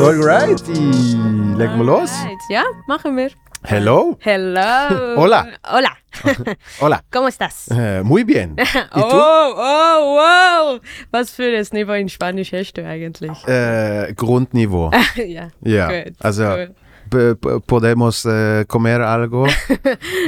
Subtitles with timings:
[0.00, 0.72] Alrighty,
[1.56, 2.10] legen wir los.
[2.12, 2.38] Alright.
[2.48, 3.30] Ja, machen wir.
[3.64, 4.16] Hello.
[4.20, 5.16] Hello.
[5.16, 5.46] Hola.
[5.68, 5.99] Hola.
[6.80, 7.04] Hola.
[7.10, 7.68] ¿Cómo estás?
[7.70, 8.54] Äh, muy bien.
[8.58, 10.80] ¿Y oh, oh, wow.
[11.12, 13.32] Was für ein Niveau in Spanisch hast du eigentlich?
[13.46, 14.90] Äh, Grundniveau.
[15.16, 15.50] ja.
[15.62, 15.88] Ja.
[16.04, 16.56] Gut, also,
[17.10, 17.34] p-
[17.66, 19.46] podemos äh, comer algo.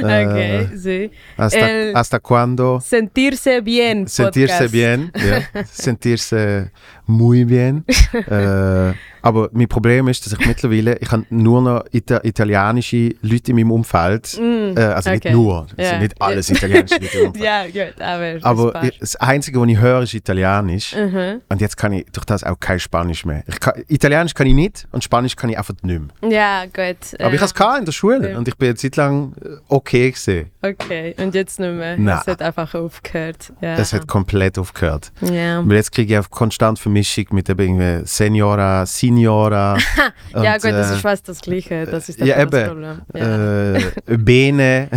[0.02, 1.10] Okay, sí.
[1.36, 2.80] Hasta, El- hasta cuando?
[2.80, 4.06] Sentirse bien.
[4.08, 4.72] Sentirse Podcast.
[4.72, 5.12] bien.
[5.14, 5.64] Ja.
[5.66, 6.70] Sentirse
[7.06, 7.84] muy bien.
[8.28, 13.50] äh, aber mein Problem ist, dass ich mittlerweile, ich habe nur noch Ita italienische Leute
[13.52, 14.38] in meinem Umfeld.
[14.40, 15.34] Mm, Äh, also nicht okay.
[15.34, 15.90] nur, es Ja.
[15.90, 17.44] sind nicht alles italienische Leute im Umfeld.
[17.44, 18.38] Ja, gut, aber.
[18.42, 20.94] Aber das ich, das Einzige, was ich höre, ist Italienisch.
[20.96, 21.40] Mhm.
[21.48, 23.42] Und jetzt kann ich durch das auch kein Spanisch mehr.
[23.46, 26.30] Ich kann, Italienisch kann ich nicht und Spanisch kann ich einfach nicht mehr.
[26.30, 27.20] Ja, gut.
[27.20, 28.38] Aber ich äh, hatte es in der Schule Ja.
[28.38, 30.50] und ich bin eine Zeit lang äh, okay gesehen.
[30.62, 31.96] Okay, und jetzt nicht mehr.
[31.96, 32.18] Nein.
[32.20, 33.52] Es hat einfach aufgehört.
[33.60, 33.76] Ja.
[33.76, 35.12] Das hat komplett aufgehört.
[35.20, 35.62] ja.
[35.66, 39.76] Weil jetzt kriege ich auch konstant Vermischung mit eben irgendwie Senora, Signora.
[40.34, 41.86] ja, und, gut, das äh, ist fast das Gleiche.
[41.86, 42.68] Das ist ja, das eben.
[42.68, 43.00] Problem.
[43.14, 43.74] Ja.
[43.76, 44.88] Äh, Bene.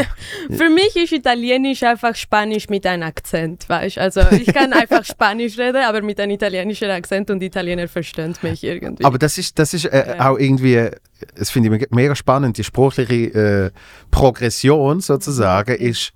[0.50, 5.58] Für mich ist Italienisch einfach Spanisch mit einem Akzent, weißt Also ich kann einfach Spanisch
[5.58, 9.04] reden, aber mit einem italienischen Akzent und die Italiener verstehen mich irgendwie.
[9.04, 10.30] Aber das ist, das ist äh, Ja.
[10.30, 10.88] auch irgendwie,
[11.34, 13.70] das finde ich me- mega spannend, die sprachliche äh,
[14.10, 16.12] Progression sozusagen ist,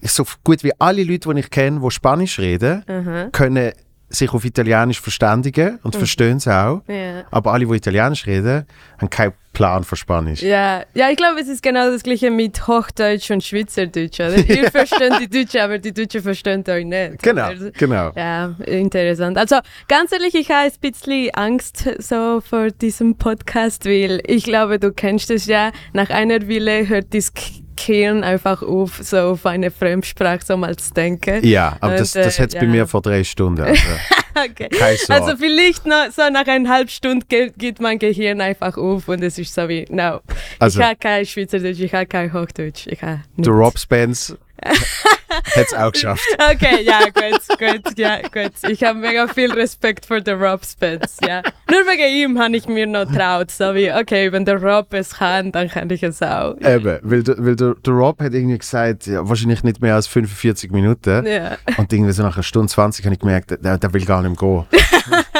[0.00, 3.28] ist so gut wie alle Leute, die ich kenne, die Spanisch reden, Aha.
[3.32, 3.72] können
[4.08, 6.82] sich auf Italienisch verständigen und verstehen es auch.
[6.88, 7.24] Ja.
[7.30, 8.66] Aber alle, die Italienisch reden,
[8.98, 10.42] haben keinen Plan für Spanisch.
[10.42, 14.20] Ja, ja, ich glaube, es ist genau das gleiche mit Hochdeutsch und Schweizerdeutsch.
[14.20, 14.36] Oder?
[14.48, 17.22] Ihr versteht die Deutschen, aber die Deutschen verstehen euch nicht.
[17.22, 18.12] Genau, Also, genau.
[18.14, 19.38] Ja, interessant.
[19.38, 19.56] Also
[19.88, 24.92] ganz ehrlich, ich habe ein bisschen Angst so vor diesem Podcast, weil ich glaube, du
[24.92, 27.32] kennst es ja, nach einer Weile hört das
[27.76, 31.46] Gehirn einfach auf, so auf eine Fremdsprache so mal zu denken.
[31.46, 32.70] Ja, aber das, Und, äh, das hat es bei ja.
[32.70, 33.62] mir vor drei Stunden.
[33.62, 33.82] Also,
[34.36, 34.68] Okay.
[35.08, 39.38] Also vielleicht noch, so nach eineinhalb Stunden geht, geht mein Gehirn einfach auf und es
[39.38, 40.20] ist so wie, no,
[40.58, 45.66] Also- ich habe kein Schweizerdeutsch, ich habe kein Hochdeutsch, ich habe der Rob Spence hat
[45.66, 46.22] es auch geschafft.
[46.52, 48.52] Okay, ja, gut, gut, ja, gut.
[48.68, 51.42] Ich habe mega viel Respekt vor den Rob Spence, ja.
[51.70, 55.14] Nur wegen ihm habe ich mir noch traut, so wie, okay, wenn der Rob es
[55.16, 56.54] kann, dann kann ich es auch.
[56.60, 60.06] Eben, weil, der, weil der, der Rob hat irgendwie gesagt, ja, wahrscheinlich nicht mehr als
[60.06, 61.26] 45 Minuten.
[61.26, 61.56] Ja.
[61.76, 64.40] Und irgendwie so nach einer Stunde 20 habe ich gemerkt, der, der will gar nicht
[64.40, 64.66] mehr gehen.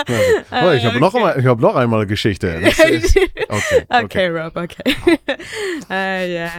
[0.64, 2.48] oh, ich habe noch, einmal- ich hab noch einmal eine Geschichte.
[2.48, 2.80] Ist,
[3.48, 4.28] okay, Okay, okay.
[4.28, 4.94] Rob, okay.
[5.90, 6.50] äh, ja.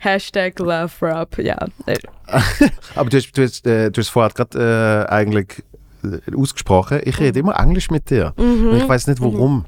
[0.00, 1.56] Hashtag Love Rob, ja.
[2.94, 5.62] Aber du hast, du hast, äh, du hast vorher gerade äh, eigentlich
[6.02, 8.32] äh, ausgesprochen, ich rede immer Englisch mit dir.
[8.36, 9.66] Und ich weiß nicht warum.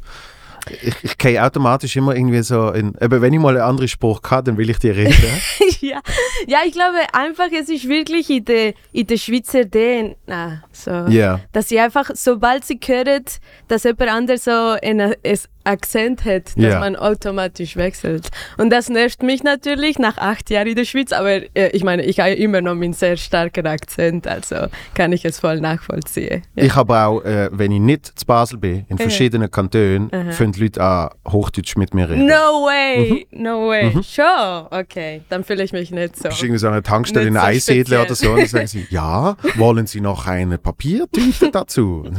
[0.80, 4.20] Ich, ich gehe automatisch immer irgendwie so in, eben wenn ich mal einen anderen Spruch
[4.30, 5.12] habe, dann will ich dir reden.
[5.80, 6.00] ja.
[6.46, 10.90] ja, ich glaube einfach, es ist wirklich in der, in der Schweizer DNA so.
[11.08, 11.40] Ja.
[11.50, 13.24] Dass sie einfach, sobald sie hören,
[13.66, 16.80] dass jemand anderes so einen es- Akzent hat, dass Ja.
[16.80, 18.28] man automatisch wechselt.
[18.58, 22.02] Und das nervt mich natürlich nach acht Jahren in der Schweiz, aber äh, ich meine,
[22.04, 26.42] ich habe immer noch meinen sehr starken Akzent, also kann ich es voll nachvollziehen.
[26.54, 26.64] Ja.
[26.64, 30.32] Ich habe auch, äh, wenn ich nicht zu Basel bin, in verschiedenen Kantonen, Aha.
[30.32, 32.26] fangen die Leute an, Hochdeutsch mit mir reden.
[32.26, 33.42] No way, Mhm.
[33.42, 33.92] no way.
[34.02, 36.24] Schon, okay, dann fühle ich mich nicht so.
[36.24, 38.66] Du bist irgendwie so an einer Tankstelle in so Eisedle oder so und dann sagen
[38.66, 42.04] sie, ja, wollen Sie noch eine Papiertüte dazu?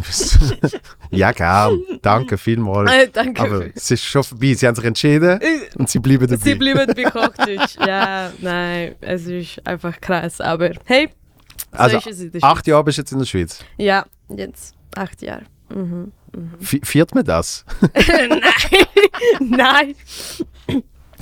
[1.11, 2.91] Ja, gern, danke vielmals.
[2.91, 3.32] Äh, danke.
[3.39, 5.39] Aber es ist schon vorbei, sie haben sich entschieden
[5.77, 6.43] und sie bleiben dabei.
[6.43, 7.75] Sie bleiben bei Hochdeutsch.
[7.85, 10.39] ja, nein, es ist einfach krass.
[10.41, 11.09] Aber hey,
[11.71, 13.59] so also, ist es in der acht Jahre bist du jetzt in der Schweiz.
[13.77, 15.43] Ja, jetzt acht Jahre.
[15.73, 16.11] Mhm.
[16.59, 17.63] Vi- Viert man das?
[19.39, 19.95] nein.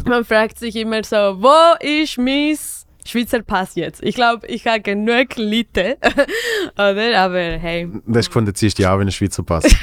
[0.05, 2.57] Man fragt sich immer so, wo ist mein
[3.05, 4.03] Schweizer Pass jetzt?
[4.03, 5.97] Ich glaube, ich habe genug Leute,
[6.75, 7.19] oder?
[7.19, 7.87] Aber hey.
[8.05, 9.63] Du hast gefunden, ziehst du ja auch wie ein Schweizer Pass.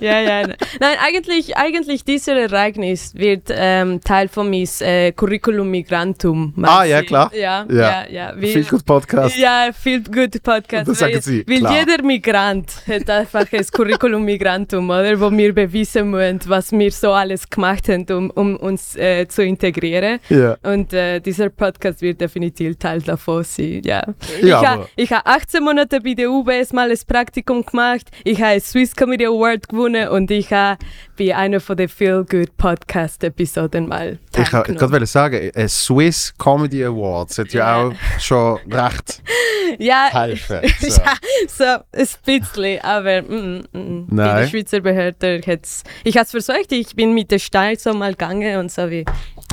[0.00, 0.46] Ja, ja, ja.
[0.80, 6.54] Nein, eigentlich, eigentlich dieses Ereignis wird ähm, Teil von meinem äh, Curriculum Migrantum.
[6.62, 7.30] Ah, ja, klar.
[7.34, 8.06] Ja, Ja.
[8.08, 8.36] ja, ja.
[8.36, 9.36] Viel gut Podcast.
[9.36, 10.88] Ja, viel gut Podcast.
[10.88, 11.78] Das sagen Sie, Weil klar.
[11.80, 15.18] jeder Migrant hat einfach ein Curriculum Migrantum, oder?
[15.20, 19.42] Wo wir beweisen müssen, was wir so alles gemacht haben, um, um uns äh, zu
[19.44, 20.18] integrieren.
[20.28, 20.56] Ja.
[20.62, 23.82] Und äh, dieser Podcast Wird definitiv Teil davon sein.
[23.84, 24.04] Ja.
[24.42, 28.10] Ja, ich habe ha 18 Monate bei der UBS mal ein Praktikum gemacht.
[28.24, 30.78] Ich habe Swiss Comedy Award gewonnen und ich habe
[31.18, 36.32] bei einer von den Feel Good Podcast Episoden mal Ich wollte gerade sagen, ein Swiss
[36.38, 37.88] Comedy Awards hat ja, Ja.
[37.88, 39.22] auch schon recht
[39.78, 40.60] ja, helfen.
[40.80, 41.02] So.
[41.02, 41.14] ja,
[41.46, 44.06] so ein bisschen, aber mm, mm, mm.
[44.10, 44.36] Nein.
[44.36, 45.84] der Schweizer Behörde hat's.
[46.04, 49.04] Ich habe es versucht, ich bin mit der Stein so mal gegangen und so wie,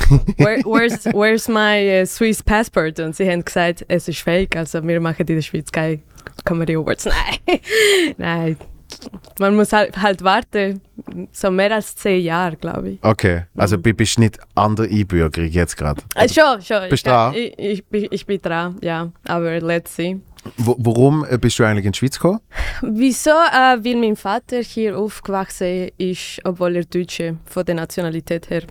[0.38, 3.00] Where, where's, where's my äh, Swiss Passport?
[3.00, 6.00] Und sie haben gesagt, es ist fake, also wir machen in der Schweiz keine
[6.45, 7.06] Comedy Awards.
[7.48, 7.60] Nein,
[8.18, 8.57] nein.
[9.39, 10.81] Man muss halt, halt warten,
[11.31, 13.00] so mehr als zehn Jahre, glaube ich.
[13.04, 16.01] Okay, also du bist nicht an der Einbürgerung jetzt gerade.
[16.16, 16.84] Äh, schon, schon.
[16.89, 17.34] Bist ich, dran?
[17.36, 19.12] Ich, ich, bin- ich bin dran, ja.
[19.25, 20.19] Aber let's see.
[20.56, 22.39] Wo, warum äh, bist du eigentlich in die Schweiz gekommen?
[22.81, 23.31] Wieso?
[23.31, 28.63] Äh, weil mein Vater hier aufgewachsen ist, obwohl er Deutsche von der Nationalität her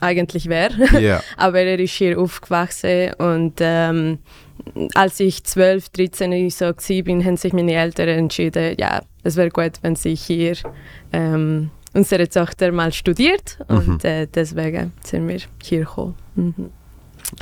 [0.00, 1.00] eigentlich wäre.
[1.00, 1.22] Ja.
[1.36, 4.18] Aber er ist hier aufgewachsen und ähm,
[4.94, 9.72] als ich 12, 13 so war, haben sich meine Eltern entschieden, ja, es wäre gut,
[9.82, 10.56] wenn sie hier
[11.12, 16.14] ähm, unsere Tochter mal studiert und äh, deswegen sind wir hier gekommen.
[16.34, 16.70] Mhm.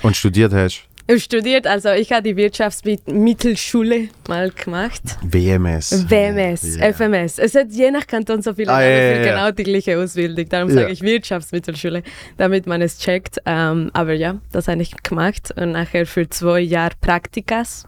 [0.03, 0.85] Und studiert hast?
[1.08, 5.02] Ich studiert, also ich habe die Wirtschaftsmittelschule mal gemacht.
[5.22, 6.08] WMS.
[6.08, 6.93] WMS, Ja.
[6.93, 7.38] FMS.
[7.38, 9.32] Es hat je nach Kanton so viele Ah, Namen für ja.
[9.34, 10.49] genau die gleiche Ausbildung.
[10.49, 12.02] Darum sage ich Wirtschaftsmittelschule,
[12.37, 13.38] damit man es checkt.
[13.46, 17.84] Ähm, aber ja, das habe ich gemacht und nachher für zwei Jahre Praktikas.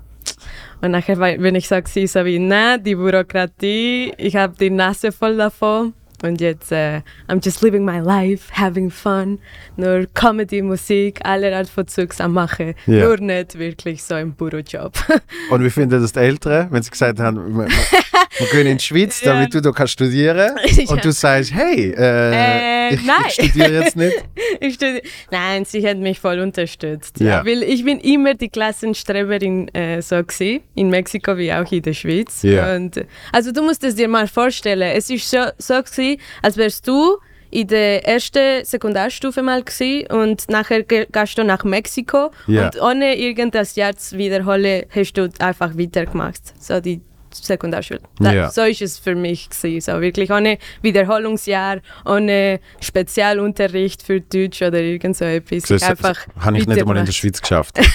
[0.83, 5.13] Und nachher bin ich so, gewesen, so wie, na, die Bürokratie, ich habe die Nase
[5.13, 5.95] voll davon.
[6.25, 9.39] Und jetzt, äh, I'm just living my life, having fun.
[9.77, 12.75] Nur Comedy, Musik, alle Art von Zeugs am machen.
[12.87, 13.05] Ja.
[13.05, 14.95] Nur nicht wirklich so im Bürojob.
[15.51, 18.85] Und wie finden das die Eltern, wenn sie gesagt haben, wir, wir gehen in die
[18.85, 19.35] Schweiz, Ja.
[19.35, 20.91] damit du da kannst studieren Ja.
[20.91, 24.15] Und du sagst, hey, äh, Äh, ich, ich studiere jetzt nicht.
[24.61, 27.21] Ich studi- Nein, sie hat mich voll unterstützt.
[27.21, 27.45] Ja.
[27.45, 31.93] Weil ich bin immer die Klassenstreberin äh, so gewesen, in Mexiko wie auch in der
[31.93, 32.43] Schweiz.
[32.45, 36.57] Und, äh, also du musst es dir mal vorstellen, es ist so, so gewesen, als
[36.57, 37.19] wärst du
[37.51, 42.65] in der ersten Sekundarstufe mal gewesen und nachher ge- gehst du nach Mexiko Ja.
[42.67, 46.41] und ohne irgendein Jahr zu wiederholen, hast du einfach weitergemacht.
[46.61, 47.01] So die
[47.33, 48.01] Sekundarschule.
[48.19, 48.51] Da, Ja.
[48.51, 49.81] So ist es für mich gewesen.
[49.81, 55.63] So wirklich ohne Wiederholungsjahr, ohne Spezialunterricht für Deutsch oder irgend so etwas.
[55.65, 57.13] Das Ich einfach habe ich nicht einmal in der.
[57.13, 57.79] Schweiz geschafft.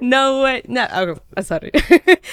[0.00, 0.60] No way.
[0.66, 0.80] No,
[1.36, 1.70] oh, sorry.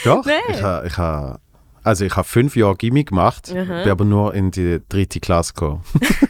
[0.04, 0.84] Doch, Nein.
[0.88, 1.40] ich habe
[1.84, 3.84] also ich ha fünf Jahre Gimmi gemacht, Aha.
[3.84, 5.84] bin aber nur in die dritte Klasse gekommen.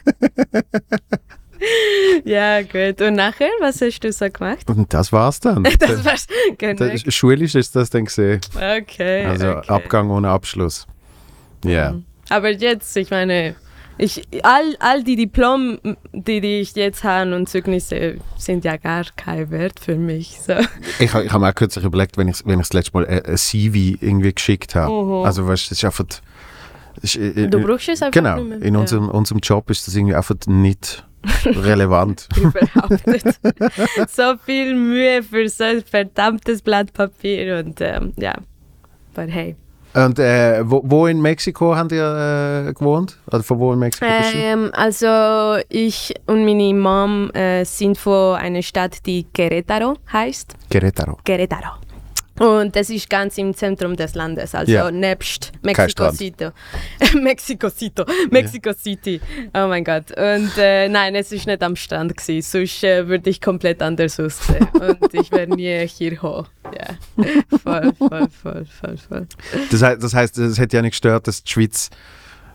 [2.25, 3.01] ja, gut.
[3.01, 4.68] Und nachher, was hast du so gemacht?
[4.68, 5.63] Und das war's dann.
[5.80, 6.27] Das war's.
[6.57, 6.95] Genau.
[7.07, 8.42] Schulisch ist das dann gesehen.
[8.56, 9.25] Okay.
[9.25, 9.68] Also okay.
[9.68, 10.88] Abgang ohne Abschluss.
[11.65, 11.95] Ja.
[12.30, 13.56] Aber jetzt, ich meine,
[13.97, 15.77] ich, all, all die Diplom,
[16.13, 20.39] die, die ich jetzt habe und Zeugnisse, sind ja gar kein Wert für mich.
[20.41, 20.53] So.
[20.99, 23.25] Ich, ich habe mir auch kürzlich überlegt, wenn ich, wenn ich das letzte Mal ein,
[23.25, 24.91] ein CV irgendwie geschickt habe.
[24.91, 25.25] Mhm.
[25.25, 26.05] Also weißt du, das ist einfach...
[26.05, 26.21] das
[27.03, 28.61] ist, äh, Du äh, brauchst es einfach Genau, nicht mehr.
[28.61, 31.05] in unserem, unserem Job ist das irgendwie einfach nicht
[31.45, 32.27] relevant.
[32.35, 33.25] ja, überhaupt nicht.
[34.09, 38.33] so viel Mühe für so ein verdammtes Blatt Papier und ähm, ja.
[39.13, 39.55] Aber hey.
[39.93, 43.17] Und äh, wo, wo in Mexiko habt ihr äh, gewohnt?
[43.27, 44.38] Oder von wo in Mexiko bist du?
[44.38, 50.55] Ähm, also ich und meine Mom äh, sind von einer Stadt, die Querétaro heißt.
[50.71, 51.17] Querétaro.
[51.25, 51.90] Querétaro.
[52.39, 54.89] Und das ist ganz im Zentrum des Landes, also Ja.
[54.89, 56.12] nebst Mexico.
[56.12, 56.48] City.
[57.22, 58.04] Mexico City.
[58.31, 59.22] Mexico City.
[59.54, 60.12] Oh mein Gott.
[60.18, 64.19] Und äh, nein, es ist nicht am Strand gewesen, sonst äh, würde ich komplett anders
[64.19, 64.68] aussehen.
[64.74, 66.48] Und ich wäre nie hier hoch.
[66.74, 66.95] Ja.
[67.63, 69.27] Voll, voll, voll, voll, voll.
[69.69, 71.89] Das, heißt, das heißt, es hätte ja nicht gestört, dass die Schweiz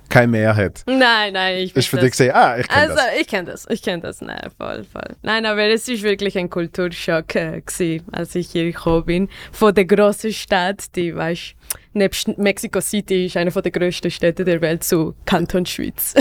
[0.08, 0.82] kein Meer hat.
[0.86, 3.20] Nein, nein, ich Das ist für dich ah, ich kenne Also, das.
[3.20, 5.16] ich kenne das, ich kenne das, nein, voll, voll.
[5.22, 9.28] Nein, aber es ist wirklich ein Kulturschock äh, gewesen, als ich hier gekommen bin.
[9.52, 11.54] Von der großen Stadt, die, weißt
[11.96, 16.14] nebst Mexico City ist eine der größten Städte der Welt zu Kanton Schweiz.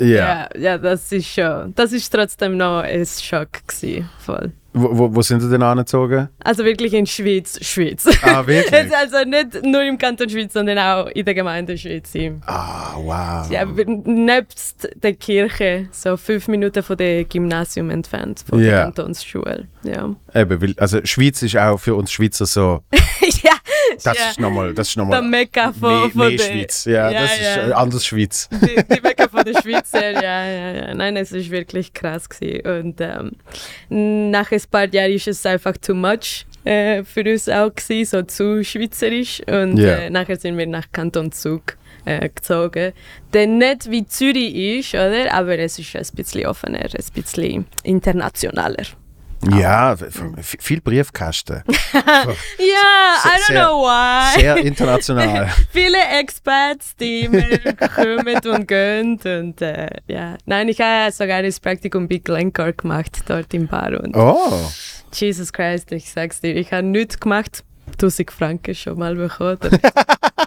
[0.00, 0.06] Ja.
[0.06, 4.52] ja, ja, das ist schon, das ist trotzdem noch ein Schock gewesen, voll.
[4.76, 6.28] Wo, wo, wo sind sie denn angezogen?
[6.42, 8.06] Also wirklich in Schweiz, Schweiz.
[8.22, 8.92] Ah, wirklich?
[8.94, 12.12] Also nicht nur im Kanton Schweiz, sondern auch in der Gemeinde Schweiz.
[12.46, 13.48] Ah, wow.
[13.50, 18.70] Ja, nebst der Kirche, so fünf Minuten von dem Gymnasium entfernt, von Ja.
[18.70, 19.68] der Kantonsschule.
[19.84, 20.14] Ja.
[20.34, 22.80] Eben, weil, also Schweiz ist auch für uns Schweizer so,
[23.42, 23.52] ja,
[24.02, 24.30] das ja.
[24.30, 26.84] ist nochmal, das ist der nochmal Mekka von, mehr der Schweiz.
[26.86, 27.68] Ja, Ja, das ist ja.
[27.68, 28.48] äh, anders Schweiz.
[28.50, 30.94] Die, die Mekka von der Schweizer, ja, ja, ja.
[30.94, 32.66] Nein, es ist wirklich krass gewesen.
[32.66, 37.74] Und ähm, nach ein paar Jahren ist es einfach too much äh, für uns auch
[37.74, 39.40] gewesen, so zu schweizerisch.
[39.46, 39.96] Und Ja.
[39.96, 42.92] äh, nachher sind wir nach Kanton Zug äh, gezogen.
[43.32, 45.32] Der nicht wie Zürich ist, oder?
[45.32, 48.84] Aber es ist ein bisschen offener, ein bisschen internationaler.
[49.52, 49.96] Ja,
[50.40, 51.62] viel Briefkasten.
[51.92, 54.40] ja, I don't know why.
[54.40, 55.48] Sehr international.
[55.70, 57.42] Viele Experts, die immer
[57.94, 59.20] kommen und gehen.
[59.24, 60.36] Und, äh, ja.
[60.46, 64.00] Nein, ich habe sogar das Praktikum bei Glencore gemacht, dort im Bar.
[64.00, 64.70] Und oh.
[65.12, 67.64] Jesus Christ, ich sag's dir, ich habe nichts gemacht.
[67.92, 69.58] 1000 Franken schon mal bekommen.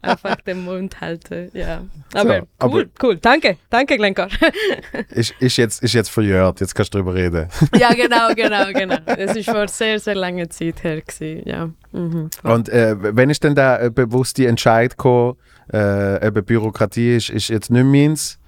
[0.00, 1.82] Einfach den Mund halten, ja.
[2.14, 3.16] Aber, So, cool, aber- cool.
[3.16, 4.28] Danke, danke, Glencore.
[5.10, 7.48] Ist, ist, jetzt, ist jetzt verjährt, jetzt kannst du drüber reden.
[7.78, 8.96] ja, genau, genau, genau.
[9.04, 11.70] Das ist vor sehr, sehr langer Zeit her gewesen, ja.
[11.92, 12.30] Mhm.
[12.42, 15.36] Und äh, wenn ist denn da äh, bewusst die Entscheid gekommen,
[15.72, 18.38] äh, eben Bürokratie ist, ist jetzt nicht meins?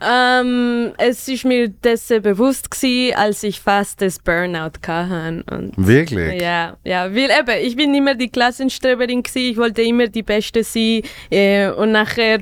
[0.00, 5.44] Ähm, es ist mir dessen bewusst gewesen, als ich fast das Burnout hatte.
[5.50, 6.40] Und Wirklich?
[6.40, 10.62] ja, ja, weil eben, ich bin immer die Klassenstreberin gewesen, ich wollte immer die Beste
[10.62, 12.40] sein äh, und nachher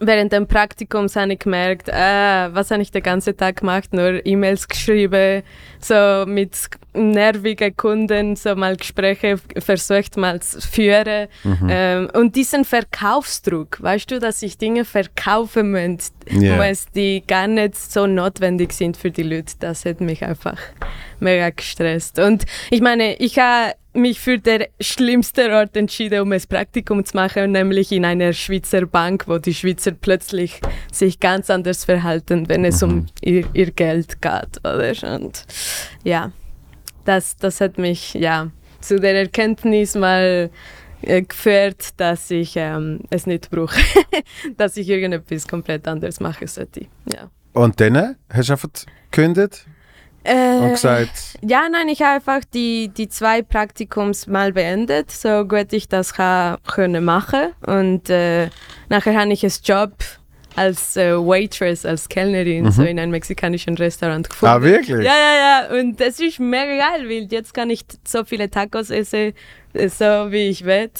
[0.00, 4.24] während dem Praktikum habe ich gemerkt, ah, was habe ich den ganzen Tag gemacht, nur
[4.24, 5.42] E-Mails geschrieben,
[5.80, 6.56] so mit
[6.94, 11.28] nervigen Kunden, so mal Gespräche versucht mal zu führen
[11.68, 15.72] ähm, und diesen Verkaufsdruck, weißt du, dass ich Dinge verkaufen
[16.28, 16.56] Ja.
[16.56, 20.58] muss, die gar nicht so notwendig sind für die Leute, das hat mich einfach
[21.20, 22.18] mega gestresst.
[22.18, 27.16] Und ich meine, ich habe mich für den schlimmsten Ort entschieden, um ein Praktikum zu
[27.16, 32.64] machen, nämlich in einer Schweizer Bank, wo die Schweizer plötzlich sich ganz anders verhalten, wenn
[32.64, 35.14] es um ihr, ihr Geld geht, oder?
[35.14, 35.44] Und
[36.04, 36.32] ja,
[37.04, 40.50] das, das hat mich ja zu der Erkenntnis mal
[41.02, 43.80] äh, geführt, dass ich ähm, es nicht brauche,
[44.56, 46.86] dass ich irgendetwas komplett anderes machen sollte.
[47.12, 47.30] Ja.
[47.52, 48.68] Und dann hast du einfach
[49.10, 49.66] gekündigt
[50.24, 55.44] und Äh, gesagt, ja, nein, ich habe einfach die, die zwei Praktikums mal beendet, so
[55.44, 57.52] gut ich das können machen.
[57.66, 58.48] Und äh,
[58.88, 59.92] nachher habe ich einen Job
[60.56, 64.54] als äh, Waitress, als Kellnerin, so in einem mexikanischen Restaurant gefunden.
[64.54, 65.04] ah wirklich?
[65.06, 65.80] Ja, ja, ja.
[65.80, 69.32] Und das ist mega geil, weil jetzt kann ich so viele Tacos essen,
[69.72, 70.90] äh, so wie ich will,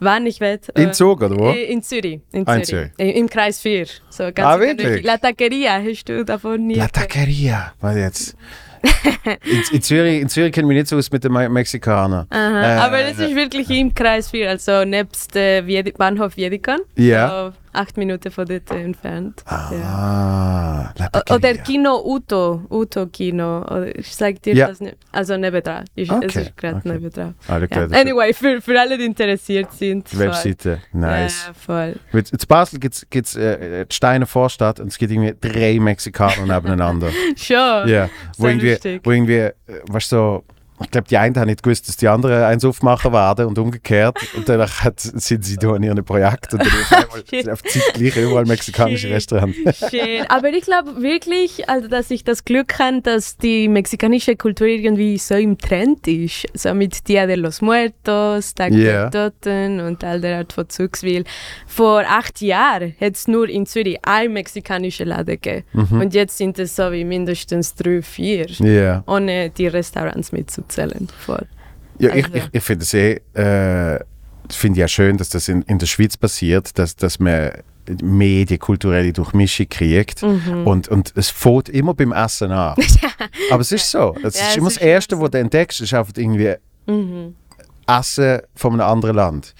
[0.00, 0.60] wann ich will.
[0.76, 1.50] In Zug oder wo?
[1.50, 2.20] äh, In Zürich.
[2.32, 2.92] In Ah, in Zürich.
[2.96, 3.14] Zürich.
[3.14, 3.86] Äh, Im Kreis 4.
[4.10, 5.04] So ganz Ah, in der wirklich?
[5.04, 6.86] La Taqueria, hast du davon nie La?
[6.88, 7.72] Taqueria.
[7.80, 8.36] Was jetzt?
[9.44, 12.26] in, in, Zürich, in Zürich kennen wir nicht so aus mit den Me Mexikanern.
[12.28, 15.62] Aha, Äh, aber es ist wirklich im Kreis 4, also nebst äh,
[15.96, 16.80] Bahnhof Wiedikon.
[16.96, 17.28] Ja.
[17.50, 19.42] So acht Minuten von dort entfernt.
[19.48, 19.54] Ja.
[19.82, 21.36] Ah, Taqueria.
[21.36, 23.64] Oder Kino Uto, Uto Kino.
[23.94, 24.68] Ich sag dir Ja.
[24.68, 24.96] das nicht.
[25.12, 25.84] Also nebendran.
[25.94, 26.88] Ich, Es Okay, ist gerade okay.
[26.88, 27.34] nebendran.
[27.48, 28.00] Okay, Ja.
[28.00, 30.16] Anyway, für, für alle, die interessiert sind.
[30.18, 30.80] Webseite.
[30.90, 31.00] Voll.
[31.00, 31.44] Nice.
[31.48, 31.94] Ja, voll.
[32.12, 36.46] Mit- In Basel gibt es äh, die Steiner Vorstadt und es gibt irgendwie drei Mexikaner
[36.46, 37.10] nebeneinander.
[37.36, 37.88] Schon.
[37.88, 39.00] Ja, wo irgendwie, lustig.
[39.04, 39.52] wo irgendwie, äh,
[39.88, 40.44] weißt du, so,
[40.82, 44.18] ich glaube, die einen haben nicht gewusst, dass die anderen eins aufmachen werden und umgekehrt.
[44.36, 47.62] Und dann hat, sind sie da in ihren Projekt und dann auf einmal sind auf
[47.62, 49.08] zeitgleich überall mexikanische.
[49.10, 49.56] Restaurants.
[49.90, 50.24] Schön.
[50.28, 55.16] Aber ich glaube wirklich, also, dass ich das Glück habe, dass die mexikanische Kultur irgendwie
[55.18, 56.46] so im Trend ist.
[56.54, 59.08] So mit Dia de los Muertos, Tag Ja.
[59.10, 61.02] der Toten und all der Art von Zeugs.
[61.04, 61.24] Weil
[61.66, 65.64] vor acht Jahren hat es nur in Zürich ein mexikanischer Laden gegeben.
[66.00, 68.46] Und jetzt sind es so wie mindestens drei, vier.
[68.48, 70.32] Ja, Ohne die Restaurants
[70.64, 71.08] mitzuzählen.
[71.24, 71.46] Voll.
[71.98, 72.36] ja ich, Also.
[72.38, 74.00] ich, ich finde es eh, äh,
[74.50, 77.52] finde ja schön, dass das in, in der Schweiz passiert, dass, dass man
[78.02, 80.22] mehr die kulturelle Durchmischung kriegt.
[80.22, 80.66] Mhm.
[80.66, 82.74] Und, und es fängt immer beim Essen an.
[83.50, 84.14] Aber es ist so.
[84.22, 86.54] Es Ja, ist immer das Erste, was du entdeckst, ist einfach irgendwie
[86.86, 87.34] Mhm.
[87.86, 89.54] Essen von einem anderen Land.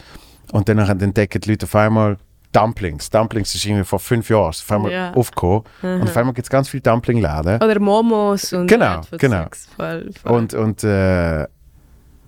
[0.52, 2.18] Und dann entdecken die Leute auf einmal
[2.54, 3.10] Dumplings.
[3.10, 5.12] Dumplings ist irgendwie vor fünf Jahren auf einmal Ja.
[5.12, 5.62] aufgekommen.
[5.82, 7.56] Und auf einmal gibt es ganz viele Dumpling-Läden.
[7.62, 9.46] Oder Momos und Genau, genau.
[9.76, 10.32] Voll, voll.
[10.32, 11.46] Und, und, äh,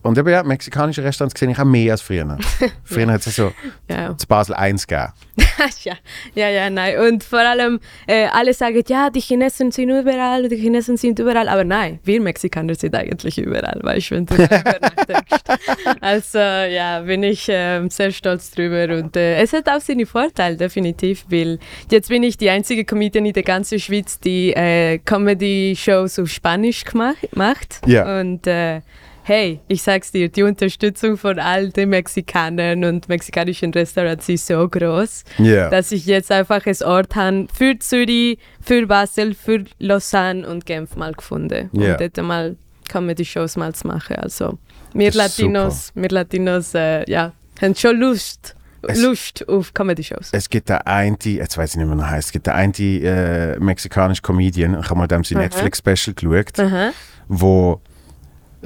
[0.07, 2.39] und eben, ja, mexikanische Restaurants sehe ich auch mehr als früher.
[2.85, 3.53] früher hat es so
[3.91, 4.17] ja.
[4.17, 5.13] zu Basel 1 gegeben.
[5.85, 5.95] ja,
[6.35, 6.99] ja, ja, nein.
[6.99, 11.49] Und vor allem, äh, alle sagen, ja, die Chinesen sind überall, die Chinesen sind überall.
[11.49, 16.01] Aber nein, wir Mexikaner sind eigentlich überall, weißt du, wenn du darüber nachdenkst.
[16.01, 18.97] Also, ja, bin ich ähm, sehr stolz drüber.
[18.97, 21.59] Und äh, es hat auch seine Vorteile, definitiv, weil
[21.91, 26.85] jetzt bin ich die einzige Comedian in der ganzen Schweiz, die äh, Comedy-Shows auf Spanisch
[26.85, 27.81] gemacht, macht.
[27.87, 28.21] Ja.
[28.21, 28.81] Und äh,
[29.29, 34.69] hey, ich sag's dir, die Unterstützung von all den Mexikanern und mexikanischen Restaurants ist so
[34.69, 35.69] groß Ja.
[35.69, 40.95] dass ich jetzt einfach ein Ort habe für Zürich, für Basel, für Lausanne und Genf
[40.95, 41.71] mal gefunden.
[41.73, 41.93] Ja.
[41.97, 42.57] Und dort mal
[42.89, 44.15] Comedy-Shows mal zu machen.
[44.15, 44.59] Also
[44.95, 50.29] wir Latinos, wir Latinos äh, ja, haben schon Lust, Es- Lust auf Comedy-Shows.
[50.31, 52.53] Es gibt da einen, jetzt weiß ich nicht mehr, wie er heißt, es gibt da
[52.53, 55.45] einen äh, mexikanische Comedian, ich habe mal dem sein Aha.
[55.47, 56.91] Netflix-Special geschaut, Aha.
[57.27, 57.81] wo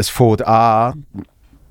[0.01, 1.05] es fängt an,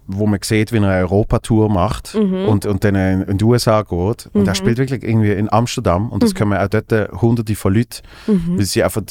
[0.08, 2.48] wo man sieht, wie er eine Europatour macht Mhm.
[2.48, 4.30] und, und dann in, in die USA geht.
[4.34, 8.02] Und er spielt wirklich irgendwie in Amsterdam und es kommen auch dort hunderte von Leuten,
[8.28, 8.58] Mhm.
[8.58, 9.04] weil sie einfach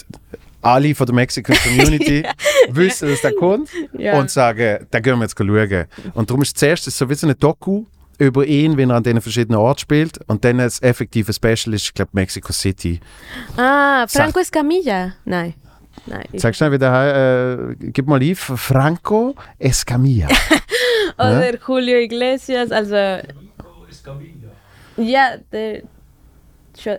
[0.61, 2.25] alle von der Mexican Community
[2.71, 4.19] wissen, dass der kommt Ja.
[4.19, 5.85] und sagen, da gehen wir jetzt schauen.
[6.15, 7.85] Und darum ist zuerst so wie so eine Doku
[8.19, 11.85] über ihn, wenn er an den verschiedenen Orten spielt und dann das effektive Special ist,
[11.85, 12.99] ich glaube, Mexico City.
[13.57, 15.13] Ah, Franco Escamilla.
[15.25, 15.55] Nein.
[16.07, 16.25] Nein.
[16.35, 20.29] Sag schnell wieder, äh, gib mal lief, Franco Escamilla.
[21.19, 22.95] Oder Julio Iglesias, also.
[24.97, 25.83] Ja, der.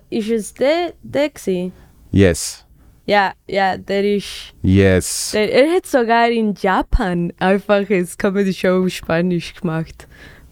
[0.09, 1.71] Ist es der, der gewesen?
[2.11, 2.65] Yes,
[3.05, 4.53] Ja, ja, der ist.
[4.61, 5.31] yes.
[5.33, 10.07] Der, er hat sogar in Japan einfach eine Comedy-Show auf Spanisch gemacht.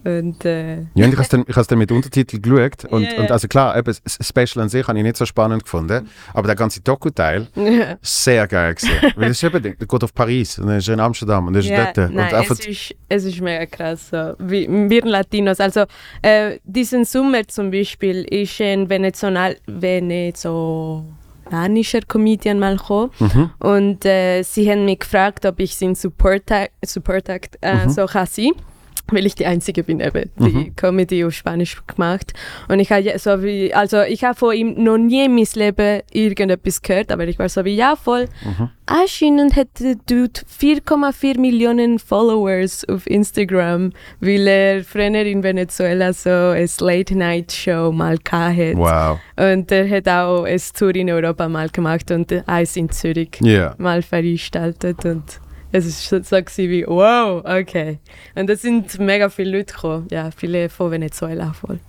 [0.08, 3.20] Und äh, Ja, und ich habe es dann, mit Untertitel geschaut und, ja.
[3.20, 6.48] und also klar, eben, das Special an sich habe ich nicht so spannend gefunden, aber
[6.48, 7.48] der ganze Doku-Teil
[8.02, 9.14] sehr geil gewesen.
[9.18, 11.54] Weil es ist eben, der geht auf Paris und dann ist er in Amsterdam und
[11.54, 12.14] dann ist ja, dort.
[12.14, 14.10] nein, und es, ist, es ist mega krass.
[14.10, 14.34] So.
[14.40, 15.84] Wie, wir Latinos, also
[16.22, 23.50] äh, diesen Sommer zum Beispiel ist ein Venezonal venezolanischer Comedian mal gekommen Mhm.
[23.60, 27.90] und äh, sie haben mich gefragt, ob ich seinen Support Act, Support Act äh, Mhm.
[27.90, 28.52] so kann sein
[29.12, 32.34] weil ich die Einzige bin eben, die Comedy auf Spanisch gemacht.
[32.68, 36.02] Und ich habe so wie, also ich habe von ihm noch nie in meinem Leben
[36.12, 38.26] irgendetwas gehört, aber ich war so wie, ja voll.
[38.44, 38.70] Mhm.
[38.86, 46.30] Anscheinend hat der Dude 4,4 Millionen Followers auf Instagram, weil er früher in Venezuela so
[46.30, 48.74] eine Late-Night-Show mal hatte.
[48.78, 49.20] wow.
[49.36, 53.76] Und er hat auch eine Tour in Europa mal gemacht und eins in Zürich Ja.
[53.78, 55.24] mal veranstaltet und
[55.78, 58.00] es ist so, wie wow, okay.
[58.36, 61.80] Und es sind mega viele Leute gekommen, ja, viele von Venezuela voll.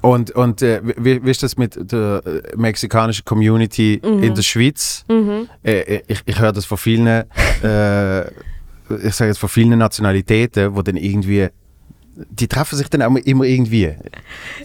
[0.00, 5.04] Und, und äh, wie, wie ist das mit der äh, mexikanischen Community in der Schweiz?
[5.08, 5.48] Mhm.
[5.62, 8.20] Äh, ich ich höre das von vielen, äh,
[9.02, 11.48] ich sage jetzt von vielen Nationalitäten, wo dann irgendwie,
[12.16, 13.94] die treffen sich dann auch immer irgendwie.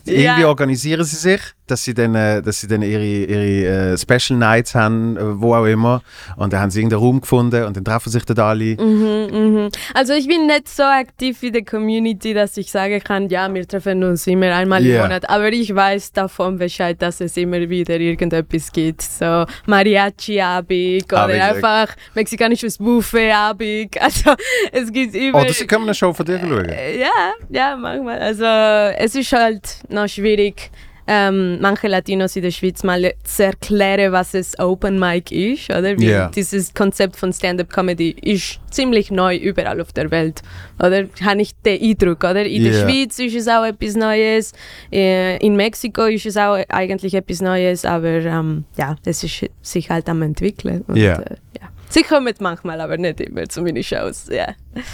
[0.05, 0.45] Irgendwie Ja.
[0.47, 4.75] organisieren sie sich, dass sie dann, äh, dass sie dann ihre, ihre äh, Special Nights
[4.75, 6.01] haben, äh, wo auch immer.
[6.35, 8.75] Und dann haben sie irgendeinen Raum gefunden und dann treffen sich dort alle.
[8.75, 9.69] Mhm, mhm.
[9.93, 13.67] Also ich bin nicht so aktiv in der Community, dass ich sagen kann, ja, wir
[13.67, 14.97] treffen uns immer einmal Ja.
[14.97, 15.29] im Monat.
[15.29, 19.01] Aber ich weiß davon Bescheid, dass es immer wieder irgendetwas gibt.
[19.01, 21.49] So Mariachi-Abend oder ja.
[21.51, 23.95] einfach mexikanisches Buffet-Abend.
[24.09, 24.31] Also
[24.71, 25.41] es gibt immer...
[25.41, 26.69] Oder sie können eine Show von dir schauen.
[26.69, 28.19] Ja, ja, manchmal.
[28.19, 30.71] Also es ist halt noch schwierig,
[31.11, 35.99] ähm, manche Latinos in der Schweiz mal zu erklären, was es Open Mic ist, oder?
[35.99, 36.27] Ja.
[36.29, 40.43] Dieses Konzept von Stand-up-Comedy ist ziemlich neu überall auf der Welt,
[40.77, 41.05] oder?
[41.23, 42.45] Habe ich den Eindruck, oder?
[42.45, 42.79] In der Ja.
[42.87, 44.53] Schweiz ist es auch etwas Neues,
[44.91, 49.89] äh, in Mexiko ist es auch eigentlich etwas Neues, aber ähm, ja, es ist sich
[49.89, 50.83] halt am entwickeln.
[50.87, 51.13] Und, Ja.
[51.15, 51.69] äh, ja.
[51.89, 54.49] Sie kommen manchmal, aber nicht immer zu meinen Shows, ja.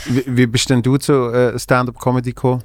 [0.06, 2.64] Wie, wie bist denn du zu äh, Stand-up-Comedy gekommen?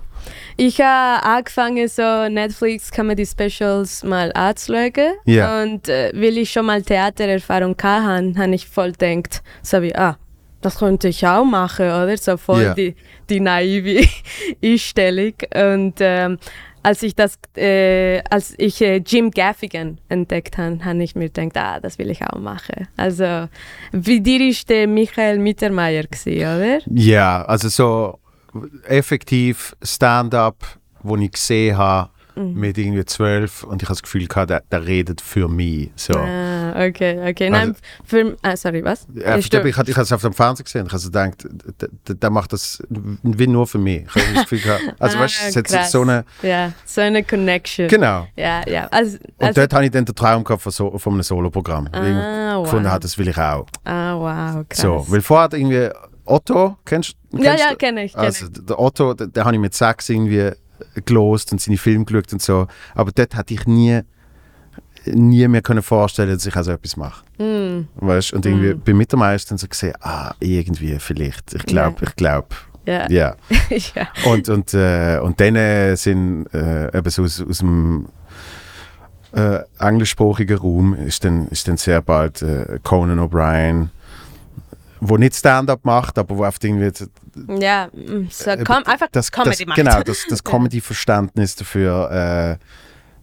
[0.57, 5.15] Ich habe angefangen, so Netflix Comedy Specials mal anzuschauen.
[5.25, 5.63] Ja.
[5.63, 10.17] Und äh, weil ich schon mal Theatererfahrung hatte, habe ich voll gedacht, so wie, ah,
[10.61, 12.17] das könnte ich auch machen, oder?
[12.17, 12.75] So voll Ja.
[12.75, 12.95] die,
[13.31, 14.07] die naive
[14.65, 15.33] Einstellung.
[15.55, 16.39] Und ähm,
[16.83, 21.57] als ich das, äh, als ich äh, Jim Gaffigan entdeckt habe, habe ich mir gedacht,
[21.57, 22.89] ah, das will ich auch machen.
[22.97, 23.49] Also,
[23.93, 26.79] wie dir ist der Michael Mittermeier gewesen, oder?
[26.87, 28.19] Ja, also so
[28.85, 30.57] effektiv Stand-up,
[31.03, 32.55] wo ich gesehen habe, Mhm.
[32.61, 35.91] mit irgendwie zwölf und ich habe das Gefühl gehabt, der, der redet für mich.
[35.97, 36.15] So.
[36.17, 37.51] Ah, okay, okay.
[37.51, 39.07] Nein, für, ah, sorry, was?
[39.15, 40.87] Ja, Hast du- ich habe ich es auf dem Fernsehen gesehen.
[40.87, 41.49] Ich habe gedacht,
[42.07, 44.05] der, der, macht das wie nur für mich.
[44.07, 46.25] Ich habe das Gefühl gehabt, also Ah, weißt du, es so eine.
[46.43, 47.89] Ja, so eine Connection.
[47.89, 48.29] Genau.
[48.37, 48.87] Ja, ja.
[48.93, 51.89] Also, Und also, dort habe ich dann den Traum gehabt von, so, von einem Soloprogramm.
[51.91, 52.63] Ah, ich wow.
[52.65, 53.67] gefunden habe, das will ich auch.
[53.85, 54.81] ah, wow, krass.
[54.81, 55.89] So, weil vorher irgendwie
[56.31, 57.43] Otto, kennst du?
[57.43, 58.13] ja, ja, kenne ich.
[58.13, 60.51] Kenn Also der Otto, den, den habe ich mit sechs irgendwie
[61.05, 62.67] gelost und seine Filme geschaut und so.
[62.95, 64.01] Aber dort hätte ich nie,
[65.07, 67.25] nie mehr können vorstellen, dass ich auch so etwas mache.
[67.39, 68.33] Mm, Weißt?
[68.33, 71.55] Und irgendwie bei Mittermeister so gesehen, ah, irgendwie vielleicht.
[71.55, 72.09] Ich glaube, Ja.
[72.09, 72.49] ich glaube.
[72.87, 73.11] ja.
[73.11, 73.37] Ja.
[73.95, 74.09] ja.
[74.25, 78.07] Und, und, äh, und dann sind äh, eben so aus, aus dem
[79.33, 83.89] äh, englischsprachigen Raum ist dann, ist dann sehr bald äh, Conan O'Brien,
[85.01, 86.93] wo nicht Stand-up macht, aber wo oft irgendwie
[87.59, 89.77] Ja, mm, so, Äh, komm, einfach das, Comedy das, macht.
[89.77, 92.65] Genau, das, das Comedy-Verständnis dafür, äh,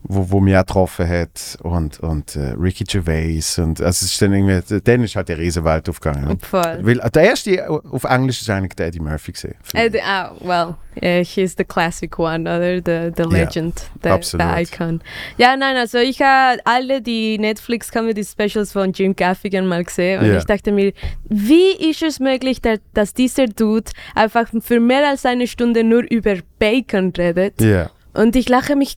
[0.02, 4.22] wo, wo mich auch getroffen hat und, und äh, Ricky Gervais und also es ist
[4.22, 6.38] dann irgendwie, dann ist halt die Riesenwelt aufgegangen.
[6.40, 6.78] Voll.
[6.82, 9.54] Weil äh, der erste auf Englisch ist eigentlich der Eddie Murphy gesehen.
[9.74, 12.76] Uh, the, oh, well, uh, he's the classic one, oder?
[12.76, 14.46] The, the legend, the, absolut.
[14.46, 15.00] the icon.
[15.36, 20.20] Ja, nein, also ich habe alle die Netflix Comedy Specials von Jim Gaffigan mal gesehen
[20.20, 20.38] und Ja.
[20.38, 20.92] ich dachte mir,
[21.28, 26.36] wie ist es möglich, dass, dieser Dude einfach für mehr als eine Stunde nur über
[26.58, 27.60] Bacon redet?
[27.60, 27.90] Ja.
[28.18, 28.96] Und ich lache mich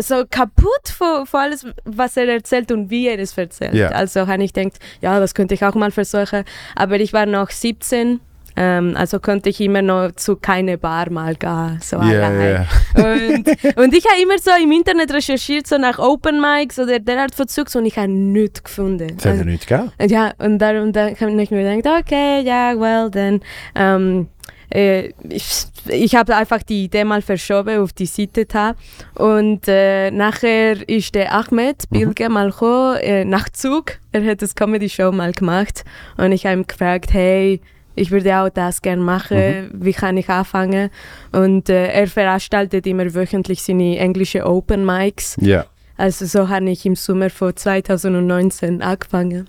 [0.00, 3.74] so kaputt vor, vor alles, was er erzählt und wie er es erzählt.
[3.74, 3.88] Ja.
[3.88, 6.44] Also habe ich gedacht, ja, das könnte ich auch mal versuchen.
[6.74, 8.20] Aber ich war noch 17
[8.54, 12.66] ähm, also konnte ich immer noch zu keine Bar mal gehen, so Ja, allein.
[12.94, 17.22] Und, und ich habe immer so im Internet recherchiert, so nach Open Mics oder der
[17.22, 19.16] Art von Zugs und ich habe nichts gefunden.
[19.16, 19.90] Das hat er nicht gegeben.
[20.06, 23.40] Ja, und darum habe ich mir gedacht, okay, ja, well, dann.
[23.74, 24.28] Ähm,
[24.74, 28.74] äh, ich ich habe einfach die Idee mal verschoben auf die Seite da.
[29.14, 33.98] Und äh, nachher ist der Ahmed Bilge mal gekommen, äh, nach Zug.
[34.12, 35.84] Er hat das Comedy-Show mal gemacht.
[36.16, 37.60] Und ich habe ihn gefragt, hey,
[37.94, 40.90] ich würde auch das gerne machen, wie kann ich anfangen?
[41.32, 45.36] Und äh, er veranstaltet immer wöchentlich seine englische Open Mics.
[45.40, 45.66] Ja.
[45.96, 49.46] Also so habe ich im Sommer von 2019 angefangen.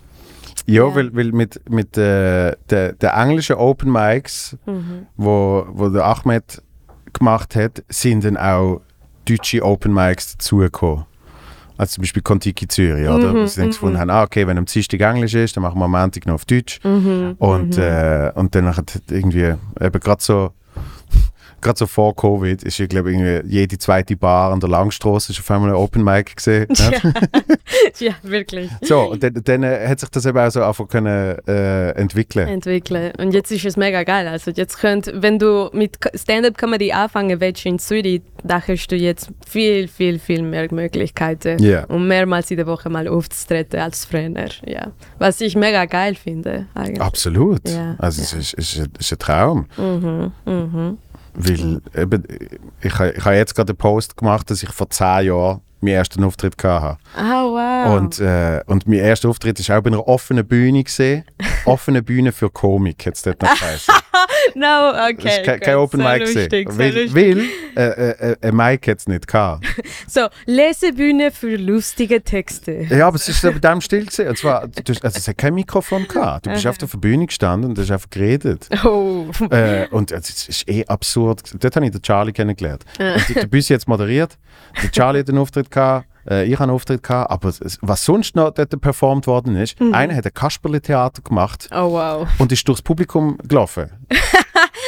[0.65, 0.95] Ja, Ja.
[0.95, 5.07] weil, weil mit, mit äh, der, der englischen Open Mics, Mhm.
[5.17, 6.61] wo, wo der Ahmed
[7.11, 8.81] gemacht hat, sind dann auch
[9.27, 11.05] deutsche Open Mics dazugekommen.
[11.77, 13.33] Also zum Beispiel Kontiki Zürich, oder?
[13.33, 15.79] Mhm, Wo sie dann gefunden haben, ah, okay, wenn am Dienstag Englisch ist, dann machen
[15.79, 16.79] wir am Montag noch auf Deutsch.
[16.83, 17.35] Mhm.
[17.39, 20.51] Und, äh, und dann hat irgendwie, eben gerade so,
[21.63, 25.39] gerade so vor Covid, ist ich glaube irgendwie jede zweite Bar an der Langstrasse ist
[25.39, 26.67] auf einmal ein Open Mic gesehen.
[26.83, 28.07] Ja.
[28.07, 28.69] ja, wirklich.
[28.81, 32.47] So, und dann, dann äh, hat sich das eben auch so einfach können, äh, entwickeln.
[32.47, 33.13] Entwickeln.
[33.17, 34.27] Und jetzt ist es mega geil.
[34.27, 39.29] Also jetzt könnt, wenn du mit Stand-up-Comedy anfangen willst in Zürich, da hast du jetzt
[39.47, 41.57] viel, viel, viel mehr Möglichkeiten.
[41.63, 41.85] Ja.
[41.85, 44.49] Um mehrmals in der Woche mal aufzutreten als früher.
[44.65, 44.91] Ja.
[45.19, 46.67] Was ich mega geil finde.
[46.73, 47.01] Eigentlich.
[47.01, 47.67] Absolut.
[47.69, 49.67] Ja, also es ist, ist, ist, ist ein Traum.
[49.77, 50.97] Mhm, mhm.
[51.35, 52.23] Weil eben,
[52.81, 56.23] ich, ich habe jetzt gerade einen Post gemacht, dass ich vor zehn Jahren meinen ersten
[56.23, 56.97] Auftritt hatte.
[57.15, 57.97] Ah, wow.
[57.97, 60.83] Und, äh, und mein erster Auftritt war auch bei einer offenen Bühne.
[60.83, 61.23] Gesehen.
[61.65, 63.93] offene Bühne für Komik, es dort noch geheißen.
[64.55, 65.15] no, okay.
[65.23, 66.19] Das ist kein, Open Mic.
[66.19, 67.15] lustig, Gewesen.
[67.15, 69.65] Weil, weil äh, äh, äh, ein Mic hat es nicht gehabt.
[70.07, 72.85] So, Lesebühne für lustige Texte.
[72.89, 74.27] Ja, aber es ist bei dem still gewesen.
[74.27, 76.45] Und zwar, du, also es hat kein Mikrofon gehabt.
[76.45, 78.67] Du bist auf der Bühne gestanden und hast einfach geredet.
[78.83, 79.25] Oh.
[79.49, 81.41] Äh, und es ist- ist eh absurd.
[81.59, 82.83] Dort habe ich den Charlie kennengelernt.
[82.99, 84.37] Und der- der Büssi jetzt moderiert.
[84.81, 86.07] Der Charlie hat einen Auftritt gehabt.
[86.29, 87.29] Äh, ich habe einen Auftritt gehabt.
[87.31, 91.91] Aber es- was sonst noch dort performt worden ist, einer hat ein Kasperle-Theater gemacht Oh,
[91.91, 92.27] wow.
[92.39, 93.89] und ist durchs Publikum gelaufen.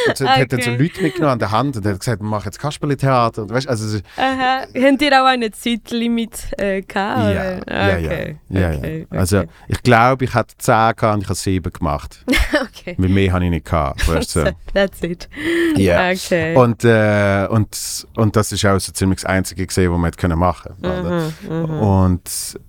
[0.07, 0.81] Und so- hat dann so Okay.
[0.83, 3.43] Leute mitgenommen an der Hand und hat gesagt, wir machen jetzt Kasperle-Theater.
[3.43, 4.65] Und weißt, also, Aha.
[4.75, 7.33] Habt ihr auch eine Zeitlimit äh, gehabt?
[7.33, 7.71] ja, oder?
[7.89, 8.37] ja, okay.
[8.49, 9.07] ja, ja, okay.
[9.11, 9.19] ja.
[9.19, 12.23] Also ich glaube, ich hatte 10 gehabt und ich habe 7 gemacht.
[12.61, 12.95] okay.
[12.97, 14.07] Weil mehr habe ich nicht gehabt.
[14.07, 14.55] Weißt du?
[14.73, 15.29] That's it.
[15.75, 16.09] Ja.
[16.11, 16.55] Okay.
[16.55, 20.17] Und, äh, und, und das ist auch so ziemlich das Einzige gesehen, was man hätte
[20.17, 21.31] können machen oder?
[21.47, 21.79] Mhm, mhm.
[21.79, 22.59] Und,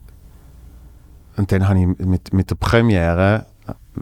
[1.36, 3.46] und dann habe ich mit, mit der Premiere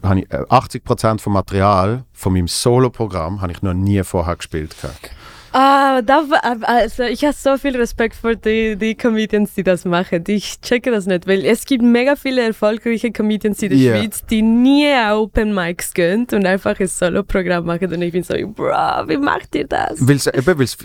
[0.03, 4.75] habe ich, äh, 80% vom Material von meinem Solo-Programm habe ich noch nie vorher gespielt.
[4.81, 5.11] gehabt.
[5.57, 6.25] Ah, da,
[6.63, 10.25] also ich habe so viel Respekt vor die, die Comedians, die das machen.
[10.27, 13.97] Ich checke das nicht, weil es gibt mega viele erfolgreiche Comedians in der Ja.
[13.97, 17.93] Schweiz, die nie Open Mics gehen und einfach ein Solo-Programm machen.
[17.95, 19.93] Und ich bin so, bro, wie macht ihr das?
[20.01, 20.77] Weil es weil's,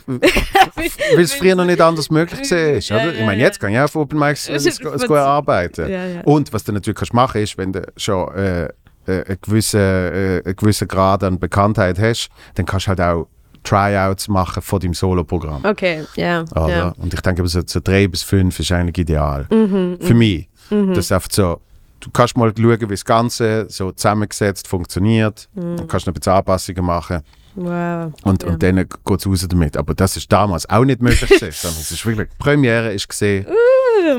[1.15, 2.57] weil's früher noch nicht anders möglich war.
[2.73, 3.05] Ist, Ja, oder?
[3.13, 5.89] ja, Ich meine, jetzt kann ich auf Open Mics äh, Es es, es, es arbeiten.
[5.89, 6.21] Ja.
[6.25, 8.69] Und was du natürlich kannst machen ist, wenn du schon äh,
[9.09, 13.27] äh, einen, gewissen, äh, einen gewissen Grad an Bekanntheit hast, dann kannst du halt auch
[13.63, 15.63] Tryouts machen von deinem Solo-Programm.
[15.65, 16.43] Okay, ja.
[16.55, 16.69] Oder?
[16.69, 16.93] ja.
[16.97, 19.47] Und ich denke, so, so drei bis fünf ist eigentlich ideal.
[19.49, 20.47] Mhm, Für mich.
[20.69, 21.59] Das ist einfach so,
[21.99, 25.49] du kannst mal schauen, wie das Ganze so zusammengesetzt funktioniert.
[25.55, 27.21] Dann kannst du noch ein bisschen Anpassungen machen.
[27.55, 28.13] Wow.
[28.23, 28.43] Und.
[28.43, 28.49] Ja.
[28.49, 29.77] und dann geht es raus damit.
[29.77, 31.29] Aber das ist damals auch nicht möglich.
[31.39, 33.45] gewesen, sondern es ist wirklich, Premiere ist gesehen,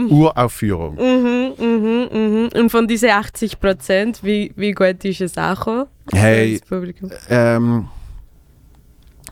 [0.09, 0.95] Uraufführung.
[0.95, 2.49] Mhm, mhm, mhm.
[2.55, 5.87] Und von diesen 80 Prozent, wie, wie gut ist es auch?
[6.13, 6.61] Hey.
[7.29, 7.89] Ähm,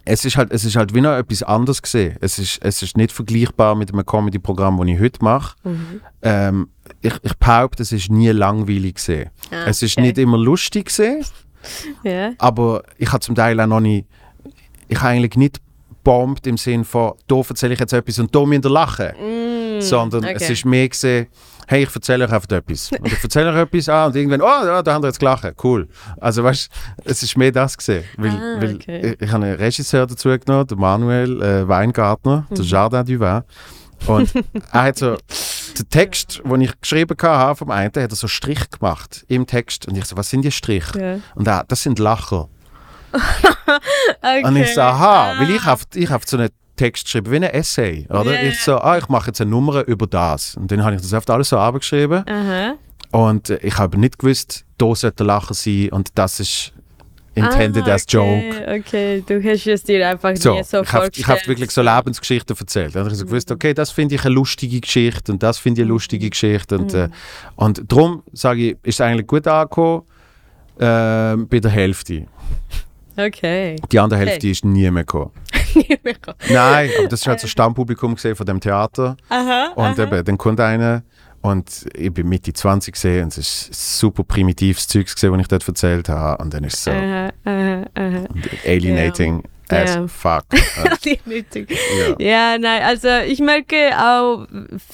[0.04, 2.16] es ist halt, es ist halt wie noch etwas anderes gesehen.
[2.20, 5.56] Es ist, es ist nicht vergleichbar mit einem Comedy-Programm, das ich heute mache.
[5.64, 6.00] Mhm.
[6.22, 6.68] Ähm,
[7.02, 9.30] ich, ich behaupte, es ist nie langweilig gesehen.
[9.50, 10.06] Ah, Es ist okay.
[10.06, 11.24] nicht immer lustig gesehen,
[12.02, 12.32] Ja.
[12.38, 14.06] aber ich habe zum Teil auch noch nicht,
[14.88, 15.60] ich habe eigentlich nicht
[16.04, 19.08] bombt im Sinn von, da erzähle ich jetzt etwas und da müsst ihr lachen.
[19.18, 20.34] Mm, sondern okay.
[20.36, 21.26] es ist mehr gesehen,
[21.66, 22.90] hey, ich erzähle euch einfach etwas.
[22.98, 25.44] Und ich erzähle euch etwas an und irgendwann, oh, ja, da haben wir jetzt gelacht,
[25.62, 25.86] cool.
[26.18, 26.70] Also weißt
[27.04, 28.04] es ist mehr das gesehen.
[28.16, 29.00] Weil, Ah, weil okay.
[29.12, 32.64] ich, ich habe einen Regisseur dazu genommen, den Manuel äh, Weingartner, der Mhm.
[32.64, 33.42] Jardin du Vin.
[34.06, 34.32] Und
[34.72, 35.16] er hat so,
[35.78, 39.86] den Text, den ich geschrieben habe vom einen, hat er so Strich gemacht im Text.
[39.86, 41.00] Und ich so, was sind die Striche?
[41.00, 41.20] Ja.
[41.34, 42.48] Und er, das sind Lacher.
[43.12, 44.44] Okay.
[44.44, 47.42] Und ich so, aha, weil ich habe ich hab so einen Text geschrieben, wie ein
[47.42, 48.40] Essay, oder?
[48.40, 50.56] Ja, Ich so, ah, ich mache jetzt eine Nummer über das.
[50.56, 52.24] Und dann habe ich das einfach alles so abgeschrieben.
[52.28, 52.74] Aha.
[53.10, 56.72] Und äh, ich habe nicht gewusst, da sollte ein Lacher sein und das ist
[57.34, 58.80] intended ah, as joke.
[58.80, 61.28] Okay, du hast es dir einfach So, nie so ich habe vorgestellt.
[61.40, 62.94] hab wirklich so Lebensgeschichten erzählt.
[62.94, 65.80] Da habe ich so gewusst, okay, das finde ich eine lustige Geschichte und das finde
[65.80, 66.78] ich eine lustige Geschichte.
[66.78, 67.08] Und, äh,
[67.56, 70.02] und darum sage ich, ist es eigentlich gut angekommen
[70.80, 72.26] ähm, bei der Hälfte.
[73.16, 73.76] Okay.
[73.90, 74.30] Die andere Okay.
[74.30, 75.30] Hälfte ist nie mehr gekommen.
[76.48, 79.16] Nein, aber das ist halt so Stammpublikum gesehen von dem Theater.
[79.28, 80.02] aha, Und aha.
[80.02, 81.02] eben, dann kommt einer
[81.40, 85.48] und ich bin Mitte 20 gesehen und es ist super primitives Zeug gesehen, was ich
[85.48, 86.42] dort erzählt habe.
[86.42, 88.24] Und dann ist es so Aha, aha, aha.
[88.66, 90.06] alienating as Ja.
[90.08, 90.44] fuck.
[91.04, 91.70] Die Nötig.
[91.70, 92.16] ja.
[92.18, 94.46] Ja, nein, also ich merke auch,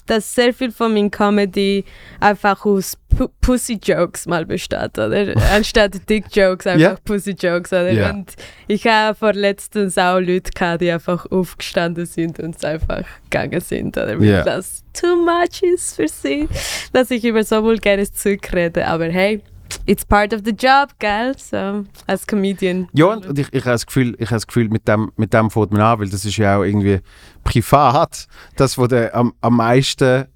[0.07, 1.85] dass sehr viel von meiner Comedy
[2.21, 5.35] einfach aus Pu Pussy-Jokes mal besteht, oder?
[5.55, 6.97] Anstatt Dick-Jokes einfach Ja.
[7.05, 7.93] Pussy-Jokes, oder?
[7.93, 8.11] Ja.
[8.11, 8.33] Und
[8.67, 13.97] ich habe vor letztens auch Leute gehabt, die einfach aufgestanden sind und einfach gegangen sind,
[13.97, 14.19] oder?
[14.19, 14.43] Weil Ja.
[14.43, 16.49] das too much ist für sie,
[16.93, 18.87] dass ich über so vulgäres Zeug rede.
[18.89, 19.43] Aber hey,
[19.87, 21.35] it's part of the job, gell?
[21.37, 22.89] So, als Comedian.
[22.93, 25.51] Ja, und ich, ich habe das Gefühl, ich habe das Gefühl mit, dem, mit dem
[25.51, 27.01] fängt man an, weil das ist ja auch irgendwie
[27.45, 30.27] privat, das, was du am, am meisten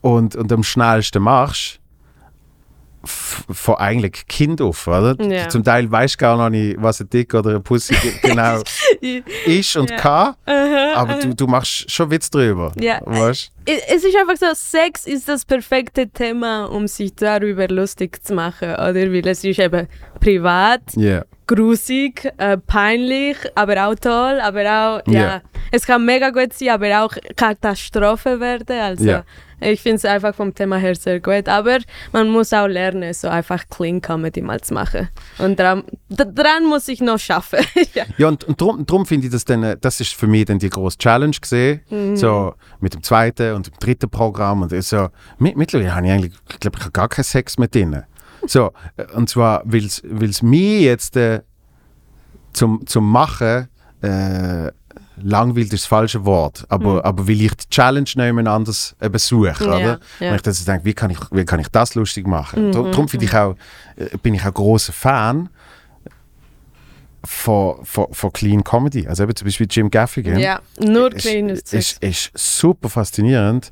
[0.00, 1.80] und, und am schnellsten machst,
[3.06, 5.16] von eigentlich Kind auf, oder?
[5.22, 5.48] Ja.
[5.48, 8.60] Zum Teil weißt du gar noch nicht, was ein Dick oder ein Pussy ge- genau
[9.46, 9.96] ist und Ja.
[9.96, 10.34] kann,
[10.94, 12.72] aber du, du machst schon Witz drüber.
[12.78, 13.00] Ja.
[13.04, 13.50] Weißt?
[13.66, 18.70] Es ist einfach so, Sex ist das perfekte Thema, um sich darüber lustig zu machen,
[18.74, 18.94] oder?
[18.94, 19.88] Weil es ist eben
[20.20, 21.24] privat, Ja.
[21.46, 25.42] grusig, äh, peinlich, aber auch toll, aber auch, ja, Ja.
[25.70, 29.24] es kann mega gut sein, aber auch Katastrophe werden, also Ja.
[29.64, 31.78] Ich finde es einfach vom Thema her sehr gut, aber
[32.12, 36.66] man muss auch lernen, so einfach Clean Comedy mal zu machen und dran, d- dran
[36.66, 37.60] muss ich noch schaffen,
[37.94, 38.04] ja.
[38.18, 40.58] Ja, und, und darum drum finde ich das dann, äh, das ist für mich dann
[40.58, 42.16] die große Challenge gesehen, Mhm.
[42.16, 45.08] so mit dem zweiten und dem dritten Programm und so.
[45.38, 48.04] Mit, mittlerweile habe ich eigentlich, ich glaube, ich gar keinen Sex mit denen.
[48.46, 51.40] So, äh, und zwar, weil es mir jetzt äh,
[52.52, 53.68] zum, zum Machen
[54.02, 54.70] äh,
[55.22, 59.54] langweilt ist das falsche Wort, aber, aber weil ich die Challenge jemand anders eben suche,
[59.64, 59.66] Mhm.
[59.70, 60.00] Ja, oder?
[60.20, 60.30] ja.
[60.30, 62.68] Und ich dann so denke, wie kann ich, wie kann ich das lustig machen?
[62.68, 63.54] Mhm, Darum finde ich auch,
[63.96, 65.48] äh, bin ich auch großer Fan
[67.24, 69.06] von, von, von Clean Comedy.
[69.08, 70.38] Also eben zum Beispiel Jim Gaffigan.
[70.38, 71.78] ja, nur ist, kleines Zeug.
[71.80, 73.70] ist, ist super faszinierend,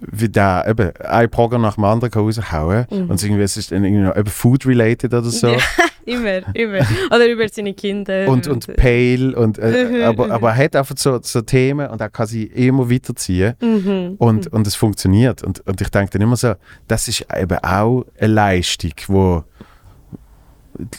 [0.00, 3.08] wie der eben ein Programm nach dem anderen kann raushauen kann.
[3.10, 5.48] Und irgendwie, es ist irgendwie noch Food-related oder so.
[5.48, 5.54] Mhm.
[5.54, 5.58] Ja,
[6.06, 6.80] immer, immer.
[7.10, 8.28] Oder über seine Kinder.
[8.28, 9.34] Und, und Pale.
[9.36, 10.32] Und, äh, Mhm, aber, mhm.
[10.32, 13.54] aber er hat einfach so, so Themen und er kann sie immer weiterziehen.
[13.60, 14.14] Mhm.
[14.18, 15.42] Und, und es funktioniert.
[15.42, 16.54] Und, und ich denke dann immer so,
[16.88, 19.44] das ist eben auch eine Leistung, wo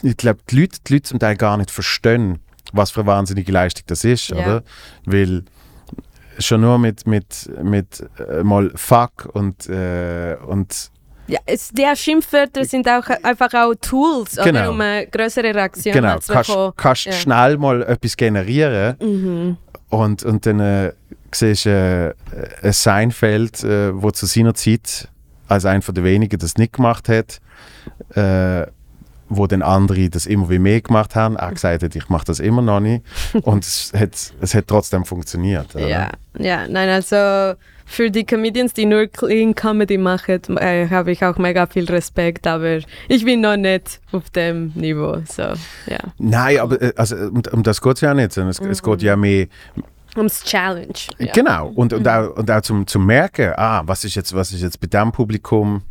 [0.02, 2.38] ich glaube, die Leute, die Leute zum Teil gar nicht verstehen,
[2.72, 4.36] was für eine wahnsinnige Leistung das ist, Ja.
[4.36, 4.62] oder?
[5.04, 5.44] Weil
[6.38, 10.90] schon nur mit, mit, mit äh, mal Fuck und, äh, und
[11.28, 14.70] Ja, es, die Schimpfwörter sind auch einfach auch Tools, oder, Genau.
[14.70, 16.72] um eine größere Reaktion genau, zu kannst, bekommen.
[16.76, 17.12] kannst Ja.
[17.12, 19.56] schnell mal etwas generieren Mhm.
[19.90, 20.92] und, und dann äh,
[21.32, 25.08] siehst du äh, ein Seinfeld, äh, wo zu seiner Zeit
[25.48, 27.40] als einer der wenigen das nicht gemacht hat,
[28.16, 28.66] äh,
[29.28, 31.36] wo dann andere das immer wie mehr gemacht haben.
[31.36, 33.04] Er gesagt hat, ich mache das immer noch nicht.
[33.42, 35.74] Und es hat, es hat trotzdem funktioniert.
[35.74, 35.88] Oder?
[35.88, 37.56] Ja, ja, nein, also
[37.88, 42.46] für die Comedians, die nur Clean Comedy machen, äh, habe ich auch mega viel Respekt,
[42.46, 46.00] aber ich bin noch nicht auf dem Niveau, so, ja.
[46.18, 48.32] Nein, aber äh, also, um, um das geht es ja nicht.
[48.32, 49.46] sondern Es, es geht ja mehr
[50.16, 50.94] Ums Challenge.
[51.18, 51.32] Ja.
[51.32, 54.62] Genau, und, und, auch, und auch zum, zum Merken, ah, was ist jetzt, was ist
[54.62, 55.82] jetzt bei dem Publikum,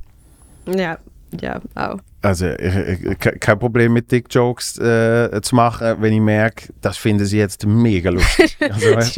[0.66, 0.98] Ja,
[1.42, 2.00] ja, auch.
[2.26, 2.76] Also ich,
[3.12, 7.38] ich, ke- kein Problem mit Dick-Jokes äh, zu machen, wenn ich merke, das finden sie
[7.38, 8.58] jetzt mega lustig.
[8.70, 9.16] Also, weißt,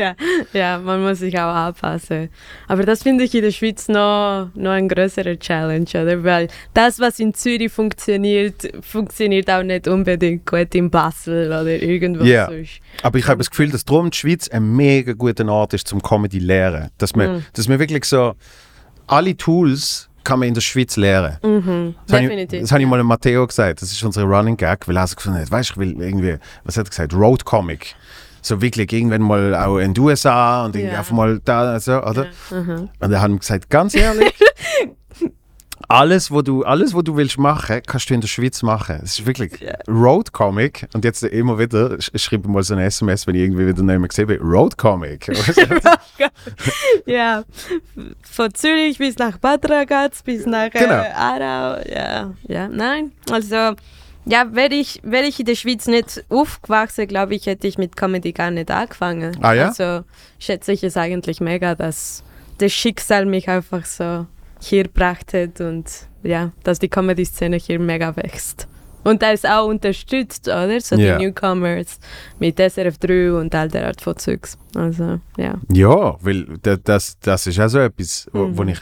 [0.53, 2.29] Ja, man muss sich auch anpassen.
[2.67, 6.23] Aber das finde ich in der Schweiz noch, noch ein größerer Challenge, oder?
[6.23, 12.23] Weil das, was in Zürich funktioniert, funktioniert auch nicht unbedingt gut in Basel oder irgendwo
[12.23, 12.47] Ja.
[12.47, 12.79] sonst.
[13.03, 16.01] aber ich habe das Gefühl, dass darum die Schweiz ein mega guter Ort ist zum
[16.01, 16.89] Comedy lernen.
[16.97, 17.45] Dass man, Mhm.
[17.53, 18.33] dass man wirklich so,
[19.07, 21.37] alle Tools kann man in der Schweiz lernen.
[21.41, 22.61] Mhm, Das habe ich, definitiv.
[22.61, 23.81] das habe ich mal dem Matteo gesagt.
[23.81, 26.35] Das ist unsere Running Gag, weil er gefunden hat, weißt ich will irgendwie,
[26.65, 27.95] was hat er gesagt, Road Comic.
[28.41, 30.99] So wirklich irgendwann mal auch in den USA und irgendwie Ja.
[30.99, 32.27] einfach mal da, so, oder?
[32.51, 32.89] Ja, mhm.
[32.99, 34.33] Und er hat gesagt, ganz ehrlich,
[35.89, 38.99] alles, wo du, alles, was du willst machen, kannst du in der Schweiz machen.
[39.03, 39.75] Es ist wirklich Ja.
[39.87, 40.87] Road Comic.
[40.93, 43.99] Und jetzt immer wieder, sch schreibe mal so ein SMS, wenn ich irgendwie wieder nicht
[43.99, 45.27] mehr gesehen bin, Road Comic.
[47.05, 47.43] ja,
[48.29, 51.03] von Zürich bis nach Bad Ragaz, bis nach äh, Genau.
[51.15, 51.81] Aarau.
[51.89, 53.11] Ja, ja, nein.
[53.31, 53.75] Also,
[54.25, 57.95] ja, wäre ich, wär ich in der Schweiz nicht aufgewachsen, glaube ich, hätte ich mit
[57.95, 59.37] Comedy gar nicht angefangen.
[59.41, 59.67] Ah, ja?
[59.69, 60.03] Also
[60.37, 62.23] schätze ich es eigentlich mega, dass
[62.57, 64.25] das Schicksal mich einfach so
[64.61, 65.85] hier gebracht hat und
[66.23, 68.67] ja, dass die Comedy-Szene hier mega wächst.
[69.03, 70.81] Und da ist auch unterstützt, oder?
[70.81, 71.17] So Ja.
[71.17, 71.99] die Newcomers
[72.39, 74.57] mit SRF3 und all der Art von Zeugs.
[74.75, 75.55] Also, ja.
[75.71, 78.57] Ja, weil da- das, das ist auch so etwas, wo, Mhm.
[78.57, 78.79] wo ich.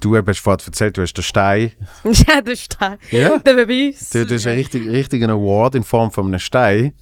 [0.00, 1.72] Du hast vorhin erzählt, du hast den Stein.
[2.04, 2.98] Ja, das ist da.
[3.10, 3.38] Ja.
[3.38, 4.10] Der Beweis.
[4.10, 6.92] Du, du hast einen richtig, richtigen Award in Form von einem Stein.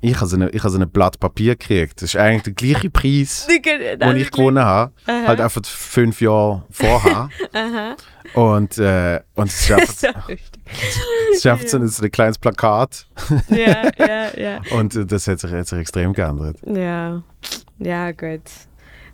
[0.00, 2.02] Ich habe so ich habe so ein Blatt Papier gekriegt.
[2.02, 3.46] Das ist eigentlich der gleiche Preis,
[4.00, 4.92] den ich gewonnen habe.
[5.06, 5.26] Aha.
[5.26, 7.28] Halt einfach fünf Jahre vorher.
[8.34, 10.14] Und, äh, und es lustig.
[11.30, 13.06] es ist einfach so, ein, so ein kleines Plakat.
[13.48, 14.60] Ja, ja, ja.
[14.76, 16.58] Und äh, das hat sich, hat sich extrem geändert.
[16.66, 17.22] Ja,
[17.78, 18.42] ja, gut.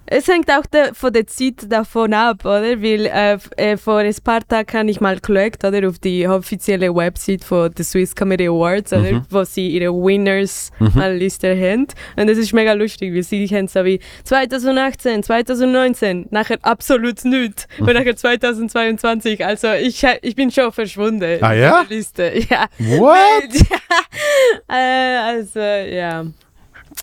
[0.06, 2.82] Es hängt auch der, von der Zeit davon ab, oder?
[2.82, 5.88] Weil äh, äh, vor ein paar Tagen habe ich mal geschaut, oder?
[5.88, 9.12] Auf die offizielle Website von der Swiss Comedy Awards, oder?
[9.12, 9.22] Mhm.
[9.30, 11.86] Wo sie ihre Winners mal Liste haben.
[12.16, 17.66] Und das ist mega lustig, weil sie haben so wie 2018, 2019, nachher absolut nichts.
[17.78, 17.88] Mhm.
[17.88, 19.44] Und nachher 2022.
[19.44, 21.38] Also ich, ich bin schon verschwunden.
[21.42, 21.84] Ah, ja?
[21.88, 22.32] Liste.
[22.50, 22.66] Ja.
[22.78, 23.54] What?
[23.70, 24.76] ja.
[24.76, 26.26] Äh, also, ja.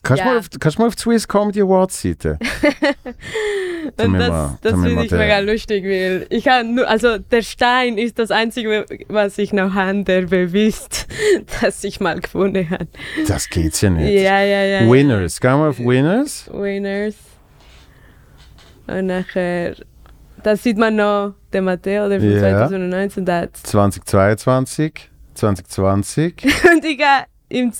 [0.04, 0.34] Kannst du Ja.
[0.34, 2.38] mal, auf- kannst du mal auf die Swiss Comedy Awards Seite?
[3.97, 8.30] Das, mal- das finde ich mega lustig, weil ich nur, also der Stein ist das
[8.32, 11.08] Einzige, was ich noch habe, der beweist,
[11.62, 12.88] dass ich mal gewonnen habe.
[13.27, 14.21] Das geht's ja nicht.
[14.21, 14.89] Ja, ja, ja.
[14.91, 15.41] Winners.
[15.41, 16.47] Gehen wir auf Winners.
[16.54, 17.15] Winners.
[18.88, 19.75] Und nachher,
[20.43, 22.39] da sieht man noch den Matteo, der von Ja.
[22.39, 23.58] 2019 da hat.
[23.58, 25.10] 2022.
[25.34, 26.43] 2020.
[26.71, 27.71] Und ich habe im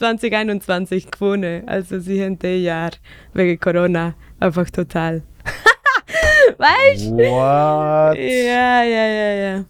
[0.00, 1.68] 2021 gewonnen.
[1.68, 2.90] Also sie haben das Jahr
[3.34, 5.22] wegen Corona einfach total.
[6.58, 7.16] weißt du?
[7.16, 8.16] What?
[8.16, 9.64] Ja, ja, ja, ja.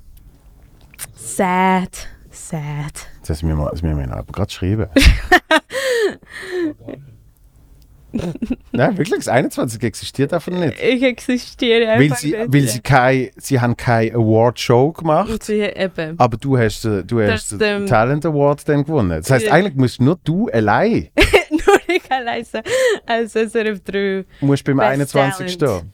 [1.17, 2.07] Sad.
[2.31, 3.09] Sad.
[3.27, 4.87] Das müssen wir, das müssen wir aber gerade schreiben.
[8.73, 10.81] Nein, wirklich, das 21 existiert einfach nicht.
[10.83, 12.53] Ich existiere Weil einfach sie, nicht.
[12.53, 16.19] weil sie, kein, sie haben keine Award-Show gemacht, sie eben.
[16.19, 17.89] aber du hast, äh, du Das hast den stimmt.
[17.89, 19.11] Talent Award dann gewonnen.
[19.21, 19.53] Das heißt, Ja.
[19.53, 21.09] eigentlich musst nur du allein
[21.51, 22.45] Nur ich alleine
[23.07, 25.81] als SRF 3 musst beim Best 21 Talent.
[25.83, 25.93] stehen.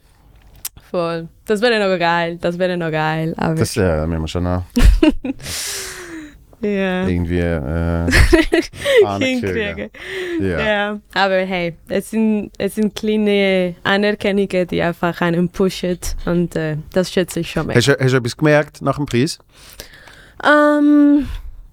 [0.90, 1.28] voll.
[1.46, 2.38] Das wäre noch geil.
[2.40, 3.34] Das wäre noch geil.
[3.36, 4.64] Aber Das äh, müssen wir schon noch
[6.60, 7.06] ja.
[7.06, 8.10] irgendwie äh,
[9.18, 9.90] hinkriegen.
[10.40, 10.60] Ja.
[10.60, 11.00] Ja.
[11.14, 15.98] Aber hey, es sind, es sind kleine Anerkennungen, die einfach einen pushen.
[16.24, 17.78] Und äh, das schätze ich schon mega.
[17.78, 19.38] Hast, du, hast du etwas gemerkt nach dem Preis?
[20.44, 21.26] Ähm,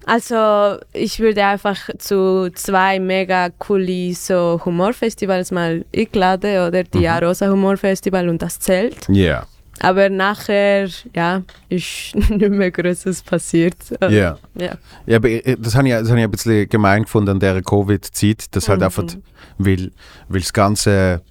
[0.06, 7.06] also ich würde einfach zu zwei mega coole so Humorfestivals mal eingeladen oder die Mhm.
[7.06, 9.06] Arosa Humorfestival und das Zelt.
[9.08, 9.46] Ja.
[9.80, 13.76] Aber nachher, ja, ist nicht mehr Größeres passiert.
[14.00, 14.38] Ja.
[14.54, 14.78] Ja.
[15.06, 17.60] Ja, aber äh, das habe ich, das hab ich ein bisschen gemein gefunden an dieser
[17.62, 18.84] Covid-Zeit, dass halt Mhm.
[18.84, 19.04] einfach,
[19.58, 19.90] weil,
[20.28, 21.22] weil das ganze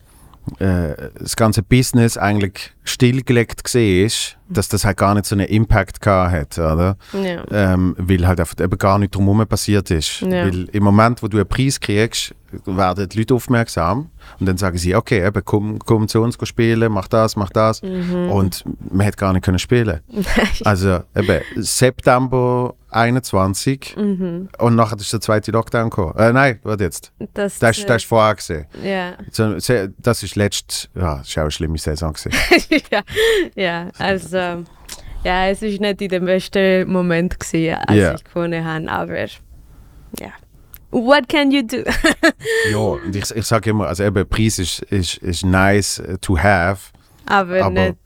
[0.60, 5.48] äh, das ganze Business eigentlich stillgelegt gesehen ist, dass das halt gar nicht so einen
[5.48, 6.98] Impact gehabt hat, oder?
[7.14, 7.44] Ja.
[7.52, 10.22] Ähm, weil halt einfach eben gar nicht drumherum passiert ist.
[10.22, 10.46] Ja.
[10.46, 14.78] Weil im Moment, wo du einen Preis kriegst, werden die Leute aufmerksam und dann sagen
[14.78, 17.82] sie, okay, eben, komm, komm zu uns spielen, mach das, mach das.
[17.82, 18.30] Mhm.
[18.30, 20.02] Und man hätte gar nicht können spielen.
[20.66, 24.50] Also eben September 21 Mhm.
[24.60, 26.14] und nachher ist der zweite Lockdown gekommen.
[26.18, 27.12] Äh, nein, warte jetzt.
[27.34, 28.66] Das, Das, ist- das ist vorher gesehen.
[28.84, 29.14] ja.
[29.98, 32.32] Das ist letzt, ja, das ist auch eine schlimme Saison gewesen.
[32.92, 33.02] ja.
[33.56, 34.38] ja, also
[35.24, 38.14] ja, es ist nicht in dem besten Moment gewesen, als Ja.
[38.16, 39.18] ich gewonnen habe, aber
[40.20, 40.32] ja.
[40.92, 41.78] What can you do?
[42.72, 46.38] ja, und ich, ich sage immer, also eben Preis ist, ist, ist nice äh, to
[46.38, 46.92] have.
[47.26, 47.98] Aber, Aber- nicht.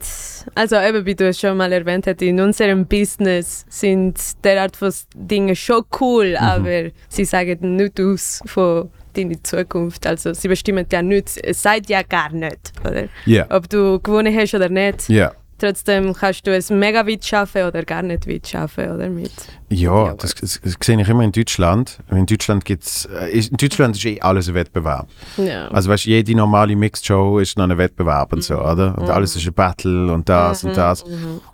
[0.55, 4.75] Also eben, wie du es schon mal erwähnt hast, in unserem Business sind der Art
[4.77, 6.37] von Dinge schon cool, Mhm.
[6.37, 10.05] aber sie sagen nicht aus von deiner Zukunft.
[10.07, 13.05] Also sie bestimmen ja nichts, es sagt ja gar nicht, oder?
[13.25, 13.45] Ja.
[13.49, 15.09] Ob du gewonnen hast oder nicht.
[15.09, 15.33] Ja.
[15.59, 19.09] Trotzdem kannst du es mega weit schaffen oder gar nicht weit schaffen, oder?
[19.09, 19.31] Mit.
[19.69, 21.97] Ja, das, das, das sehe ich immer in Deutschland.
[22.11, 25.07] In Deutschland gibt's, äh, ist- in Deutschland ist eh alles ein Wettbewerb.
[25.37, 25.67] Ja.
[25.69, 28.97] Also weißt, jede normale Mixed Show ist noch ein Wettbewerb und so, oder?
[28.97, 31.03] Und alles ist ein Battle und das und das.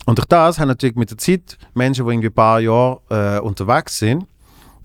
[0.06, 3.40] Und durch das haben natürlich mit der Zeit Menschen, die irgendwie ein paar Jahre äh,
[3.40, 4.26] unterwegs sind,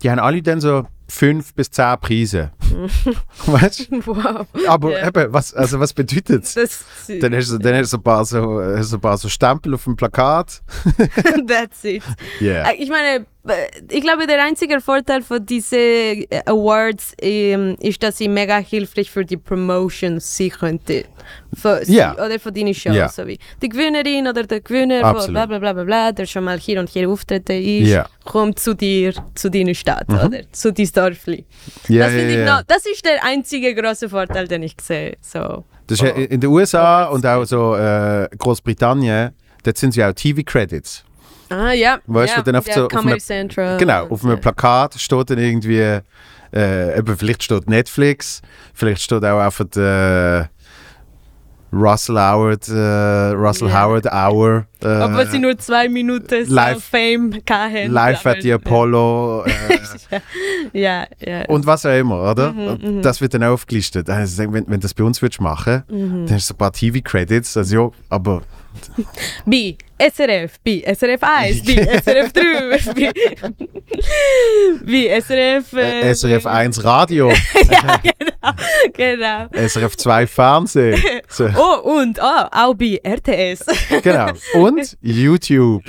[0.01, 2.51] die haben alle dann so fünf bis zehn Preise.
[3.45, 4.05] weißt du?
[4.05, 4.45] Wow.
[4.67, 5.07] Aber Ja.
[5.07, 6.53] eben, was, also was bedeutet es?
[6.55, 6.85] Das,
[7.19, 9.83] Dann hast du, dann hast du ein, paar so, hast ein paar so Stempel auf
[9.85, 10.61] dem Plakat.
[11.47, 12.03] that's it.
[12.41, 12.69] Yeah.
[12.71, 18.01] Äh, Ich meine, äh, ich glaube, der einzige Vorteil von diesen äh, Awards ähm, ist,
[18.03, 21.03] dass sie mega hilfreich für die Promotions sein könnten.
[21.53, 22.13] Für sie Ja.
[22.13, 22.91] Oder für deine Show.
[22.91, 23.09] Ja.
[23.09, 25.33] So wie die Gewinnerin oder der Gewinner Absolut.
[25.33, 28.07] bla bla bla bla bla, der schon mal hier und hier auftreten ist, Ja.
[28.25, 31.45] kommt zu dir, zu deiner Stadt oder zu deinem Dörfli.
[31.87, 32.45] Das, finde ich ja.
[32.67, 35.17] Das ist der einzige große Vorteil, den ich sehe.
[35.21, 35.63] So.
[35.87, 39.31] Das ist in den USA und auch so äh, Großbritannien,
[39.63, 41.03] dort sind ja auch TV-Credits.
[41.49, 41.99] Ah, ja.
[42.05, 43.77] Weißt du, ja, dann auf ja, so- auf Comedy einer- Central.
[43.77, 44.39] Genau, auf einem.
[44.39, 45.99] Plakat steht dann irgendwie,
[46.53, 48.41] äh, eben, vielleicht steht Netflix,
[48.75, 50.49] vielleicht steht auch einfach der
[51.71, 53.83] Russell Howard, äh, Russell Ja.
[53.83, 54.65] Howard Hour.
[54.81, 57.91] Äh, Obwohl sie nur zwei Minuten live- Fame hatten.
[57.91, 59.43] Live at the Apollo
[60.11, 60.19] äh,
[60.73, 61.45] Ja, ja.
[61.47, 62.51] und was auch immer, oder?
[62.53, 64.09] Mhm, Und das wird dann aufgelistet.
[64.09, 66.25] Also, wenn, wenn du das bei uns würdest machen, Mhm.
[66.25, 68.41] dann hast du ein paar TV-Credits, also ja, aber
[69.45, 73.11] B, SRF, B, SRF 1, B, SRF 3, B,
[74.85, 75.73] B SRF.
[75.73, 77.29] äh, SRF 1 Radio,
[77.71, 77.97] ja,
[78.93, 79.67] genau, genau.
[79.67, 81.01] SRF 2 Fernsehen.
[81.27, 83.65] So, Oh, und oh, auch bei RTS.
[84.01, 84.31] genau.
[84.53, 85.83] Und YouTube.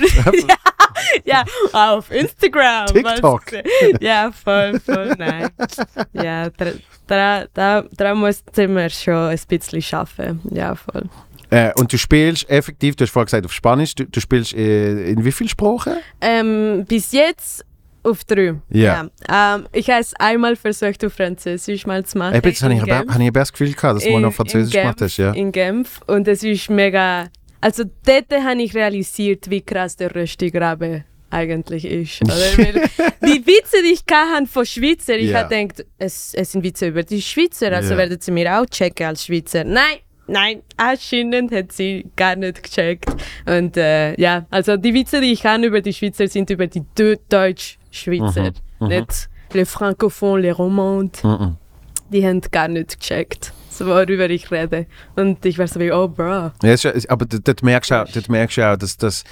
[1.24, 2.86] ja, auf Instagram.
[2.86, 3.42] TikTok.
[3.52, 5.48] Was- Ja, voll, voll, nein.
[6.12, 6.66] Ja, da,
[7.06, 10.40] da, da, da mussten wir schon ein bisschen schaffen.
[10.50, 11.08] Ja, voll.
[11.50, 15.10] Äh, und du spielst effektiv, du hast vorhin gesagt auf Spanisch, du, du spielst äh,
[15.10, 15.94] in wie vielen Sprachen?
[16.20, 17.64] Ähm, bis jetzt
[18.02, 18.54] auf drei.
[18.70, 19.08] Ja.
[19.28, 19.54] Ja.
[19.56, 22.34] Ähm, ich habe es einmal versucht, auf Französisch mal zu machen.
[22.36, 24.32] Eben, jetzt habe ich, in ich ein das Gefühl gehabt, dass du mal In- noch
[24.32, 25.16] Französisch in gemacht hast.
[25.18, 25.32] Ja.
[25.32, 26.00] In Genf.
[26.06, 27.28] Und es ist mega.
[27.60, 32.20] Also dort habe ich realisiert, wie krass der Röstigrabe eigentlich ist.
[32.24, 35.40] Die Witze, die ich hatte von Schweizer, ich Ja.
[35.44, 37.98] habe gedacht, es, es sind Witze über die Schweizer, also Ja.
[37.98, 39.62] werden sie mir auch checken als Schweizer.
[39.64, 39.98] Nein,
[40.30, 43.10] nein, anscheinend hat sie gar nicht gecheckt.
[43.46, 46.82] Und äh, ja, also die Witze, die ich kann über die Schweizer, sind über die
[46.96, 48.52] Deu- Deutsch-Schweizer.
[48.80, 51.56] Mhm, Nicht les Francophones, les Romandes Mhm.
[52.10, 54.86] die haben gar nicht gecheckt, worüber ich rede.
[55.16, 56.50] Und ich war so wie, oh, bro.
[56.62, 56.74] Ja,
[57.08, 59.24] aber dort merkst du auch, dort merkst du auch dass, dass,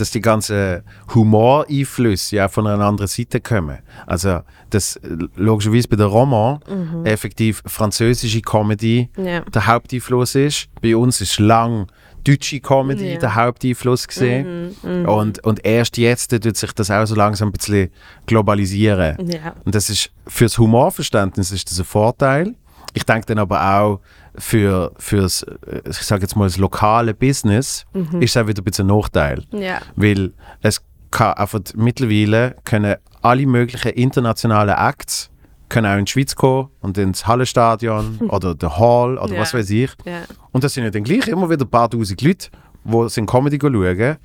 [0.00, 0.82] dass die ganzen
[1.14, 3.78] Humoreinflüsse ja von einer anderen Seite kommen.
[4.06, 4.40] Also,
[4.70, 6.60] das äh, logischerweise bei der Roman
[7.04, 9.40] effektiv französische Comedy Ja.
[9.40, 10.68] der Haupteinfluss ist.
[10.82, 11.86] Bei uns ist lang
[12.24, 13.18] deutsche Comedy Ja.
[13.18, 14.74] der Haupteinfluss gesehen.
[15.06, 17.90] Und, und erst jetzt tut sich das auch so langsam ein bisschen
[18.26, 19.28] globalisieren.
[19.30, 19.54] Ja.
[19.64, 22.54] Und das ist fürs Humorverständnis ist das ein Vorteil.
[22.92, 24.00] Ich denke dann aber auch
[24.36, 27.84] für fürs, äh, ich sage jetzt mal, das lokale Business
[28.20, 29.44] ist es auch wieder ein bisschen ein Nachteil.
[29.52, 29.80] Ja.
[29.96, 35.30] Weil es kann einfach mittlerweile können alle möglichen internationalen Acts
[35.68, 39.40] können auch in die Schweiz kommen und ins Hallenstadion oder der Hall oder Ja.
[39.40, 39.90] was weiß ich.
[40.04, 40.22] Ja.
[40.52, 42.48] Und das sind ja dann gleich immer wieder ein paar tausend Leute,
[42.84, 44.16] die sind Comedy schauen.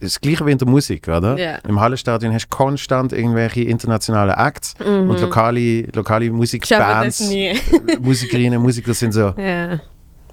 [0.00, 1.32] Das gleiche wie in der Musik, oder?
[1.32, 1.38] Mhm.
[1.38, 1.56] Ja.
[1.68, 7.98] Im Hallenstadion hast du konstant irgendwelche internationale Acts und lokale, lokale Ich Musikbands, das.
[8.00, 9.80] Musikerinnen Musiker sind so, ja.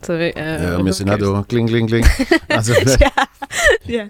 [0.02, 2.06] So, wie, äh, ja, wir sind auch da, kling, kling, kling.
[2.50, 2.82] Also, ja.
[2.84, 2.98] das,
[3.86, 4.06] Ja.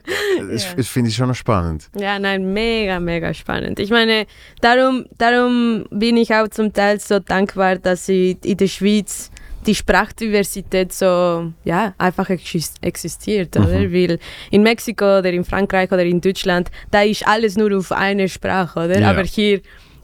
[0.75, 1.89] das finde ich schon noch spannend.
[1.97, 3.79] ja, nein, mega, mega spannend.
[3.79, 4.25] Ich meine,
[4.59, 9.31] darum, darum bin ich auch zum Teil so dankbar, dass sie in der Schweiz
[9.67, 13.55] die Sprachdiversität so ja, einfach exis- existiert.
[13.57, 13.91] Oder?
[13.91, 18.27] Weil in Mexiko oder in Frankreich oder in Deutschland, da ist alles nur auf eine
[18.29, 18.79] Sprache.
[18.85, 18.99] Oder?
[18.99, 19.09] Ja.
[19.11, 19.59] Aber hier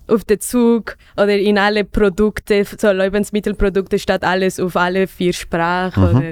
[0.08, 6.12] auf den Zug oder in alle Produkte, so Lebensmittelprodukte, statt alles auf alle vier Sprachen.
[6.12, 6.18] Mhm.
[6.18, 6.32] Oder?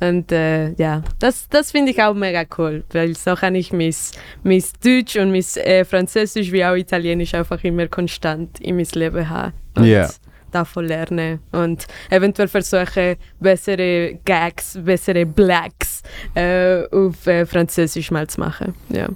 [0.00, 3.94] Und äh, ja, das, das finde ich auch mega cool, weil so kann ich mein,
[4.42, 9.30] mein Deutsch und mein äh, Französisch wie auch Italienisch einfach immer konstant in mein Leben
[9.30, 9.52] haben.
[9.76, 10.10] Und Ja.
[10.54, 16.02] Davon lernen und eventuell versuchen, bessere Gags, bessere Blacks
[16.34, 18.74] äh, auf äh, Französisch mal zu machen.
[18.88, 19.08] Ja.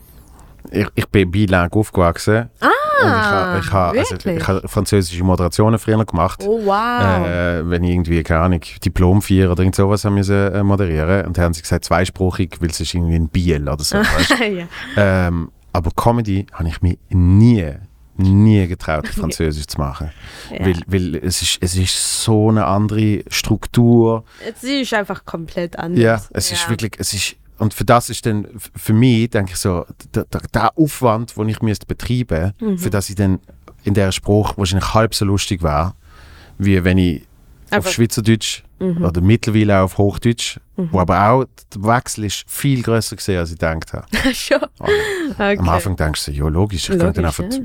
[0.70, 2.50] Ich, ich bin bilang aufgewachsen.
[2.60, 4.36] Ah, und ich habe also, wirklich?
[4.38, 6.44] ich ha französische Moderationen früher gemacht.
[6.46, 7.26] Oh wow.
[7.26, 11.26] Äh, wenn ich irgendwie, keine Ahnung, Diplom 4 oder irgend sowas haben müssen, äh, moderieren.
[11.26, 13.96] Und dann haben sie gesagt, zweisprachig, weil es ist irgendwie ein Biel oder so.
[14.40, 14.66] ja.
[14.96, 17.72] ähm, aber Comedy habe ich mich nie,
[18.18, 20.10] nie getraut, Französisch zu machen.
[20.50, 20.66] Ja.
[20.66, 24.24] Weil, weil es, ist, es ist so eine andere Struktur.
[24.46, 26.00] Es ist einfach komplett anders.
[26.02, 28.46] Ja, es ist wirklich, es ist, und für das ist dann,
[28.76, 32.78] für mich, denke ich so, der, der, der Aufwand, den ich müsste betreiben Mhm.
[32.78, 33.40] für das ich dann
[33.84, 35.94] in der Spruch wahrscheinlich halb so lustig war,
[36.58, 37.22] wie wenn ich
[37.70, 39.04] Einfach- auf Schweizerdeutsch Mhm.
[39.04, 41.44] oder mittlerweile auch auf Hochdeutsch, wo aber auch
[41.74, 44.06] der Wechsel ist viel größer gesehen, als ich gedacht habe.
[44.34, 44.60] Schon.
[44.78, 45.58] Okay.
[45.58, 47.64] Am Anfang denkst du, ja logisch, ich kann dann Logisch, einfach, ja.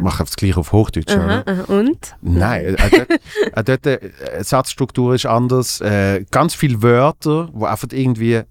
[0.00, 1.12] Mache das gleiche auf Hochdeutsch.
[1.12, 1.62] Aha, aha.
[1.68, 2.14] Und?
[2.20, 3.10] Nein, äh, dort,
[3.56, 4.10] äh, dort, äh,
[4.40, 5.80] die Satzstruktur ist anders.
[5.80, 8.42] Äh, ganz viele Wörter, wo einfach irgendwie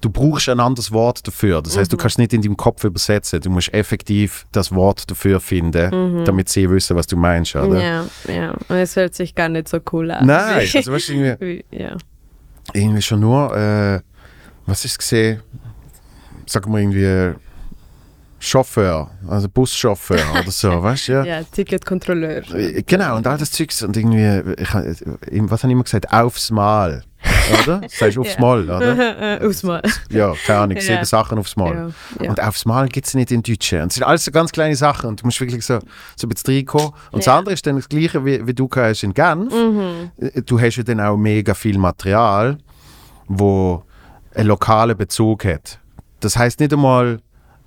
[0.00, 1.62] du brauchst ein anderes Wort dafür.
[1.62, 3.40] Das heißt, du kannst nicht in deinem Kopf übersetzen.
[3.40, 7.56] Du musst effektiv das Wort dafür finden, damit sie wissen, was du meinst.
[7.56, 7.82] Oder?
[7.82, 8.50] Ja, ja.
[8.68, 10.26] Und es hört sich gar nicht so cool an.
[10.26, 11.96] Nein, also weißt du, irgendwie, Wie- ja.
[12.72, 14.00] irgendwie schon nur, äh,
[14.66, 15.40] was ist gesehen?
[16.46, 17.34] Sagen wir irgendwie äh,
[18.38, 21.12] Chauffeur, also Buschauffeur oder so, weißt du?
[21.12, 21.24] Ja.
[21.24, 22.42] ja, Ticketkontrolleur.
[22.54, 24.94] Äh, Genau, und all das Zeugs und irgendwie, ich, äh,
[25.48, 27.02] was habe ich immer gesagt, aufs Mal.
[27.62, 27.80] oder?
[28.00, 28.40] Das du aufs Ja.
[28.40, 29.40] Mal, oder?
[29.46, 29.82] Aufs Mal.
[30.10, 30.82] Ja, keine Ahnung, Ja.
[30.82, 31.74] sieben Sachen aufs Mal.
[32.18, 32.30] Ja, ja.
[32.30, 33.80] Und aufs Mal gibt es nicht in Deutschen.
[33.82, 35.78] Und es sind alles so ganz kleine Sachen und du musst wirklich so,
[36.14, 36.90] so ein bisschen reinkommen.
[37.10, 37.38] Und das Ja.
[37.38, 39.52] andere ist dann das Gleiche, wie, wie du hast in Genf.
[39.52, 40.10] Mhm.
[40.18, 42.58] Äh, Du hast ja dann auch mega viel Material,
[43.28, 43.82] wo
[44.34, 45.78] einen lokalen Bezug hat.
[46.20, 47.20] Das heißt nicht einmal,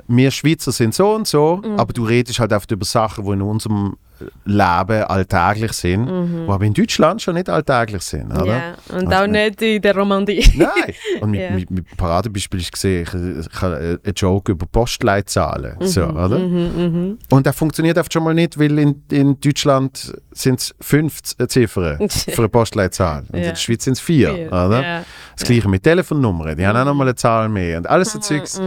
[0.10, 1.80] wir Schweizer sind so und so, Mhm.
[1.80, 3.96] aber du redest halt oft über Sachen, die in unserem
[4.44, 8.44] Leben alltäglich sind, die aber in Deutschland schon nicht alltäglich sind, oder?
[8.44, 8.48] Mhm.
[8.50, 10.44] Ja, und Also auch nicht- in der Romandie.
[10.58, 10.94] Nein!
[11.22, 11.52] Und mein, Ja.
[11.52, 15.78] mein, mein Paradebeispiel ist gesehen, ich, ich habe einen Joke über Postleitzahlen.
[15.88, 16.38] So, oder?
[16.38, 21.20] Mhm, Und der funktioniert oft schon mal nicht, weil in, in Deutschland sind es fünf
[21.38, 23.22] äh, Ziffern für eine Postleitzahl.
[23.30, 23.50] Und in Ja.
[23.52, 24.34] der Schweiz sind es vier.
[24.36, 25.06] Vier, Oder?
[25.38, 27.78] Das gleiche mit Telefonnummern, die haben auch nochmal eine Zahl mehr.
[27.78, 28.60] Und alles so Zeugs.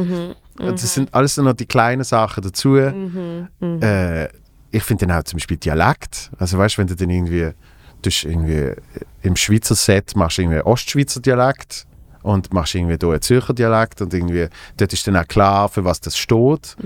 [0.59, 2.68] Mhm, Das sind alles noch die kleinen Sachen dazu.
[2.70, 3.48] mhm.
[3.82, 4.28] Äh,
[4.70, 6.30] ich finde dann auch zum Beispiel Dialekt.
[6.38, 7.50] Also weißt du, wenn du dann irgendwie,
[8.03, 8.72] du irgendwie
[9.22, 11.86] im Schweizer Set machst irgendwie Ostschweizer Dialekt
[12.22, 15.84] und machst irgendwie da einen Zürcher Dialekt und irgendwie, dort ist dann auch klar, für
[15.84, 16.76] was das steht.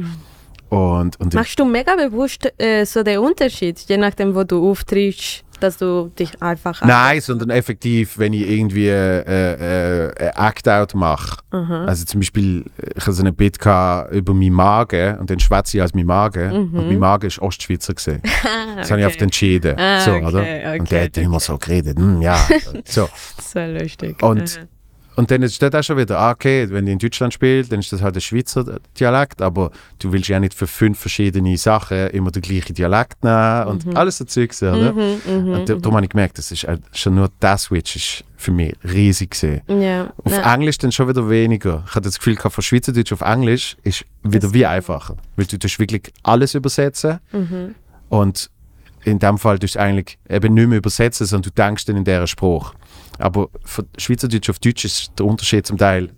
[0.69, 5.45] Und, und Machst du mega bewusst äh, so den Unterschied, je nachdem, wo du auftrittst,
[5.63, 6.83] dass du dich einfach.
[6.83, 11.39] Nein, sondern effektiv, wenn ich irgendwie äh, äh, ein Act-Out mache.
[11.51, 15.83] Also zum Beispiel, ich hatte so eine Bit über meinen Magen und dann schwätze ich
[15.83, 18.23] als mein Magen und mein Magen ist Ostschweizer gesehen.
[18.77, 19.79] Das habe ich oft entschieden.
[19.79, 20.41] Ah, so, okay, oder?
[20.41, 21.99] okay, und der hat immer so geredet.
[21.99, 22.39] hm, ja,
[22.85, 23.09] so.
[23.43, 24.23] So lustig.
[24.23, 24.67] Und, Aha.
[25.17, 27.81] Und dann ist das auch schon wieder, ah, okay, wenn ich in Deutschland spiele, dann
[27.81, 32.09] ist das halt ein Schweizer Dialekt, aber du willst ja nicht für fünf verschiedene Sachen
[32.11, 33.97] immer den gleichen Dialekt nehmen und Mhm.
[33.97, 34.95] alles so Zeugs, oder?
[34.95, 38.53] Und da- darum habe ich gemerkt, das ist auch schon nur der Switch ist für
[38.53, 39.63] mich riesig gesehen.
[39.69, 40.13] Ja.
[40.23, 41.83] Auf na, Englisch dann schon wieder weniger.
[41.89, 45.17] Ich hatte das Gefühl, gehabt, von Schweizerdeutsch auf Englisch ist wieder Das- wie einfacher.
[45.37, 47.75] Weil du tust wirklich alles übersetzen mhm.
[48.11, 48.51] und
[49.05, 52.05] in dem Fall tust du eigentlich eben nicht mehr übersetzen, sondern du denkst dann in
[52.05, 52.75] dieser Spruch.
[53.19, 56.11] Aber von Schweizerdeutsch auf Deutsch ist der Unterschied zum Teil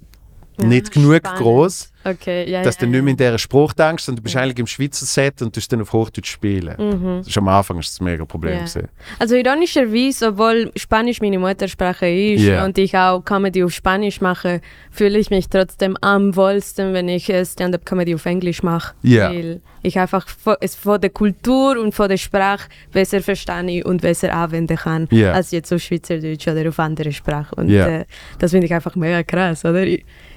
[0.61, 1.39] nicht genug spannend.
[1.41, 2.63] groß, Okay, ja.
[2.63, 3.03] dass ja, du nicht ja.
[3.03, 5.83] mehr in dieser Spruch denkst, sondern du bist eigentlich im Schweizer Set und tust dann
[5.83, 6.75] auf Hochdeutsch spielen.
[6.79, 7.19] Mhm.
[7.19, 8.59] Das ist am Anfang ist das ein mega Problem.
[8.67, 8.83] Ja.
[9.21, 12.65] Also ironischerweise, obwohl Spanisch meine Muttersprache ist Ja.
[12.65, 17.29] und ich auch Comedy auf Spanisch mache, fühle ich mich trotzdem am wohlsten, wenn ich
[17.31, 18.95] äh, Stand-up-Comedy auf Englisch mache.
[19.03, 19.31] Ja.
[19.31, 20.27] Weil ich einfach
[20.61, 25.33] es von der Kultur und von der Sprache besser verstehe und besser anwenden kann, Ja.
[25.33, 27.55] als jetzt auf Schweizerdeutsch oder auf andere Sprache.
[27.55, 27.87] Und Ja.
[27.87, 28.05] äh,
[28.39, 29.85] das finde ich einfach mega krass, oder?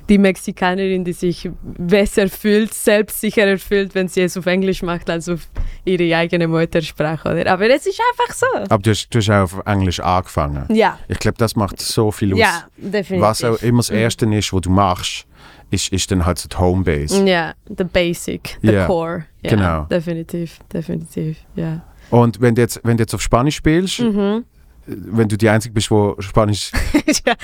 [0.10, 5.30] Die Mexikanerin, die sich besser fühlt, selbstsicherer fühlt, wenn sie es auf Englisch macht, als
[5.30, 5.48] auf
[5.86, 7.52] ihre eigene Muttersprache, oder?
[7.52, 8.46] Aber es ist einfach so.
[8.70, 10.66] Aber du hast, du hast auch auf Englisch angefangen.
[10.76, 12.40] Ja, Ich glaube, das macht so viel aus.
[12.40, 13.22] ja, definitiv.
[13.22, 15.26] Was auch immer das Erste ist, was du machst,
[15.72, 17.26] ist, ist dann halt so die Homebase.
[17.28, 19.26] Ja, the basic, the Ja, core.
[19.42, 19.84] Ja, genau.
[19.86, 21.82] Definitiv, definitiv, ja.
[22.12, 24.44] Und wenn du, jetzt, wenn du jetzt auf Spanisch spielst, Mhm.
[24.86, 26.72] Wenn du die Einzige bist, wo Spanisch.
[27.26, 27.36] ja.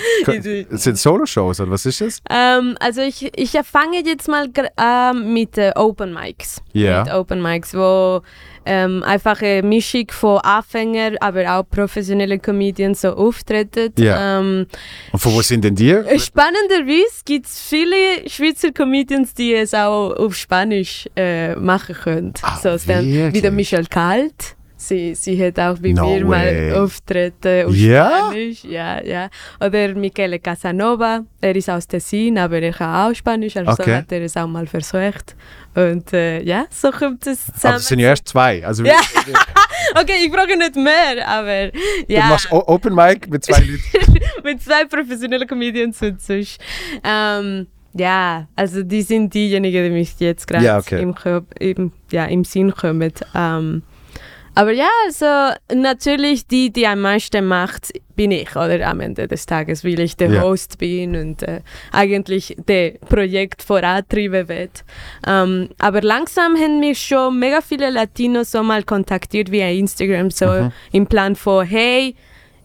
[0.71, 2.21] sind Solo-Shows oder was ist das?
[2.29, 6.61] Ähm, also ich, ich fange jetzt mal ähm, mit äh, Open Mics.
[6.73, 7.03] Ja.
[7.03, 8.21] Mit Open Mics, wo
[8.65, 13.93] ähm, einfach eine Mischung von Anfänger, aber auch professionelle Comedians so auftreten.
[13.97, 14.39] Ja.
[14.39, 14.67] Ähm,
[15.11, 15.95] Und von wo sind denn die?
[16.17, 22.33] Spannenderweise gibt es viele Schweizer Comedians, die es auch auf Spanisch äh, machen können.
[22.41, 23.51] Ah, so Stand- wie der wirklich?
[23.53, 24.57] Michelle Kalt.
[24.80, 26.71] Sie, sie hat auch bei No mir way.
[26.71, 28.28] mal auftreten auf Ja?
[28.28, 28.63] Spanisch.
[28.63, 29.30] Ja, ja.
[29.59, 33.95] Oder Michele Casanova, er ist aus Tessin, aber er kann auch Spanisch, also Okay.
[33.95, 35.36] hat er es auch mal versucht.
[35.75, 37.75] Und äh, ja, so kommt es Aber zusammen.
[37.78, 38.63] es sind ja erst zwei.
[38.65, 38.99] Also Ja.
[39.99, 42.25] okay, ich brauche nicht mehr, aber du ja.
[42.28, 44.19] machst O- Open Mic mit zwei Leuten.
[44.43, 46.59] mit zwei professionellen Comedians und sonst.
[47.03, 51.01] Ähm, ja, also die sind diejenigen, die mich jetzt gerade Ja, okay.
[51.01, 51.15] im,
[51.59, 53.11] im, ja, im Sinn kommen.
[53.34, 53.82] Ähm,
[54.58, 55.26] aber ja, also
[55.74, 60.16] natürlich die, die am meisten macht, bin ich, oder am Ende des Tages, weil ich
[60.18, 60.41] der Ja.
[60.41, 64.70] Host bin und äh, eigentlich das Projekt vorantreiben will.
[65.28, 70.47] Ähm, aber langsam haben mich schon mega viele Latinos so mal kontaktiert via Instagram, so
[70.47, 70.72] Mhm.
[70.91, 72.16] im Plan von, hey,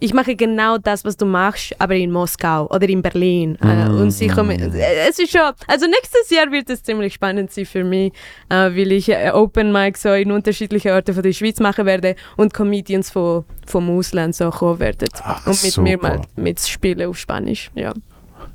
[0.03, 3.57] ich mache genau das, was du machst, aber in Moskau oder in Berlin.
[3.63, 7.53] Äh, und sie kommen, äh, es ist schon, also nächstes Jahr wird es ziemlich spannend
[7.53, 8.13] sein für mich,
[8.49, 12.53] äh, weil ich Open Mic so in unterschiedlichen Orten von der Schweiz machen werde und
[12.53, 15.09] Comedians von, vom Ausland so kommen werden.
[15.23, 16.09] Ach, und mit mir super.
[16.09, 17.93] mal mitspielen auf Spanisch, ja.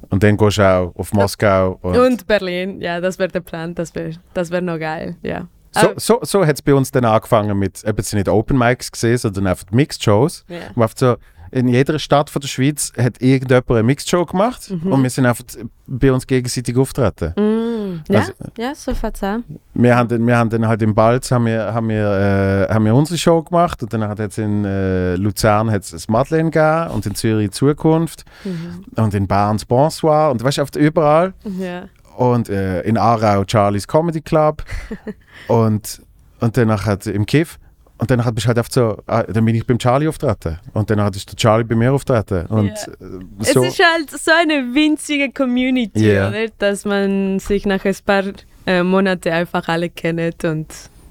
[0.09, 1.79] Und dann gehst du auch auf Moskau.
[1.81, 5.47] Und Und Berlin, ja, das wäre der Plan, das wäre das wär noch geil, ja.
[5.73, 8.91] so so, so hat es bei uns dann angefangen mit, eben sind nicht Open Mics
[8.91, 10.43] gesehen, sondern einfach Mixed Shows.
[10.49, 10.57] ja.
[10.75, 11.15] Wo einfach so,
[11.51, 14.91] in jeder Stadt von der Schweiz hat irgendjemand eine Mixed-Show gemacht Mhm.
[14.91, 15.43] und wir sind einfach
[15.87, 17.33] bei uns gegenseitig auftreten.
[17.37, 19.39] Mm, ja, Also- ja, so auch.
[19.73, 22.85] Wir haben, dann, wir haben dann halt im Balz haben wir, haben wir, äh, haben
[22.85, 26.91] wir unsere Show gemacht und dann hat es in äh, Luzern hat's das Madeleine gegeben
[26.93, 28.83] und in Zürich Zukunft Mhm.
[28.95, 31.83] und in Bern das Bonsoir und weißt du, überall Ja.
[32.17, 34.63] und äh, in Aarau Charlie's Comedy Club
[35.47, 36.01] und,
[36.39, 37.59] und dann hat im Kiff
[37.99, 40.89] und dann hat bist halt oft so, ah, dann bin ich beim Charlie auftreten und
[40.89, 42.71] dann hat ist der Charlie bei mir auftreten und Ja.
[42.73, 43.63] äh, so.
[43.63, 46.47] Es ist halt so eine winzige Community, oder?
[46.59, 48.23] dass man sich nach ein paar
[48.65, 50.67] äh, Monaten einfach alle kennt und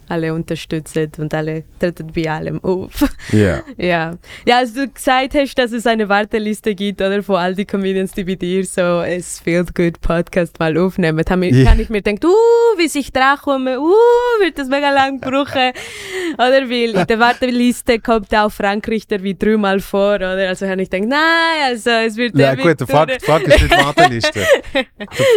[0.09, 3.04] alle unterstützt und alle treten bei allem auf.
[3.32, 3.62] Ja.
[3.76, 4.12] ja.
[4.46, 8.12] ja, als du gesagt hast, dass es eine Warteliste gibt, oder von all die Comedians,
[8.12, 12.26] die bei dir so es Feel Good Podcast mal aufnehmen, kann, kann ich mir denken,
[12.26, 13.92] uh, wie ich dran komme, uh,
[14.40, 15.72] wird das mega lang brauchen.
[16.34, 20.48] oder weil in der Warteliste kommt auch Frank Richter wie dreimal vor, oder?
[20.48, 23.62] Also habe ich gedacht, nein, also es wird Ja gut, wird Frage, die Frage ist
[23.62, 24.40] nicht Warteliste.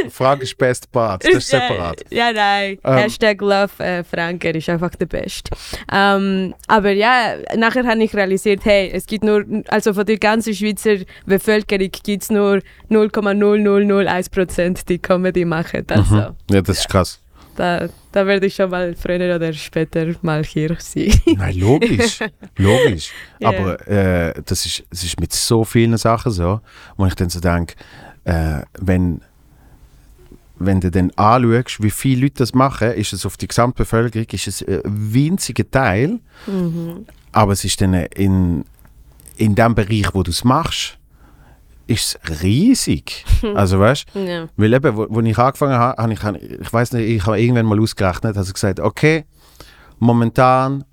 [0.05, 2.03] Die Frage ist Best Part, das ist separat.
[2.09, 2.79] Ja, ja nein.
[2.83, 2.97] Ähm.
[2.97, 5.51] Hashtag Love äh, Frank, er ist einfach der Beste.
[5.91, 10.53] Ähm, aber ja, nachher habe ich realisiert, hey, es gibt nur, also von der ganzen
[10.53, 15.85] Schweizer Bevölkerung gibt es nur 0,0001% die Comedy machen.
[15.89, 16.35] Also Mhm.
[16.51, 17.19] Ja, das ist krass.
[17.55, 21.11] da, da werde ich schon mal früher oder später mal hier sein.
[21.25, 22.19] Nein, logisch.
[22.57, 23.11] logisch.
[23.39, 23.49] Ja.
[23.49, 26.61] Aber äh, das, ist, das ist mit so vielen Sachen so,
[26.97, 27.75] wo ich dann so denke,
[28.23, 29.21] äh, wenn,
[30.59, 34.47] wenn du dann anschaust, wie viele Leute das machen, ist es auf die Gesamtbevölkerung ist
[34.47, 37.05] es ein winziger Teil, mhm.
[37.31, 38.65] aber es ist dann in,
[39.37, 40.97] in dem Bereich, wo du es machst,
[41.87, 43.25] ist es riesig.
[43.55, 44.47] Also weißt Ja.
[44.57, 47.65] Weil eben, wo, wo ich angefangen habe, habe ich, ich weiß nicht, ich habe irgendwann
[47.65, 49.25] mal ausgerechnet, also gesagt, okay,
[49.97, 50.83] momentan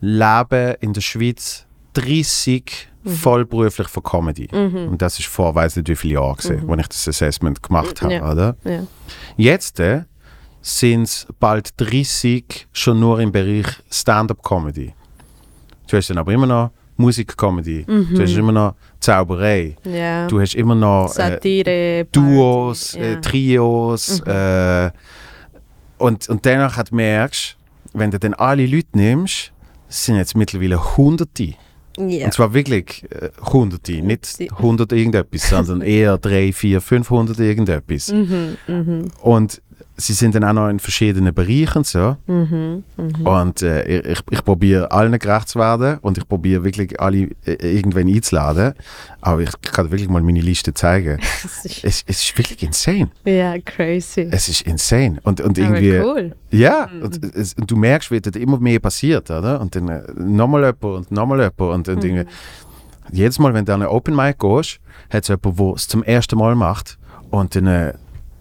[0.00, 4.48] leben in der Schweiz 30 vollberuflich von Comedy.
[4.52, 4.88] Mhm.
[4.88, 6.70] Und das ist vor, weiß nicht wie viele Jahre Mhm.
[6.70, 8.30] als ich das Assessment gemacht habe, Ja.
[8.32, 8.56] oder?
[8.64, 8.80] Ja.
[9.36, 10.02] Jetzt äh,
[10.60, 14.92] sind es bald 30 schon nur im Bereich Stand-up-Comedy.
[15.88, 20.26] Du hast dann aber immer noch Musik-Comedy, du hast immer noch Zauberei, ja.
[20.26, 23.20] du hast immer noch äh, Satire, Duos, äh, ja.
[23.20, 24.20] Trios.
[24.20, 24.90] Äh,
[25.98, 27.56] und, und danach hat merkst,
[27.92, 29.52] wenn du dann alle Leute nimmst,
[29.88, 31.54] sind jetzt mittlerweile Hunderte.
[31.98, 32.26] Ja.
[32.26, 38.12] Und zwar wirklich äh, Hunderte, nicht Sie- 100 irgendetwas, sondern eher 3, 4, 500 irgendetwas.
[38.12, 39.62] Mhm, mhm, Und
[39.96, 42.16] sie sind dann auch noch in verschiedenen Bereichen so.
[42.26, 43.26] mhm, mhm.
[43.26, 47.54] Und äh, ich, ich probiere allen gerecht zu werden und ich probiere wirklich alle äh,
[47.76, 48.74] irgendwann einzuladen.
[49.20, 51.18] Aber ich kann wirklich mal meine Liste zeigen.
[51.64, 53.08] Ist, Es, es ist wirklich insane.
[53.24, 54.28] ja, crazy.
[54.30, 55.18] Es ist insane.
[55.24, 55.98] Und, und Aber irgendwie.
[56.00, 56.32] cool.
[56.50, 59.60] Ja, und, es, und du merkst, wie das immer mehr passiert, oder?
[59.60, 61.60] Und dann äh, nochmal jemand und nochmal jemand.
[61.60, 62.26] Und, und irgendwie,
[63.12, 64.78] jedes Mal, wenn du an eine Open Mic gehst,
[65.10, 66.98] hat es jemanden, der es zum ersten Mal macht.
[67.30, 67.94] Und dann, äh,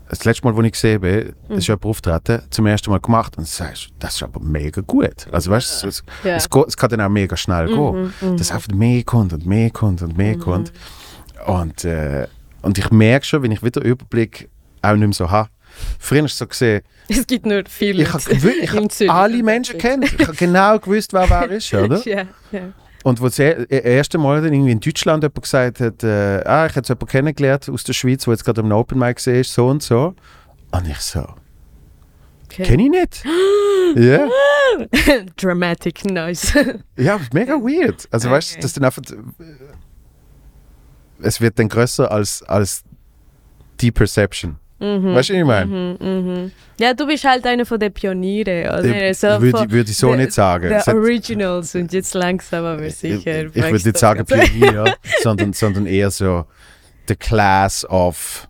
[0.09, 3.37] das letzte Mal, wo ich gesehen bin, ist jemand auftreten, zum ersten Mal gemacht.
[3.37, 5.27] Und sagst, das ist aber mega gut.
[5.31, 6.35] Also weißt du, es, Ja.
[6.35, 8.13] es, kann dann auch mega schnell gehen.
[8.37, 10.71] Dass einfach mehr kommt und mehr kommt und mehr kommt.
[11.47, 12.27] Und, äh,
[12.61, 14.49] und ich merke schon, wenn ich wieder Überblick
[14.81, 15.49] auch nicht mehr so habe.
[15.99, 20.05] Früher hast du so gesehen, Es gibt nur viele ich habe alle Menschen kennt.
[20.05, 22.01] Ich habe genau gewusst, wer wer ist, oder?
[22.07, 22.61] Ja, ja.
[23.05, 26.65] Und wo das e- erste Mal dann irgendwie in Deutschland jemand gesagt hat, äh, ah,
[26.65, 29.53] ich habe jetzt jemanden kennengelernt aus der Schweiz, der jetzt gerade am Open Mic ist,
[29.53, 30.15] so und so.
[30.71, 31.23] Und ich so,
[32.45, 32.63] Okay.
[32.63, 33.23] kenne ich nicht.
[33.95, 34.27] ja,
[35.37, 36.79] Dramatic Noise.
[36.97, 38.07] ja, mega weird.
[38.09, 38.59] Also weißt Okay.
[38.59, 39.03] du, das dann einfach,
[41.21, 42.83] es wird dann größer als, als
[43.81, 44.57] die Perception.
[44.86, 45.65] Weißt du, was ich meine?
[45.65, 46.51] Mhm, mhm.
[46.79, 48.86] Ja, du bist halt einer von den Pionieren?
[49.09, 50.73] Ich So würde von würd ich so the- nicht sagen.
[50.73, 53.45] Hat- Originals und jetzt langsam aber sicher.
[53.45, 56.45] Ich, ich würde nicht sagen Pionier, sondern, sondern eher so
[57.07, 58.47] the class of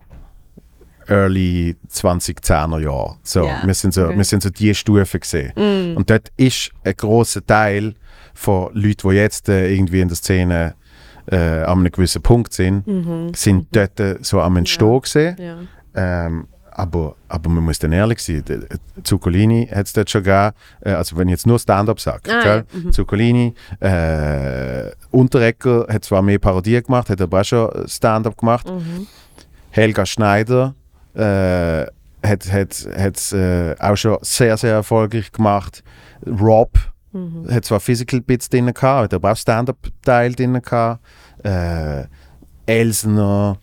[1.08, 3.16] early 2010er Jahre.
[3.22, 4.16] So, Ja, wir, sind so okay.
[4.16, 5.52] wir sind so die Stufe gesehen.
[5.54, 5.96] Mm.
[5.96, 7.94] Und dort ist ein großer Teil
[8.34, 10.74] von Leuten, die jetzt äh, irgendwie in der Szene
[11.30, 13.32] äh, an einem gewissen Punkt sind, Mhm.
[13.34, 15.36] sind dort äh, so am Entstehen gesehen.
[15.38, 15.56] Ja.
[15.96, 18.60] Ähm, aber, aber man muss dann ehrlich sein, der
[19.02, 22.62] Zuccolini hat es dort schon gegeben, äh, also wenn ich jetzt nur Stand-up sage, Ah,
[22.76, 22.92] mhm.
[22.92, 29.06] Zuccolini, äh, Unterrecker hat zwar mehr Parodie gemacht, hat aber auch schon Stand-up gemacht, Mhm.
[29.70, 30.74] Helga Schneider
[31.14, 31.86] äh,
[32.22, 35.82] hat hat hat's, äh, auch schon sehr, sehr erfolgreich gemacht,
[36.26, 36.72] Rob
[37.12, 37.46] Mhm.
[37.50, 41.00] hat zwar Physical Bits drin gehabt, hat aber auch Stand-up-Teil drin gehabt,
[41.42, 42.04] äh,
[42.66, 43.56] Elsner,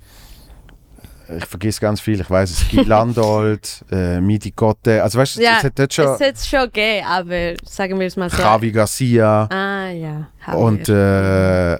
[1.37, 5.41] ich vergesse ganz viel, ich weiß es, Guy Landolt, äh, Midi Gotte, also weißt du,
[5.41, 8.37] Ja, es hat dort schon Es hat schon gegeben, aber sagen wir es mal so.
[8.37, 10.27] Javi Garcia Ah ja.
[10.41, 11.77] haben und äh,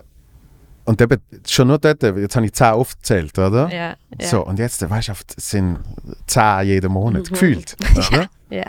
[0.85, 1.17] und eben,
[1.47, 3.69] schon nur dort, jetzt habe ich 10 aufgezählt, oder?
[3.71, 4.27] Ja, ja.
[4.27, 5.79] So, und jetzt, weißt du, es sind
[6.27, 7.33] 10 jeden Monat, Mhm.
[7.33, 7.75] gefühlt.
[8.11, 8.27] Oder?
[8.49, 8.65] Ja.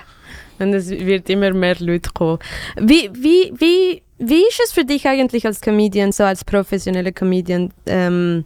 [0.61, 2.39] Und es wird immer mehr Leute kommen.
[2.77, 7.73] Wie, wie, wie, wie ist es für dich eigentlich als Comedian, so als professioneller Comedian,
[7.87, 8.45] ähm,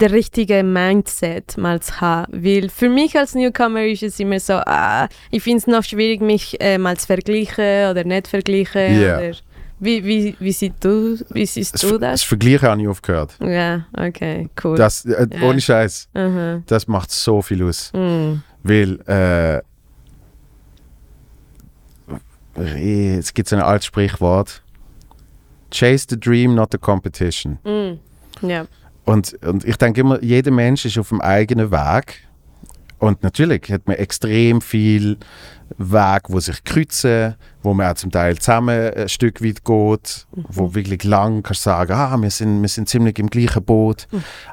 [0.00, 2.32] der richtige Mindset mal zu haben?
[2.44, 6.20] Weil für mich als Newcomer ist es immer so, ah, ich finde es noch schwierig,
[6.20, 9.00] mich äh, mal zu vergleichen oder nicht vergleichen.
[9.00, 9.18] Ja.
[9.18, 9.32] Oder
[9.80, 12.22] wie, wie, wie, siehst du, wie siehst Das, du das das?
[12.24, 13.36] Vergleichen habe ich aufgehört.
[13.40, 14.76] Ja, okay, cool.
[14.76, 15.42] Das, äh, Ja.
[15.42, 16.62] Ohne Scheiß, Aha.
[16.66, 17.92] das macht so viel aus.
[17.94, 18.42] Mm.
[18.64, 19.62] Weil, äh,
[23.18, 24.62] es gibt so ein altes Sprichwort:
[25.70, 27.58] Chase the dream, not the competition.
[27.64, 28.46] Mm.
[28.46, 28.66] Ja.
[29.08, 32.28] Und, und ich denke immer, jeder Mensch ist auf dem eigenen Weg.
[32.98, 35.16] Und natürlich hat man extrem viel
[35.78, 40.74] Weg, wo sich kreuzen, wo man auch zum Teil zusammen ein Stück weit geht, wo
[40.74, 44.08] wirklich lang kannst sagen, ah, wir sind, wir sind ziemlich im gleichen Boot.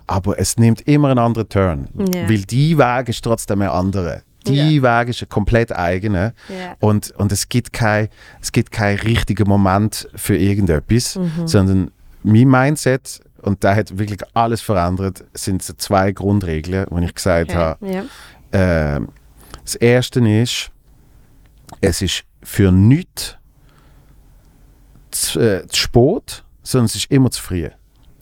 [0.08, 1.90] Aber es nimmt immer einen anderen Turn.
[2.14, 2.30] Ja.
[2.30, 4.22] Weil die Weg ist trotzdem ein anderer.
[4.48, 6.34] Die Weg ist ein komplett eigener.
[6.48, 6.76] Ja.
[6.80, 8.10] Und, und es gibt kein,
[8.42, 11.90] es gibt keinen richtigen Moment für irgendetwas, sondern
[12.22, 17.52] mein Mindset, und da hat wirklich alles verändert, sind so zwei Grundregeln, die ich gesagt
[17.52, 17.58] Okay.
[17.60, 17.88] habe.
[17.92, 18.04] Ja.
[18.52, 19.10] Ähm,
[19.64, 20.72] das erste ist,
[21.82, 23.36] es ist für nichts
[25.12, 27.70] zu, äh, zu spät, sondern es ist immer zu früh.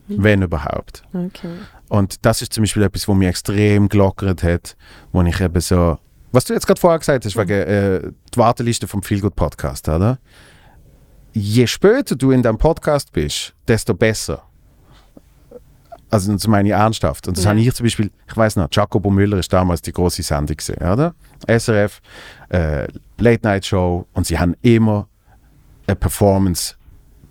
[0.07, 1.03] Wenn überhaupt.
[1.13, 1.55] Okay.
[1.87, 4.75] Und das ist zum Beispiel etwas, was mich extrem gelockert hat,
[5.13, 5.97] wo ich eben so,
[6.33, 10.19] was du jetzt gerade vorher gesagt hast, wegen äh, die Warteliste vom Feelgood Podcast, oder?
[11.31, 14.43] Je später du in deinem Podcast bist, desto besser.
[16.13, 17.27] Also das meine ich ernsthaft.
[17.27, 17.49] Und das Ja.
[17.51, 20.75] habe ich zum Beispiel, ich weiß noch, Jacobo Müller ist damals die große Sendung gewesen,
[20.77, 21.15] oder?
[21.47, 22.01] SRF,
[22.49, 22.87] äh,
[23.17, 25.07] Late Night Show und sie haben immer
[25.87, 26.75] eine Performance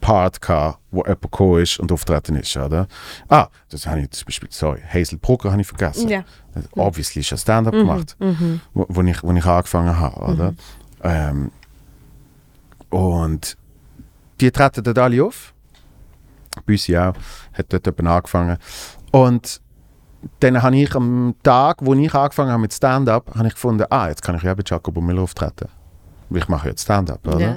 [0.01, 2.89] Part gehabt, wo jemand gekommen ist und auftreten ist, oder?
[3.29, 6.09] Ah, das habe ich zum Beispiel, sorry, Hazel Brucker habe ich vergessen.
[6.09, 6.25] Ja.
[6.73, 8.61] Obviously ist ja Stand-up gemacht, Mhm.
[8.75, 10.55] wo, wo, ich, wo ich angefangen habe, oder?
[11.05, 11.53] Ähm,
[12.91, 13.57] und
[14.41, 15.52] die treten dort alle auf.
[16.67, 17.15] Büssi auch,
[17.53, 18.59] hat dort jemand angefangen.
[19.11, 19.61] Und
[20.41, 24.09] dann habe ich am Tag, wo ich angefangen habe mit Stand-up, habe ich gefunden, ah,
[24.09, 25.69] jetzt kann ich ja bei Jacobo Müller auftreten.
[26.31, 27.41] Ich mache jetzt Stand-up, oder?
[27.41, 27.57] Ja.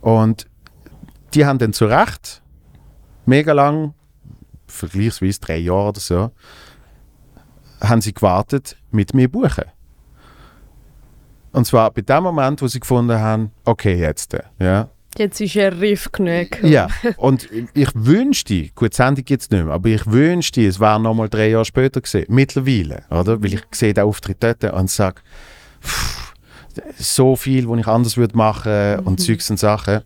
[0.00, 0.46] Und
[1.34, 2.42] die haben dann zu Recht
[3.26, 3.94] mega lang,
[4.66, 6.30] vergleichsweise drei Jahre oder so,
[7.82, 9.64] haben sie gewartet mit mir buchen.
[11.52, 14.36] Und zwar bei dem Moment, wo sie gefunden haben, okay, jetzt.
[14.58, 14.88] Ja,
[15.18, 16.62] Jetzt ist er reif genug.
[16.62, 16.88] ja.
[17.16, 21.00] und ich wünschte, gut, die Sendung gibt es nicht mehr, aber ich wünschte, es wäre
[21.00, 22.26] noch mal drei Jahre später gesehen.
[22.28, 23.42] Mittlerweile, oder?
[23.42, 25.20] Weil ich sehe den Auftritt dort und sage,
[26.98, 30.02] so viel, was ich anders würde machen und Zeugs und Sachen.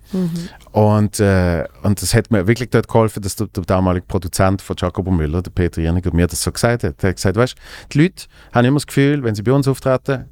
[0.73, 4.77] Und, äh, und das hat mir wirklich dort geholfen, dass der, der damalige Produzent von
[4.79, 7.03] Jacobo Müller, der Peter Jerniger, mir das so gesagt hat.
[7.03, 7.55] Er hat gesagt, weißt
[7.93, 10.27] die Leute haben immer das Gefühl, wenn sie bei uns auftreten,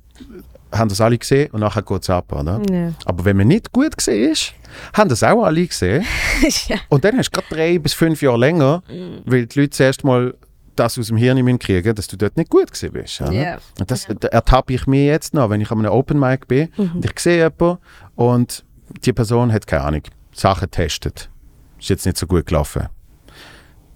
[0.73, 2.61] haben das alle gesehen und nachher geht es ab, oder?
[2.71, 2.93] Ja.
[3.05, 4.55] Aber wenn man nicht gut gesehen ist,
[4.93, 6.05] haben das auch alle gesehen.
[6.69, 6.77] ja.
[6.89, 8.83] Und dann hast du gerade drei bis fünf Jahre länger,
[9.25, 10.35] weil die Leute zuerst mal
[10.77, 13.21] das aus dem Hirn müssen kriegen, dass du dort nicht gut gewesen bist.
[13.21, 13.33] Oder?
[13.33, 13.59] Ja.
[13.81, 16.69] Und das da ertappe ich mir jetzt noch, wenn ich an einem Open Mic bin
[16.77, 17.79] und ich sehe jemanden
[18.15, 18.65] und
[19.05, 20.03] die Person hat keine Ahnung,
[20.33, 21.31] Sachen getestet.
[21.79, 22.89] Ist jetzt nicht so gut gelaufen.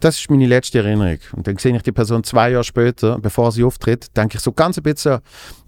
[0.03, 1.19] Das ist meine letzte Erinnerung.
[1.37, 4.51] Und dann sehe ich die Person zwei Jahre später, bevor sie auftritt, denke ich so
[4.53, 5.21] ganz ein bisschen,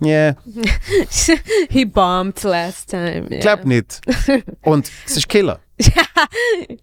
[0.03, 0.35] yeah,
[1.70, 3.26] He bombed last time.
[3.30, 4.01] ich glaube nicht.
[4.62, 5.61] Und es ist Killer.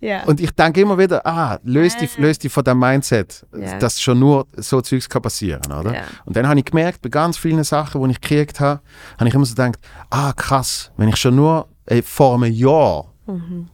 [0.01, 0.23] Ja.
[0.23, 3.77] Und ich denke immer wieder, ah, löst dich, löst dich von dem Mindset, Ja.
[3.79, 5.93] dass schon nur so Zeugs kann passieren, oder?
[5.93, 6.03] Ja.
[6.25, 8.81] Und dann habe ich gemerkt, bei ganz vielen Sachen, die ich gekriegt habe,
[9.17, 9.79] habe ich immer so gedacht,
[10.09, 13.67] ah, krass, wenn ich schon nur äh, vor einem Jahr Mhm.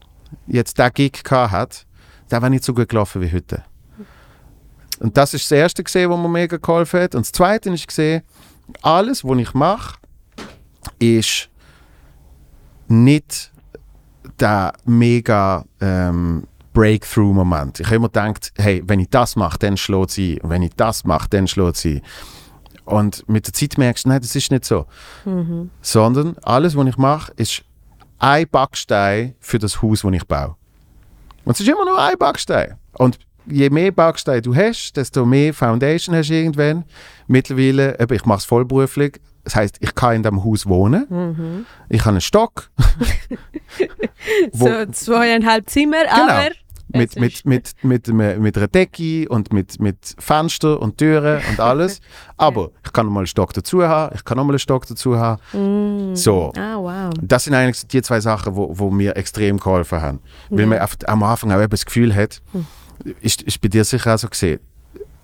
[0.45, 1.78] jetzt den Gig gehabt hätte,
[2.32, 3.63] der wäre nicht so gut gelaufen wie heute.
[4.99, 7.15] Und das ist das Erste gesehen, was mir mega geholfen hat.
[7.15, 8.23] Und das Zweite ist gesehen,
[8.82, 9.97] alles, was ich mache,
[10.99, 11.49] ist
[12.88, 13.51] nicht
[14.39, 17.80] der mega ähm, Breakthrough-Moment.
[17.80, 20.39] Ich habe immer gedacht, hey, wenn ich das mache, dann schlägt sie.
[20.41, 22.01] Und wenn ich das mache, dann schlägt sie.
[22.86, 24.86] Und mit der Zeit merkst du, nein, das ist nicht so.
[25.82, 27.63] Sondern alles, was ich mache, ist
[28.19, 30.55] ein Backstein für das Haus, das ich baue.
[31.47, 32.75] Und es ist immer nur ein Backstein.
[32.93, 36.83] Und je mehr Backsteine du hast, desto mehr Foundation hast du irgendwann.
[37.27, 39.19] Mittlerweile, ich mache es vollberuflich.
[39.45, 41.65] Das heißt, ich kann in diesem Haus wohnen.
[41.87, 42.69] Ich habe einen Stock.
[44.51, 46.23] so zweieinhalb Zimmer, Genau.
[46.33, 46.49] aber
[46.89, 51.59] mit, mit, mit, mit, mit, mit einer Decke und mit, mit Fenster und Türen und
[51.59, 51.99] alles.
[52.38, 56.15] Aber ich kann nochmal einen Stock dazu haben, ich kann nochmal einen Stock dazu haben.
[56.15, 56.51] So.
[56.57, 57.13] Ah, wow.
[57.21, 60.19] Das sind eigentlich die zwei Sachen, wo, wo mir extrem geholfen haben.
[60.49, 62.41] Weil man oft am Anfang auch eben das Gefühl hat,
[63.21, 64.59] ist, ist bei dir sicher auch so gesehen.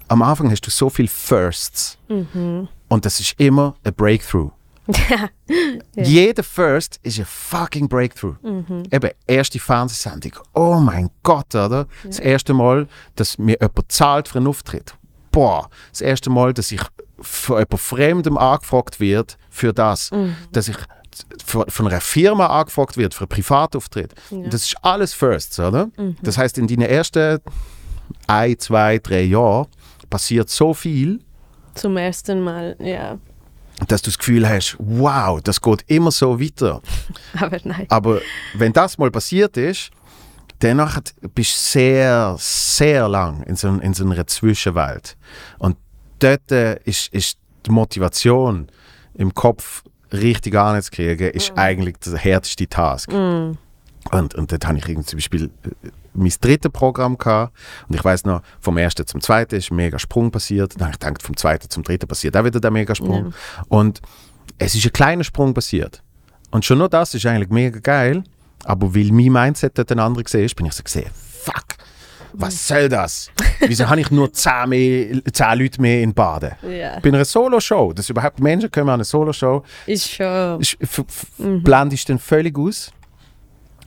[0.10, 2.68] Am Anfang hast du so viel Firsts Mhm.
[2.90, 4.52] und das ist immer ein Breakthrough.
[4.88, 5.30] Ja.
[5.96, 6.04] Ja.
[6.04, 8.36] Jeder First ist ein fucking Breakthrough.
[8.42, 8.84] Mhm.
[8.92, 10.34] Eben, erste Fernsehsendung.
[10.54, 11.86] Oh mein Gott, oder?
[12.04, 14.96] Das erste Mal, dass mir jemand zahlt für einen Auftritt.
[15.32, 16.82] Boah, das erste Mal, dass ich
[17.20, 20.10] von jemand Fremdem angefragt wird für das.
[20.12, 20.36] Mhm.
[20.52, 20.78] Dass ich
[21.46, 24.16] von von einer Firma angefragt wird für einen Privatauftritt.
[24.32, 24.48] Ja.
[24.50, 25.90] Das ist alles Firsts, oder?
[25.98, 26.18] Mhm.
[26.24, 27.40] Das heißt, in deinen ersten
[28.26, 29.68] ein, zwei, drei Jahren
[30.10, 31.20] passiert so viel,
[31.76, 33.18] Zum ersten Mal, ja.
[33.88, 36.82] Dass du das Gefühl hast, wow, das geht immer so weiter.
[37.40, 37.86] Aber nein.
[37.90, 38.22] Aber
[38.54, 39.92] wenn das mal passiert ist,
[40.60, 41.00] danach
[41.34, 45.18] bist du sehr, sehr lang in so, in so einer Zwischenwelt.
[45.60, 45.78] Und
[46.20, 48.68] dort äh, ist, ist die Motivation
[49.16, 53.12] im Kopf richtig anzukriegen, ist eigentlich der härteste Task.
[53.12, 53.58] Mm.
[54.12, 57.56] Und, und dort habe ich zum Beispiel äh, mein drittes Programm gehabt.
[57.88, 60.74] Und ich weiß noch, vom ersten zum zweiten ist ein mega Sprung passiert.
[60.76, 63.34] Dann habe ich gedacht, vom zweiten zum dritten passiert auch wieder der mega Sprung.
[63.68, 64.02] Und
[64.58, 66.02] es ist ein kleiner Sprung passiert.
[66.52, 68.24] Und schon nur das ist eigentlich mega geil.
[68.66, 71.66] Aber weil mein Mindset dort ein anderer gesehen ist, bin ich so gesehen, fuck,
[72.34, 73.30] was soll das?
[73.60, 76.52] Wieso habe ich nur 10, mehr, 10 Leute mehr in Baden?
[76.64, 77.00] Ja.
[77.00, 80.62] Bei einer Solo-Show, dass überhaupt Menschen kommen an eine Solo-Show, Ist schon.
[80.62, 81.04] ist- f-
[81.38, 82.92] blendest du dann völlig aus.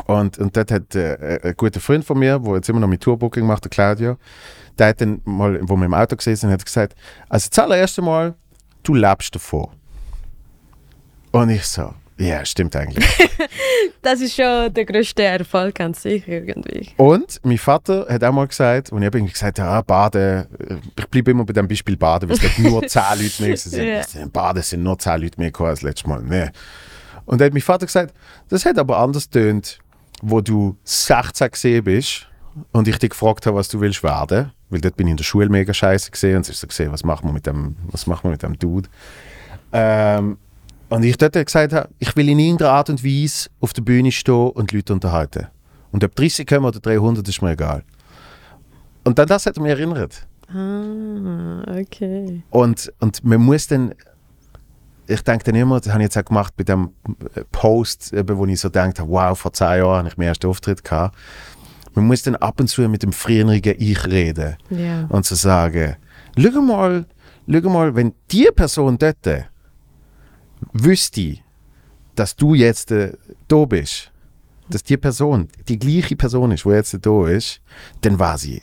[0.06, 3.02] Und, und dort hat äh, ein guter Freund von mir, der jetzt immer noch mit
[3.02, 4.16] Tourbooking macht, der Claudio,
[4.78, 6.94] der hat dann mal, wo wir im Auto gesessen sind, hat gesagt,
[7.28, 8.34] also das allererste Mal,
[8.82, 9.68] du lebst davon.
[11.32, 13.04] Und ich so, ja, stimmt eigentlich.
[14.02, 16.90] Das ist schon der größte Erfolg an sich irgendwie.
[16.96, 20.76] Und mein Vater hat auch mal gesagt, und ich habe irgendwie gesagt, ja, Baden, äh,
[20.96, 24.14] ich bleibe immer bei dem Beispiel Baden, weil es nur 10 Leute mehr sind.
[24.14, 24.26] Ja.
[24.32, 26.22] Baden sind nur 10 Leute mehr gekommen als letztes Mal.
[26.22, 26.50] Nee.
[27.24, 28.14] Und dann hat mein Vater gesagt,
[28.48, 29.80] das hat aber anders tönt,
[30.22, 32.28] wo du 16 gesehen bist
[32.72, 34.52] und ich dich gefragt habe, was du willst werden.
[34.68, 36.92] Weil dort bin ich in der Schule mega scheiße gesehen und es ist so gesehen,
[36.92, 38.88] was machen wir mit dem, was machen wir mit dem Dude.
[39.72, 40.38] Ähm,
[40.88, 44.12] und ich dort gesagt habe, ich will in irgendeiner Art und Weise auf der Bühne
[44.12, 45.48] stehen und Leute unterhalten.
[45.92, 47.82] Und ob 30 kommen oder 300, ist mir egal.
[49.04, 50.26] Und dann das hat er mich erinnert.
[50.48, 52.42] Ah, okay.
[52.50, 53.94] Und, und man muss dann,
[55.06, 56.90] ich denke dann immer, das habe ich jetzt auch gemacht bei dem
[57.34, 60.46] äh, Post, eben, wo ich so habe, wow, vor zehn Jahren habe ich meinen ersten
[60.48, 61.16] Auftritt gehabt.
[61.94, 65.06] Man muss dann ab und zu mit dem früheren Ich reden Ja.
[65.08, 65.96] und zu sagen,
[66.38, 67.06] schau mal,
[67.50, 69.26] schau mal, wenn die Person dort
[70.72, 71.38] wüsste,
[72.14, 73.12] dass du jetzt äh,
[73.48, 74.10] da bist,
[74.68, 77.60] dass die Person die gleiche Person ist, die jetzt da ist,
[78.00, 78.62] dann war sie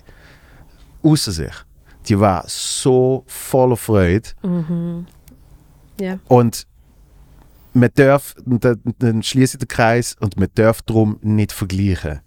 [1.02, 1.54] außer sich.
[2.08, 4.30] Die war so voller Freude
[6.00, 6.20] Ja.
[6.28, 6.68] und
[7.74, 8.36] man darf,
[9.00, 12.22] dann schließe ich den Kreis, und man darf darum nicht vergleichen.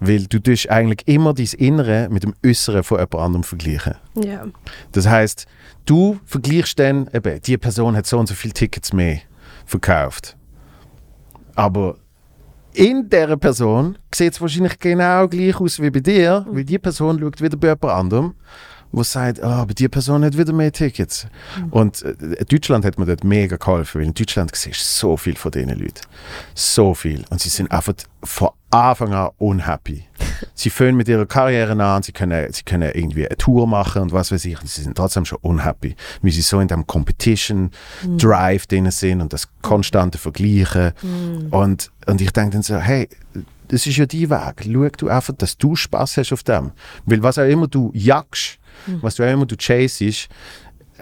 [0.00, 3.94] Weil du tust eigentlich immer dein Innere mit dem Äußeren von jemand anderem vergleichen.
[4.14, 4.44] Ja.
[4.92, 5.46] Das heißt,
[5.86, 9.20] du vergleichst dann, eben, die Person hat so und so viele Tickets mehr
[9.64, 10.36] verkauft.
[11.54, 11.96] Aber
[12.74, 17.18] in dieser Person sieht es wahrscheinlich genau gleich aus wie bei dir, weil die Person
[17.18, 18.34] schaut wieder bei jemand anderem,
[18.96, 21.26] wo sagt, ah, aber die Person hat wieder mehr Tickets.
[21.70, 25.36] Und äh, Deutschland hat mir dort mega geholfen, weil in Deutschland siehst du so viel
[25.36, 26.00] von diesen Leuten.
[26.54, 27.22] So viel.
[27.28, 27.92] Und sie sind einfach
[28.24, 30.04] von Anfang an unhappy.
[30.54, 34.12] sie fangen mit ihrer Karriere an, sie können, sie können irgendwie eine Tour machen und
[34.12, 38.66] was weiß ich, und sie sind trotzdem schon unhappy, weil sie so in dem Competition-Drive
[38.66, 40.92] drin sind und das konstante Vergleichen.
[41.50, 43.10] Und, und ich denke dann so, hey,
[43.68, 44.64] das ist ja dein Weg.
[44.64, 46.72] Schau du einfach, dass du Spaß hast auf dem.
[47.04, 48.58] Weil was auch immer du jagst,
[49.00, 50.28] was du auch immer du chasest,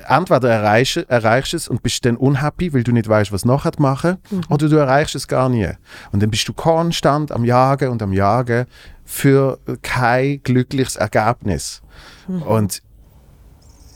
[0.09, 4.19] entweder erreichst, erreichst es und bist dann unhappy, weil du nicht weißt, was nachher machen,
[4.51, 5.71] oder du erreichst es gar nie.
[6.13, 8.67] Und dann bist du konstant am Jagen und am Jagen
[9.05, 11.83] für kein glückliches Ergebnis.
[12.27, 12.83] Und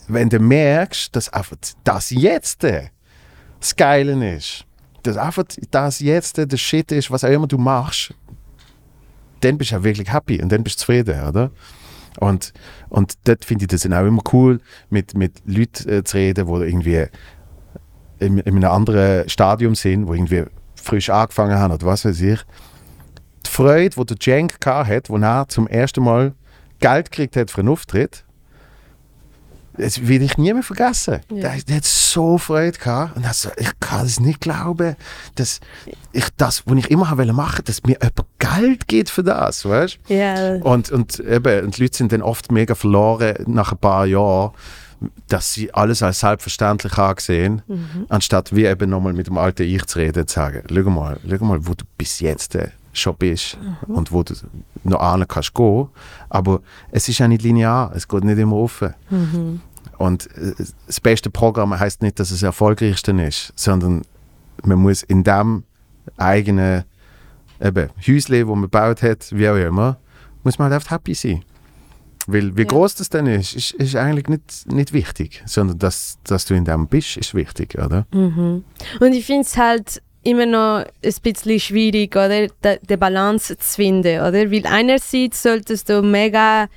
[0.07, 4.65] wenn du merkst, dass einfach das jetzt das Geile ist,
[5.03, 8.13] dass einfach das jetzt der Shit ist, was auch immer du machst,
[9.41, 11.51] dann bist du auch wirklich happy und dann bist du zufrieden, oder?
[12.19, 12.53] Und,
[12.89, 16.47] und dort finde ich das dann auch immer cool, mit, mit Leuten äh, zu reden,
[16.47, 17.05] die irgendwie
[18.19, 20.45] in, in einem anderen Stadium sind, wo irgendwie
[20.75, 22.39] frisch angefangen haben oder was weiß ich.
[23.45, 26.33] Die Freude, die der Cenk gehabt hat, wo er zum ersten Mal
[26.79, 28.25] Geld gekriegt hat für einen Auftritt,
[29.79, 31.19] das will ich nie mehr vergessen.
[31.31, 31.41] Ja.
[31.49, 33.15] Der, der hat so Freude gehabt.
[33.17, 34.95] Und er so, ich kann es nicht glauben,
[35.35, 35.59] dass
[36.11, 39.99] ich das, was ich immer habe machen dass mir jemand Geld gibt für das, weißt
[40.07, 40.55] Ja.
[40.55, 44.51] und, und eben, und die Leute sind dann oft mega verloren nach ein paar Jahren,
[45.27, 47.61] dass sie alles als selbstverständlich angesehen,
[48.09, 51.45] anstatt wie eben nochmal mit dem alten Ich zu reden, zu sagen, schau mal, schau
[51.45, 53.57] mal, wo du bis jetzt äh, schon bist
[53.87, 54.33] und wo du
[54.83, 55.87] noch an kannst gehen.
[56.27, 56.59] Aber
[56.91, 58.93] es ist ja nicht linear, es geht nicht immer offen.
[59.99, 60.53] Und äh,
[60.87, 64.01] das beste Programm heißt nicht, dass es das erfolgreichste ist, sondern
[64.63, 65.63] man muss in dem
[66.17, 66.83] eigenen
[67.61, 69.97] eben, Häusle, wo man gebaut hat, wie auch immer,
[70.43, 71.43] muss man halt einfach happy sein.
[72.27, 72.67] Weil wie Ja.
[72.67, 76.63] groß das dann ist, ist, ist eigentlich nicht, nicht wichtig, sondern dass, dass du in
[76.65, 78.05] dem bist, ist wichtig, oder?
[78.13, 78.63] Mhm.
[78.99, 82.47] Und ich finde es halt immer noch ein bisschen schwierig, oder?
[82.47, 84.51] Die Balance zu finden, oder?
[84.51, 86.67] Weil einerseits solltest du mega,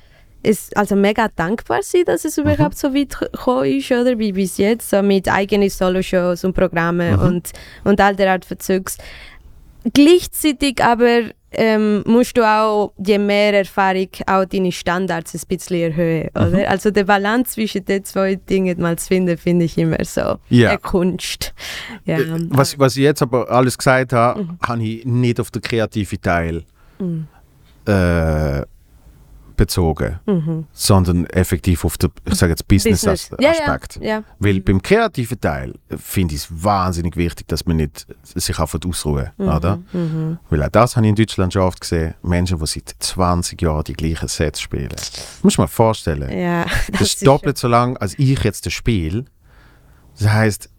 [0.43, 4.17] ist, also mega dankbar sein, dass es überhaupt so weit gekommen ist, oder?
[4.19, 7.51] Wie bis jetzt, so mit eigenen Solo-Shows und Programmen und,
[7.83, 8.97] und all der Art von Zeugs.
[9.93, 11.21] Gleichzeitig aber
[11.51, 16.69] ähm, musst du auch, je mehr Erfahrung, auch deine Standards ein bisschen erhöhen, oder?
[16.69, 20.69] Also die Balance zwischen den zwei Dingen mal zu finden, finde ich immer so Ja.
[20.69, 21.53] eine Kunst.
[22.05, 22.17] Ja.
[22.17, 26.21] Äh, Was, was ich jetzt aber alles gesagt habe, habe ich nicht auf den kreativen
[26.21, 26.63] Teil
[27.85, 28.61] äh,
[29.55, 30.19] bezogen,
[30.71, 33.41] sondern effektiv auf den, ich sage jetzt, Business-Aspekt.
[33.41, 34.23] Ja, ja, ja.
[34.39, 39.29] Weil beim kreativen Teil finde ich es wahnsinnig wichtig, dass man nicht sich einfach ausruhen,
[39.37, 39.79] oder?
[40.49, 43.83] Weil auch das habe ich in Deutschland schon oft gesehen, Menschen, die seit 20 Jahren
[43.83, 44.89] die gleichen Sets spielen.
[45.41, 46.31] Muss man vorstellen.
[46.37, 49.25] Ja, Das, ist doppelt so lang, als ich jetzt das Spiel.
[50.19, 50.69] Das heißt,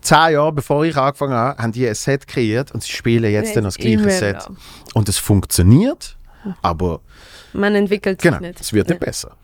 [0.00, 3.56] zehn Jahre bevor ich angefangen habe, haben die ein Set kreiert und sie spielen jetzt
[3.56, 4.36] dann das gleiche Set.
[4.48, 4.56] noch.
[4.94, 6.16] Und es funktioniert,
[6.62, 7.00] aber
[7.52, 8.60] Man entwickelt sich genau, nicht.
[8.60, 9.36] es wird nicht besser.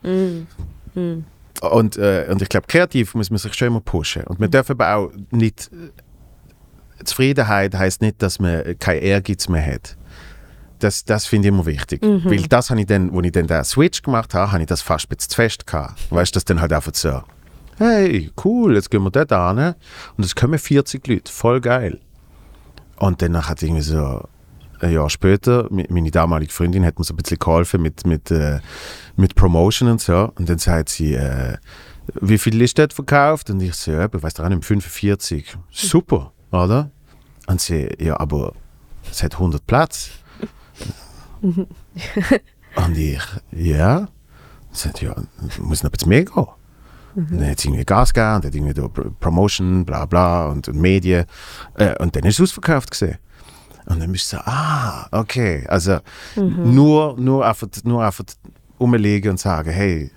[1.61, 4.23] Und, äh, und ich glaube, kreativ muss man sich schon immer pushen.
[4.23, 5.69] Und man darf aber auch nicht.
[5.71, 9.97] äh, Zufriedenheit heißt nicht, dass man kein Ehrgeiz mehr hat.
[10.79, 12.01] Das, das finde ich immer wichtig.
[12.01, 14.81] Weil das habe ich dann, als ich dann den Switch gemacht habe, habe ich das
[14.81, 15.99] fast ein bisschen zu fest gehabt.
[16.11, 17.21] Weißt du, das dann halt einfach so,
[17.77, 19.75] hey, cool, jetzt gehen wir dort hin
[20.17, 21.99] und es kommen 40 Leute, voll geil.
[22.97, 24.23] Und dann hat irgendwie so
[24.83, 28.59] ein Jahr später, meine damalige Freundin hat mir so ein bisschen geholfen mit, mit, äh,
[29.15, 30.31] mit Promotion und so.
[30.35, 31.57] Und dann sagt sie, äh,
[32.21, 33.49] wie viel ist dort verkauft?
[33.49, 35.57] Und ich so, ja, ich weiß nicht, 45.
[35.71, 36.91] Super, oder?
[37.47, 38.53] Und sie, ja, aber
[39.09, 40.11] es hat 100 Platz.
[41.41, 43.21] und ich,
[43.51, 44.07] ja.
[44.71, 45.15] Sie sagt, ja,
[45.59, 46.45] muss noch ein bisschen mehr gehen.
[47.15, 50.47] Und dann hat sie irgendwie Gas gegeben und hat irgendwie da Pro- Promotion, bla bla
[50.47, 51.25] und, und Medien.
[51.75, 53.17] Äh, und dann ist es ausverkauft gesehen.
[53.85, 55.65] Und dann du so, ah, okay.
[55.67, 55.99] Also
[56.35, 58.25] nur, nur, einfach, nur einfach
[58.79, 60.11] rumlegen und sagen, hey,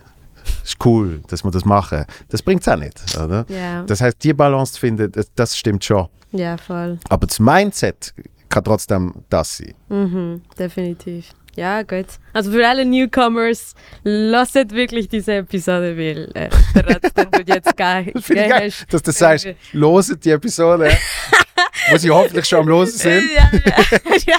[0.63, 2.05] ist cool, dass wir das machen.
[2.29, 3.45] Das bringt es auch nicht, oder?
[3.49, 3.83] Ja.
[3.83, 6.09] Das heißt, die Balance zu finden, das, das stimmt schon.
[6.33, 6.99] ja, voll.
[7.09, 8.15] Aber das Mindset
[8.49, 9.75] kann trotzdem das sein.
[9.89, 11.31] Mhm, definitiv.
[11.57, 12.07] Ja, gut.
[12.35, 17.03] Also für alle Newcomers, lasst wirklich diese Episode, weil äh, der Rat,
[17.47, 20.91] du jetzt gar Das finde ich geil, dass du sagst, loset die Episode,
[21.91, 23.23] wo sie hoffentlich schon am Losen sind.
[23.35, 23.49] Ja,
[24.27, 24.37] ja.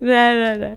[0.00, 0.76] Nein, nein, nein.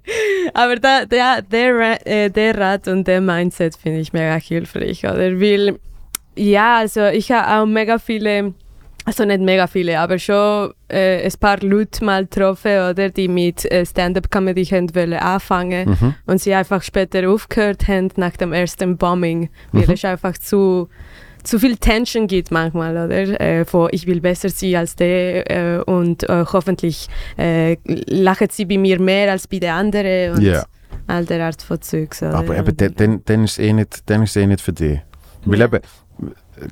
[0.53, 5.39] Aber da, der, der, äh, der Rat und der Mindset finde ich mega hilfreich, oder?
[5.39, 5.79] Weil,
[6.35, 8.53] ja, also ich habe auch mega viele,
[9.05, 13.09] also nicht mega viele, aber schon äh, ein paar Leute mal getroffen, oder?
[13.09, 14.67] Die mit äh, Stand-Up-Comedy
[15.17, 16.15] anfangen Mhm.
[16.25, 19.93] und sie einfach später aufgehört haben nach dem ersten Bombing, weil Mhm.
[19.93, 20.89] es einfach zu
[21.43, 23.39] zu viel Tension gibt manchmal, oder?
[23.41, 28.65] Äh, von ich will besser sein als der äh, und äh, hoffentlich äh, lachen sie
[28.65, 30.65] bei mir mehr als bei den anderen und Ja.
[31.07, 32.21] all der Art von Zeugs.
[32.21, 32.35] oder?
[32.35, 34.99] Aber eben, dann, dann, dann ist es eh nicht, dann ist eh nicht für dich.
[35.45, 35.79] Weil eben,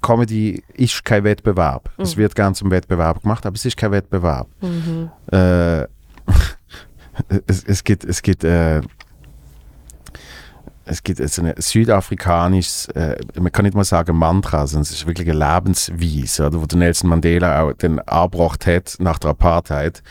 [0.01, 1.89] Comedy ist kein Wettbewerb.
[1.97, 4.47] Es wird gern zum Wettbewerb gemacht, aber es ist kein Wettbewerb.
[4.61, 5.09] Mhm.
[5.31, 5.83] Äh,
[7.47, 8.81] es, es gibt, es gibt, äh,
[10.87, 15.07] es gibt so ein südafrikanisches, äh, man kann nicht mal sagen Mantra, sondern es ist
[15.07, 20.01] wirklich eine Lebensweise, oder, wo der Nelson Mandela auch den angebracht hat nach der Apartheid.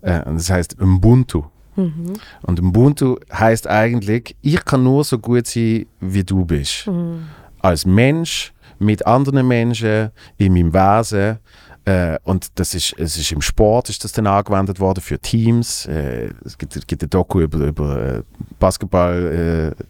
[0.00, 1.44] Äh, und das heißt Ubuntu.
[1.76, 2.14] Mhm.
[2.42, 6.86] Und Ubuntu heißt eigentlich, ich kann nur so gut sein, wie du bist.
[6.86, 7.26] Mhm.
[7.60, 11.38] Als Mensch, mit anderen Menschen, in meinem Wesen.
[11.84, 15.86] Äh, und das ist, es ist im Sport ist das dann angewendet worden für Teams.
[15.86, 18.22] Äh, es gibt, gibt ein Doku über, über äh,
[18.58, 19.84] Basketball, äh,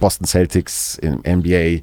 [0.00, 1.82] Boston Celtics im NBA,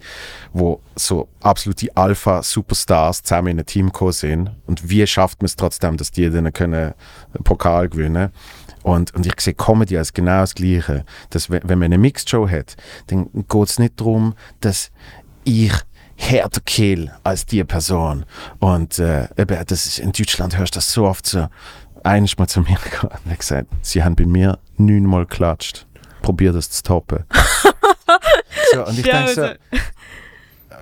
[0.53, 4.51] wo so absolute Alpha-Superstars zusammen in ein Team sind.
[4.67, 6.93] Und wie schafft man es trotzdem, dass die dann können
[7.43, 8.31] Pokal gewinnen
[8.83, 11.05] und, und ich sehe Comedy als genau das Gleiche.
[11.29, 12.75] Dass, wenn man eine Mixed Show hat,
[13.07, 14.91] dann geht es nicht darum, dass
[15.43, 15.73] ich
[16.15, 18.25] härter kill als die Person.
[18.59, 19.27] Und äh,
[19.65, 21.47] das ist, in Deutschland hörst du das so oft so.
[22.03, 25.85] Mal zu mir gekommen und gesagt, sie haben bei mir neunmal geklatscht.
[26.21, 27.25] Probier das zu toppen.
[28.73, 29.81] so, und ich Ja, denke so,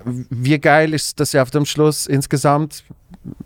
[0.04, 2.84] wie geil ist, dass sie auf dem Schluss insgesamt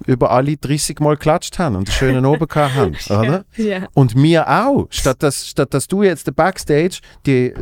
[0.07, 3.45] über alle 30 Mal geklatscht haben und einen schönen Oben gehabt haben, oder?
[3.57, 3.89] Ja.
[3.95, 4.87] Und mir auch.
[4.91, 7.57] Statt dass, statt dass du jetzt der Backstage dir,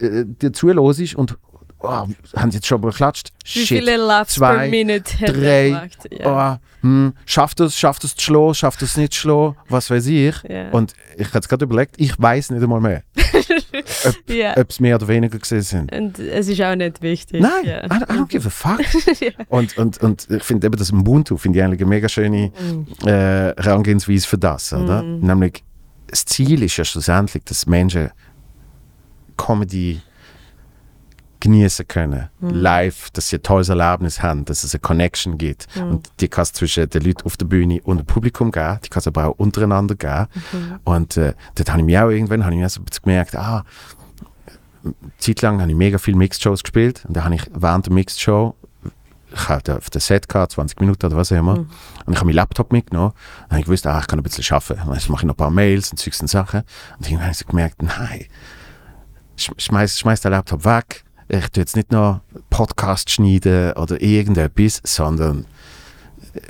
[0.00, 1.36] äh, dir zuhörst und
[1.80, 3.30] oh, haben sie jetzt schon mal geklatscht?
[3.44, 3.78] Wie Shit.
[3.78, 6.08] viele Laughs zwei, per Minute drei, gemacht?
[6.10, 6.54] Ja.
[6.54, 10.06] Oh, hm, schafft es, schafft es zu schlagen, schafft es nicht zu schlagen, was weiß
[10.06, 10.34] ich.
[10.48, 10.70] Ja.
[10.70, 13.02] Und ich habe jetzt gerade überlegt, ich weiß nicht einmal mehr,
[14.56, 15.92] ob es mehr oder weniger gesehen sind.
[15.92, 17.40] Und es ist auch nicht wichtig.
[17.40, 17.84] Nein, Ja.
[17.84, 18.80] I, I don't give a fuck.
[19.48, 22.86] Und, und, und ich finde eben das Ubuntu, finde ich eigentlich eine mega schöne Mhm.
[23.06, 24.72] äh, Herangehensweise für das.
[24.72, 25.02] Oder?
[25.02, 25.64] Nämlich,
[26.06, 28.10] das Ziel ist ja schlussendlich, dass Menschen
[29.36, 30.00] Comedy
[31.40, 32.50] genießen können, Mhm.
[32.50, 35.66] live, dass sie ein tolles Erlebnis haben, dass es eine Connection gibt.
[35.76, 35.82] Mhm.
[35.90, 38.88] Und die kann es zwischen den Leuten auf der Bühne und dem Publikum geben, die
[38.88, 40.26] kann es aber auch untereinander geben.
[40.52, 40.80] Mhm.
[40.84, 43.64] Und äh, dort habe ich mich auch irgendwann habe ich mir so gemerkt, ah,
[45.18, 48.54] zeitlang habe ich mega viele Mixed-Shows gespielt und da habe ich während der Mixed-Show
[49.30, 51.52] ich hatte auf der Set gehabt, 20 Minuten oder was auch immer.
[51.58, 51.68] Und
[52.08, 53.12] ich habe meinen Laptop mitgenommen.
[53.44, 54.90] Und habe ich gewusst, ah, ich kann ein bisschen arbeiten.
[54.94, 56.60] Jetzt mache ich noch ein paar Mails und Zeugs und Sachen.
[56.96, 58.24] Und irgendwann habe ich so gemerkt, nein,
[59.36, 61.04] sch- schmeiß, schmeiß den Laptop weg.
[61.28, 62.20] Ich tue jetzt nicht noch
[62.50, 65.44] Podcast schneiden oder irgendetwas, sondern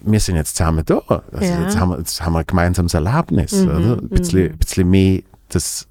[0.02, 1.00] wir sind jetzt zusammen da.
[1.32, 1.62] Also Ja.
[1.62, 3.52] jetzt, haben wir, jetzt haben wir ein gemeinsames Erlebnis.
[3.52, 3.98] Mhm, oder?
[3.98, 5.88] Ein, bisschen, ein bisschen mehr das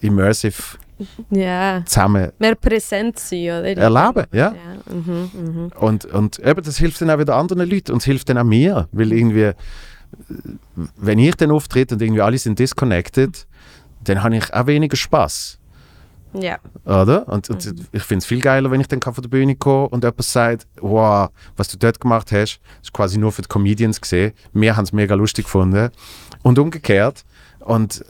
[0.00, 0.78] Immersive
[1.30, 1.82] ja.
[1.86, 3.76] zusammen Mehr präsent sein, oder?
[3.76, 4.26] erleben.
[4.32, 4.54] Ja?
[4.54, 4.54] Ja.
[4.94, 5.72] Mhm, mhm.
[5.78, 8.44] Und, und eben, das hilft dann auch wieder anderen Leuten und es hilft dann auch
[8.44, 9.52] mir, weil irgendwie,
[10.96, 13.46] wenn ich dann auftrete und irgendwie alle sind disconnected,
[14.04, 15.58] dann habe ich auch weniger Spaß,
[16.34, 16.58] ja.
[16.84, 17.28] oder?
[17.28, 20.04] Und, und ich finde es viel geiler, wenn ich dann von der Bühne komme und
[20.04, 24.32] jemand sagt, wow, was du dort gemacht hast, ist quasi nur für die Comedians gesehen.
[24.52, 25.90] Wir haben es mega lustig gefunden
[26.42, 27.24] und umgekehrt.
[27.60, 28.04] Und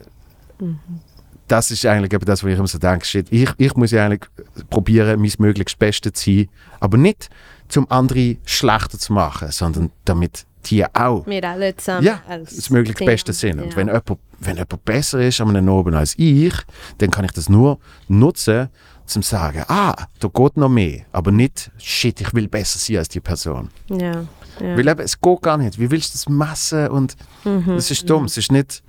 [1.49, 4.07] das ist eigentlich eben das, wo ich immer so denke, shit, ich, ich muss ja
[4.07, 4.29] eigentlich
[4.71, 6.49] probieren, mein möglichst Beste zu sein,
[6.81, 7.29] aber nicht
[7.69, 12.05] zum andere schlechter zu machen, sondern damit die auch Wir alle zusammen.
[12.07, 13.07] ja, das möglichst Team.
[13.07, 13.61] Beste sind.
[13.61, 13.77] Und Ja.
[13.77, 14.09] wenn jemand,
[14.41, 16.55] wenn jemand besser ist an einem Oben als ich,
[16.99, 18.69] dann kann ich das nur nutzen,
[19.07, 22.97] zum zu sagen, ah, da geht noch mehr, aber nicht, shit, ich will besser sein
[22.99, 23.69] als die Person.
[23.91, 24.13] Ja.
[24.61, 24.77] ja.
[24.79, 25.79] Weil eben, es geht gar nicht.
[25.79, 26.89] Wie willst du das messen?
[26.89, 28.25] Und Mhm, das ist dumm.
[28.25, 28.83] Es ist nicht,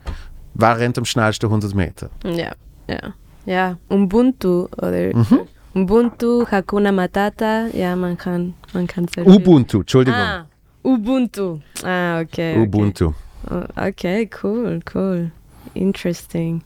[0.53, 2.09] wer rennt am schnellsten 100 Meter.
[2.23, 2.53] Ja,
[2.87, 3.13] ja.
[3.45, 5.41] Ja, Ubuntu oder Mhm.
[5.75, 10.19] Ubuntu, Hakuna Matata, ja, man kann, man kann Ubuntu, Entschuldigung.
[10.19, 10.47] Ah,
[10.85, 11.59] Ubuntu.
[11.83, 12.53] Ah, okay.
[12.53, 12.61] okay.
[12.63, 13.13] Ubuntu.
[13.49, 15.31] Oh, Okay, cool, cool.
[15.73, 16.61] Interesting.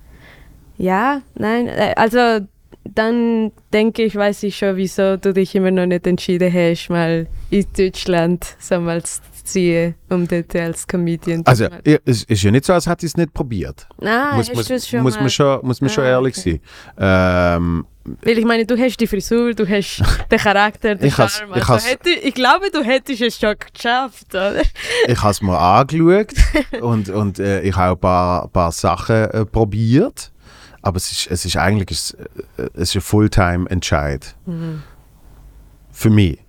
[0.78, 2.45] Ja, nein, äh, also
[2.86, 7.28] dann denke ich, weiß ich schon, wieso du dich immer noch nicht entschieden hast, mal
[7.49, 11.82] in Deutschland so mal zu ziehen, um dort als Comedian zu Also, machen.
[11.86, 13.88] ja, es ist ja nicht so, als hätte ich es nicht probiert.
[14.01, 16.61] Ah, muss hast muss, schon muss, man schon, muss man schon Ah, ehrlich okay.
[16.97, 17.57] sein.
[17.57, 17.86] Ähm,
[18.22, 21.49] Weil ich meine, du hast die Frisur, du hast den Charakter, den Ich Charme.
[21.51, 24.62] ich Also has- hätte, ich glaube, du hättest es schon geschafft, oder?
[25.07, 26.34] ich habe es mir angeschaut
[26.82, 30.32] und, und äh, ich habe auch ein paar, paar Sachen äh, probiert.
[30.82, 32.12] Aber es ist, es ist eigentlich es,
[32.57, 34.36] äh, es ist ein Fulltime-Entscheid.
[35.91, 36.39] Für mich.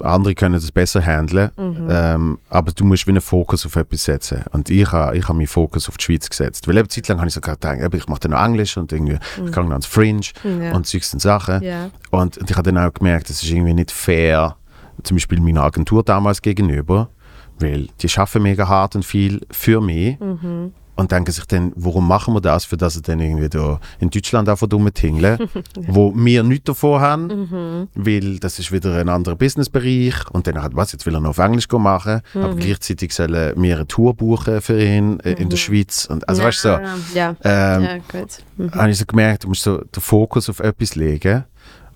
[0.00, 4.44] Andere können das besser handeln, ähm, aber du musst wie einen Fokus auf etwas setzen.
[4.52, 6.68] Und ich habe ich ha meinen Fokus auf die Schweiz gesetzt.
[6.68, 7.58] Weil eine Zeit lang habe ich so gedacht,
[7.94, 10.72] ich mache dann noch Englisch und irgendwie, ich gehe noch ans Fringe Ja.
[10.72, 11.62] und und Sachen.
[11.62, 11.90] Ja.
[12.10, 14.56] Und, und ich habe dann auch gemerkt, es ist irgendwie nicht fair,
[15.02, 17.08] zum Beispiel meiner Agentur damals gegenüber,
[17.58, 20.16] weil die schaffen mega hart und viel für mich
[20.98, 24.10] und denken sich dann, warum machen wir das, für das sie dann irgendwie da in
[24.10, 25.38] Deutschland einfach rumtingeln,
[25.86, 30.74] wo wir nichts davon haben, weil das ist wieder ein anderer Businessbereich und dann hat
[30.74, 34.60] was, jetzt will er noch auf Englisch machen, aber gleichzeitig sollen wir eine Tour buchen
[34.60, 37.98] für ihn äh, in der Schweiz und also ja, weißt du so, Ja, ähm, ja
[37.98, 38.38] gut.
[38.56, 38.72] Mhm.
[38.72, 41.44] habe ich so gemerkt, du musst so den Fokus auf etwas legen.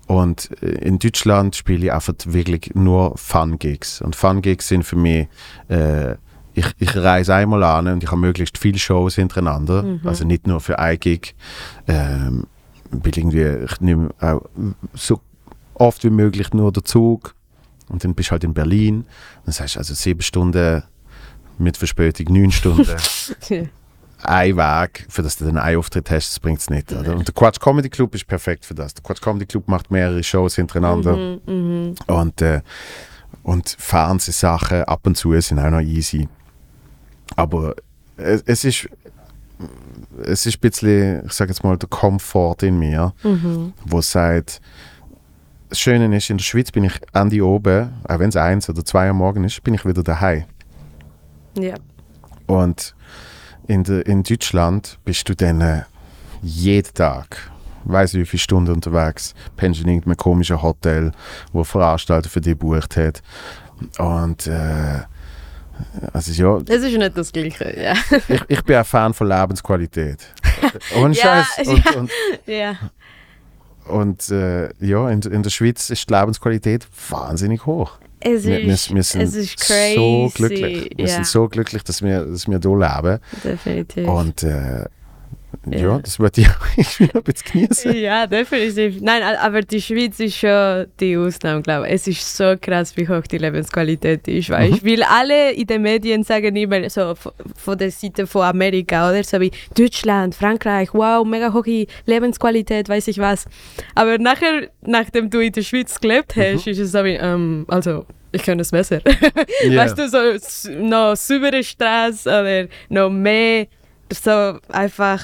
[0.05, 4.01] Und äh, in Deutschland spiele ich einfach wirklich nur Fun-Gigs.
[4.01, 5.27] Und Fun-Gigs sind für mich,
[5.69, 6.15] äh,
[6.53, 9.99] ich, ich reise einmal an und ich habe möglichst viele Shows hintereinander.
[10.03, 11.35] Also nicht nur für ein Gig.
[11.87, 12.45] Ähm,
[12.91, 14.41] irgendwie, ich nehme auch
[14.93, 15.19] so
[15.73, 17.35] oft wie möglich nur den Zug.
[17.89, 19.05] Und dann bist du halt in Berlin.
[19.45, 20.83] Das heißt also sieben Stunden
[21.57, 22.87] mit Verspätung, neun Stunden
[24.23, 26.91] ein Weg, für das du dann einen Auftritt hast, das bringt es nicht.
[26.91, 27.15] Oder?
[27.15, 28.93] Und der Quatsch Comedy Club ist perfekt für das.
[28.93, 32.61] Der Quatsch Comedy Club macht mehrere Shows hintereinander Mhm, und, äh,
[33.43, 36.27] und Fernsehsachen ab und zu sind auch noch easy.
[37.35, 37.75] Aber
[38.17, 38.89] es, es ist
[40.25, 43.73] es ist ein bisschen, ich sage jetzt mal, der Komfort in mir, mhm.
[43.85, 44.61] wo sagt,
[45.69, 48.85] das Schöne ist, in der Schweiz bin ich Ende oben, auch wenn es eins oder
[48.85, 50.43] zwei am Morgen ist, bin ich wieder daheim.
[51.57, 51.75] Ja.
[52.45, 52.95] Und
[53.67, 55.81] in, der, in Deutschland bist du dann äh,
[56.41, 57.51] jeden Tag,
[57.85, 61.11] weiß wie viele Stunden unterwegs, pennst in irgendeinem komischen Hotel,
[61.53, 63.23] wo Veranstalter für dich gebucht hat.
[63.97, 65.01] Und äh,
[66.13, 67.93] Also ja, Es ist nicht das Gleiche, ja.
[68.27, 70.19] ich, ich bin ein Fan von Lebensqualität.
[70.97, 71.67] Ohne Ja, Scheiß.
[71.67, 71.91] Und, ja.
[71.99, 72.11] und,
[72.45, 72.75] ja.
[73.85, 77.97] und äh, ja, in, in der Schweiz ist die Lebensqualität wahnsinnig hoch.
[78.25, 79.95] Es wir, ist, wir sind es ist crazy.
[79.95, 80.91] so glücklich.
[80.95, 83.19] Wir ja, sind so glücklich, dass wir, dass wir hier leben.
[83.43, 84.07] definitiv.
[84.07, 84.85] Und äh,
[85.65, 85.79] ja.
[85.79, 85.99] Ja.
[85.99, 87.95] das würde ich ich will ein bisschen genießen.
[87.95, 89.01] Ja, definitiv.
[89.01, 91.93] Nein, aber die Schweiz ist schon die Ausnahme, glaube ich.
[91.93, 94.49] Es ist so krass, wie hoch die Lebensqualität ist.
[94.49, 94.53] Mhm.
[94.53, 94.85] Weißt?
[94.85, 97.13] Weil alle in den Medien sagen immer so
[97.55, 99.23] von der Seite von Amerika, oder?
[99.23, 103.45] So wie Deutschland, Frankreich, wow, mega hohe Lebensqualität, weiß ich was.
[103.95, 108.05] Aber nachher, nachdem du in der Schweiz gelebt hast, ist es so wie, ähm, also,
[108.31, 108.99] ich kann es besser.
[109.63, 109.85] Ja.
[109.85, 113.67] Weißt du, so noch saubere Straße oder noch mehr,
[114.11, 115.23] so einfach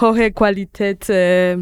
[0.00, 1.52] hohe Qualität äh,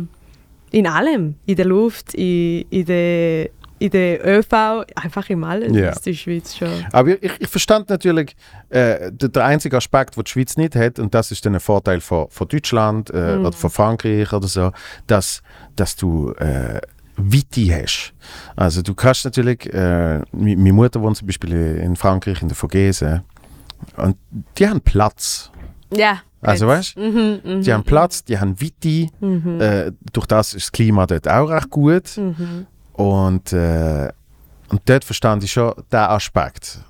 [0.70, 1.36] in allem.
[1.46, 5.90] In der Luft, in, in der in der ÖV, einfach in allem Ja.
[5.90, 6.68] ist die Schweiz schon.
[6.92, 8.36] Aber ich, ich verstand natürlich,
[8.68, 11.60] äh, der, der einzige Aspekt, den die Schweiz nicht hat, und das ist dann ein
[11.60, 13.46] Vorteil von, von Deutschland äh, Mhm.
[13.46, 14.70] oder von Frankreich oder so,
[15.08, 15.42] dass,
[15.74, 16.80] dass du äh,
[17.16, 18.12] Weite hast.
[18.54, 23.24] Also du kannst natürlich, äh, meine Mutter wohnt zum Beispiel in Frankreich, in der Vogese,
[23.96, 24.16] und
[24.58, 25.50] die haben Platz.
[25.92, 26.22] Ja.
[26.42, 30.64] Also weißt Mhm, mhm, die haben Platz, die haben Weite, mhm, äh, durch das ist
[30.66, 32.16] das Klima dort auch recht gut.
[32.16, 32.66] mhm.
[32.94, 34.10] Und, äh,
[34.68, 36.80] und dort verstand ich schon den Aspekt.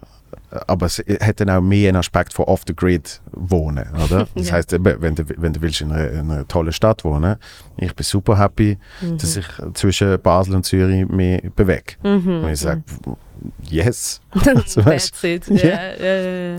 [0.66, 4.27] Aber es hat dann auch mehr einen Aspekt von off the grid wohnen, oder?
[4.35, 4.55] Das Ja.
[4.55, 7.37] heißt, wenn du, wenn du willst in einer, in einer tollen Stadt wohnen,
[7.79, 8.77] ich bin super happy,
[9.19, 11.95] dass ich zwischen Basel und Zürich mich bewege.
[12.03, 12.45] Mhm.
[12.45, 12.83] Und ich sage,
[13.62, 14.20] yes.
[14.45, 14.77] That's
[15.24, 15.47] it.
[15.49, 16.59] Ja, ja, ja.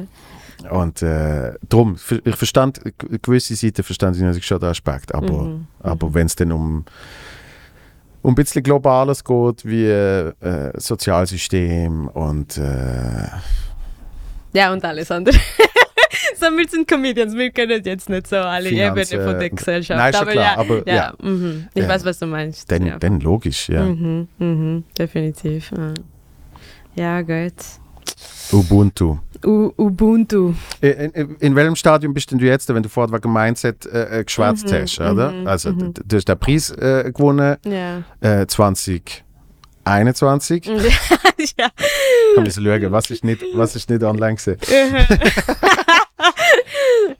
[0.71, 2.79] Und äh, darum, ich verstand,
[3.21, 5.67] gewisse Seiten verstand ich natürlich schon den Aspekt, aber, Mhm.
[5.81, 6.85] aber wenn es dann um,
[8.21, 10.33] um ein bisschen Globales geht, wie äh,
[10.79, 13.27] Sozialsystem und äh,
[14.53, 15.35] Ja, und alles andere.
[16.39, 19.97] so, wir sind Comedians, wir können jetzt nicht so alle Ebenen von der und- Gesellschaft.
[19.97, 21.13] Nein, aber klar, ja, aber ja, ja.
[21.21, 21.67] Mhm.
[21.73, 21.89] Ich Ja.
[21.89, 22.71] weiß, was du meinst.
[22.71, 22.97] dann, ja.
[22.99, 23.83] dann logisch, ja.
[23.83, 25.71] Mhm, mhm, definitiv.
[25.75, 25.93] Ja,
[26.95, 27.53] ja gut.
[28.51, 29.17] Ubuntu.
[29.45, 30.53] U Ubuntu.
[30.81, 34.19] In, in, in welchem Stadium bist denn du jetzt, wenn du vorher wegen Mindset äh,
[34.19, 35.31] äh, geschwätzt Mhm, hast, oder?
[35.31, 35.93] mhm, also mhm.
[36.05, 38.03] du hast den Preis äh, gewonnen, Ja.
[38.21, 40.65] äh, 2021.
[40.65, 40.73] ja.
[41.37, 41.55] Ich
[42.35, 44.57] kann müssen schauen, was ist nicht, was ist nicht online gewesen.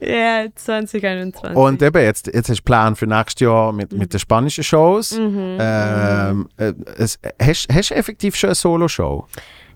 [0.00, 1.56] ja, 2021.
[1.56, 5.18] Und eben jetzt, jetzt hast du Plan für nächstes Jahr mit, mit den spanischen Shows.
[5.18, 5.58] Mhm.
[5.60, 9.26] Ähm, äh, es, hast, hast du effektiv schon eine Solo-Show?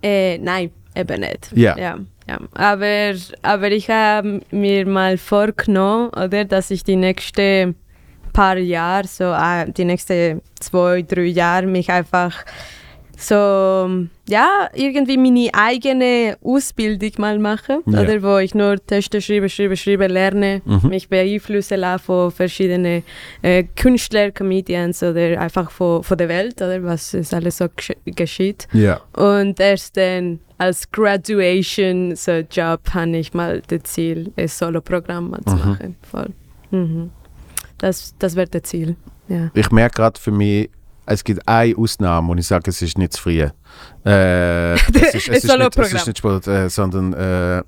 [0.03, 1.51] Äh, nein, eben nicht.
[1.55, 1.77] Ja.
[1.79, 1.99] ja,
[2.29, 2.39] ja.
[2.55, 7.75] Aber, aber ich habe mir mal vorgenommen, oder, dass ich die nächsten
[8.33, 12.45] paar Jahre, so äh, die nächsten zwei, drei Jahre, mich einfach
[13.21, 13.35] so,
[14.29, 18.03] ja, irgendwie meine eigene Ausbildung mal mache, Ja.
[18.03, 20.89] oder wo ich nur Texte schreibe, schreibe, schreibe, lerne, Mhm.
[20.89, 23.03] mich beeinflussen lasse von verschiedenen
[23.43, 27.93] äh, Künstler, Comedians oder einfach von, von der Welt, oder was es alles so gesch
[28.05, 28.69] geschieht.
[28.73, 29.01] Ja.
[29.17, 35.55] Und erst dann als Graduation so Job habe ich mal das Ziel, ein Solo-Programm zu
[35.55, 35.59] Mhm.
[35.61, 35.97] machen.
[36.11, 36.31] Voll.
[36.71, 37.11] Mhm.
[37.79, 38.97] Das, das wäre das Ziel.
[39.29, 39.51] Ja.
[39.55, 40.69] Ich merke gerade für mich,
[41.07, 43.41] es gibt eine Ausnahme und ich sage, es ist nicht zu früh.
[44.05, 47.63] Äh, es, ist, es, ist nicht, es ist nicht Sport, äh, sondern äh,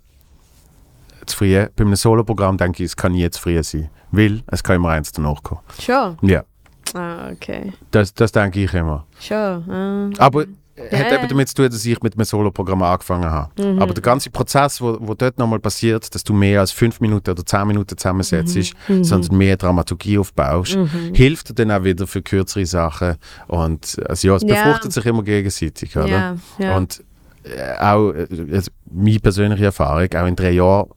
[1.26, 1.54] zu früh.
[1.76, 3.88] Bei einem Solo-Programm denke ich, es kann nie zu früh sein.
[4.10, 5.60] Weil es kann immer eins danach kommen.
[5.80, 6.18] Schon?
[6.22, 6.44] Ja,
[6.92, 7.72] Ah, okay.
[7.92, 9.06] das, das denke ich immer.
[9.20, 9.36] Schon.
[9.36, 10.10] Ah.
[10.18, 10.44] Aber
[10.90, 11.18] Ja, hat ja.
[11.18, 13.50] eben damit zu tun, dass ich mit einem Solo-Programm angefangen habe.
[13.62, 13.80] Mhm.
[13.82, 17.30] Aber der ganze Prozess, wo, wo dort nochmal passiert, dass du mehr als fünf Minuten
[17.30, 18.56] oder zehn Minuten zusammensetzt,
[18.88, 19.04] Mhm.
[19.04, 21.14] sondern mehr Dramaturgie aufbaust, Mhm.
[21.14, 23.16] hilft dir dann auch wieder für kürzere Sachen.
[23.46, 26.36] Und also ja, es befruchtet sich immer gegenseitig, oder?
[26.76, 27.02] Und
[27.44, 30.90] äh, auch äh, also meine persönliche Erfahrung, auch in drei Jahren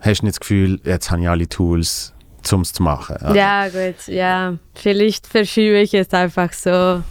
[0.00, 2.12] hast du nicht das Gefühl, jetzt habe ich alle Tools,
[2.52, 3.16] um es zu machen.
[3.16, 4.54] Also, ja, gut, ja.
[4.74, 7.02] Vielleicht verschiebe ich es einfach so.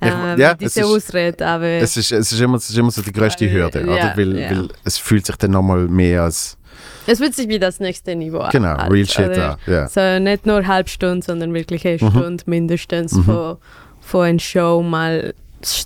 [0.00, 2.90] Ähm, ja, es diese ist- Ausrede, aber Es ist, es, ist immer, es ist immer
[2.90, 4.12] so die größte Äh, Hürde, ja, oder?
[4.16, 4.50] Weil, ja.
[4.50, 6.56] weil es fühlt sich dann nochmal mehr als
[7.06, 8.50] es fühlt sich wie das nächste Niveau an.
[8.50, 9.56] genau, halt, real shit an.
[9.66, 9.86] Ja.
[9.88, 12.10] So nicht nur eine halbe Stunde, sondern wirklich eine Mhm.
[12.10, 13.24] Stunde mindestens Mhm.
[13.24, 13.56] von,
[14.00, 15.32] von einer Show mal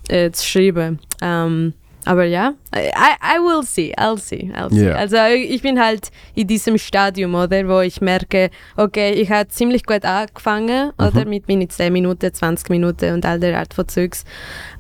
[0.09, 0.99] äh, zu schreiben.
[1.21, 1.75] Ähm,
[2.09, 2.81] aber ja, I,
[3.23, 4.87] I will see, I'll see, I'll see.
[4.87, 4.95] Ja.
[4.95, 9.85] Also ich bin halt in diesem Stadium, oder, wo ich merke, okay, ich habe ziemlich
[9.85, 11.07] gut angefangen, Mhm.
[11.07, 14.25] oder, mit meinen 10 Minuten, 20 Minuten und all der Art von Zeugs.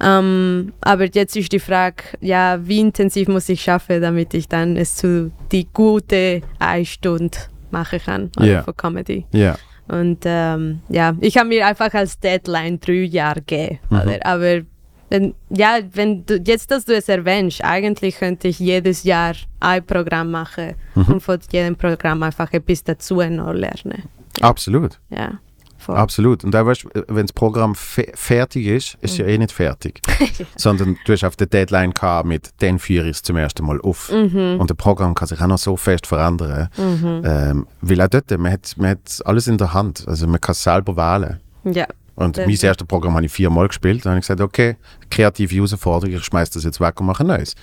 [0.02, 4.76] Ähm, aber jetzt ist die Frage, ja, wie intensiv muss ich schaffen, damit ich dann
[4.76, 7.36] es zu die gute eine Stunde
[7.70, 8.62] machen kann, oder, Ja.
[8.62, 9.26] von Comedy.
[9.32, 9.56] ja.
[9.90, 13.78] Und ähm, ja, ich habe mir einfach als Deadline drei Jahre gegeben.
[13.88, 13.98] Mhm.
[14.00, 14.26] Oder?
[14.26, 14.60] Aber
[15.10, 19.84] Wenn, ja, wenn du, jetzt, dass du es erwähnst, eigentlich könnte ich jedes Jahr ein
[19.84, 21.04] Programm machen Mhm.
[21.14, 24.02] und von jedem Programm einfach etwas dazu noch lernen.
[24.40, 25.00] Absolut.
[25.10, 25.38] Ja,
[25.78, 25.96] voll.
[25.96, 26.44] Absolut.
[26.44, 30.00] Und auch weißt, wenn das Programm fe fertig ist, ist es ja eh nicht fertig.
[30.56, 34.12] Sondern du hast auf der Deadline gehabt mit, führe ich es zum ersten Mal auf.
[34.12, 34.58] Mhm.
[34.60, 36.68] Und das Programm kann sich auch noch so fest verändern.
[36.78, 40.04] Ähm, weil auch dort, man hat, man hat alles in der Hand.
[40.06, 41.40] Also man kann es selber wählen.
[41.64, 41.86] Ja,
[42.18, 44.04] Und Das- mein erstes Programm habe ich viermal gespielt.
[44.04, 44.76] Dann habe ich gesagt, okay,
[45.10, 47.54] kreative Herausforderung, ich schmeiße das jetzt weg und mache ein neues.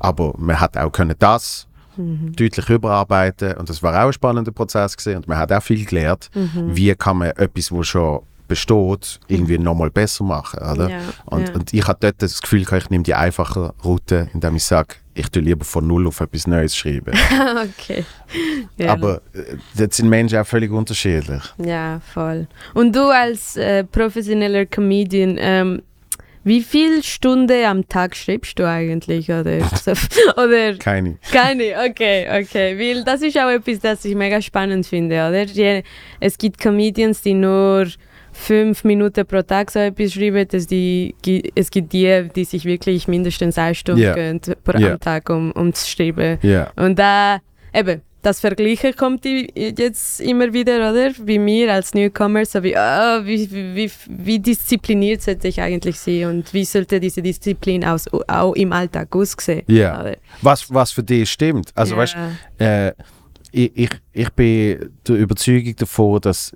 [0.00, 1.66] Aber man hat auch können das
[1.96, 5.18] deutlich überarbeiten und das war auch ein spannender Prozess gewesen.
[5.18, 8.20] und man hat auch viel gelernt, wie kann man etwas, was schon
[8.50, 10.90] besteht, irgendwie nochmal besser machen, oder?
[10.90, 11.54] Ja, und, ja.
[11.54, 15.28] und ich hatte dort das Gefühl, ich nehme die einfache Route, indem ich sage, ich
[15.28, 17.12] tue lieber von null auf etwas Neues schreiben.
[17.78, 18.04] okay.
[18.76, 18.92] Ja.
[18.92, 21.42] Aber äh, das sind Menschen auch völlig unterschiedlich.
[21.58, 22.48] Ja, voll.
[22.74, 25.82] Und du als äh, professioneller Comedian, ähm,
[26.42, 29.30] wie viele Stunden am Tag schreibst du eigentlich?
[29.30, 29.58] Oder,
[30.36, 31.18] oder Keine.
[31.30, 31.74] keine?
[31.88, 32.78] Okay, okay.
[32.78, 35.82] Weil das ist auch etwas, das ich mega spannend finde, oder?
[36.18, 37.86] Es gibt Comedians, die nur
[38.40, 40.46] fünf Minuten pro Tag so etwas schreiben.
[40.50, 41.14] Es, die,
[41.54, 44.14] es gibt die, die sich wirklich mindestens eine Stunde Ja.
[44.14, 46.38] gönnen pro am Tag, um, um zu schreiben.
[46.42, 46.72] Ja.
[46.76, 47.40] Und da,
[47.72, 51.10] eben, das Vergleichen kommt jetzt immer wieder, oder?
[51.24, 56.26] Wie mir als Newcomer, so wie, ah, wie, wie, wie, diszipliniert sollte ich eigentlich sein
[56.26, 59.62] und wie sollte diese Disziplin aus, auch im Alltag aussehen?
[59.68, 60.00] Ja.
[60.00, 60.16] Oder?
[60.42, 61.70] Was, was für dich stimmt.
[61.74, 62.00] Also, ja.
[62.00, 62.16] weißt
[62.58, 62.92] äh,
[63.52, 66.54] ich, ich, ich bin der Überzeugung davon, dass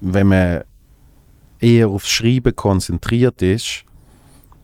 [0.00, 0.62] wenn man
[1.60, 3.84] eher aufs Schreiben konzentriert ist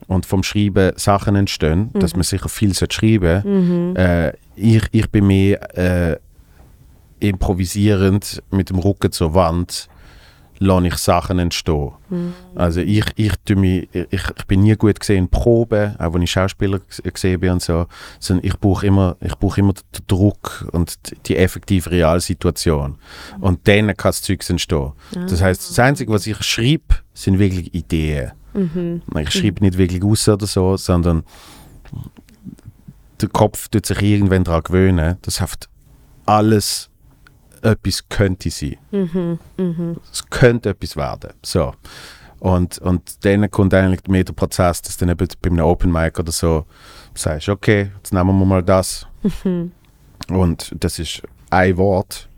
[0.07, 3.95] und vom Schreiben Sachen entstehen, dass man sicher viel schreiben Mhm.
[3.95, 6.17] äh, ich, ich bin mehr äh,
[7.19, 9.89] improvisierend mit dem Rücken zur Wand
[10.59, 11.91] lasse ich Sachen entstehen.
[12.55, 16.31] Also ich, ich, mich, ich, ich bin nie gut gesehen in Proben, auch wenn ich
[16.31, 17.87] Schauspieler gesehen bin und so,
[18.19, 20.95] sondern ich brauche immer, ich brauche immer den Druck und
[21.27, 22.95] die- effektive Realsituation.
[23.41, 24.91] Und dann kann das Zeug entstehen.
[25.13, 28.31] Das heißt, das Einzige, was ich schreibe, sind wirklich Ideen.
[29.19, 31.23] Ich schreibe nicht wirklich aus oder so, sondern
[33.21, 35.41] der Kopf tut sich irgendwann daran gewöhnen, dass
[36.25, 36.89] alles
[37.65, 38.77] etwas könnte sein.
[40.11, 41.31] Es könnte etwas werden.
[41.43, 41.73] So.
[42.39, 46.19] Und, und dann kommt eigentlich mehr der Prozess, dass dann eben bei einem Open Mic
[46.19, 46.65] oder so
[47.15, 49.07] sagst, okay, jetzt nehmen wir mal das.
[50.29, 52.29] Und das ist ein Wort.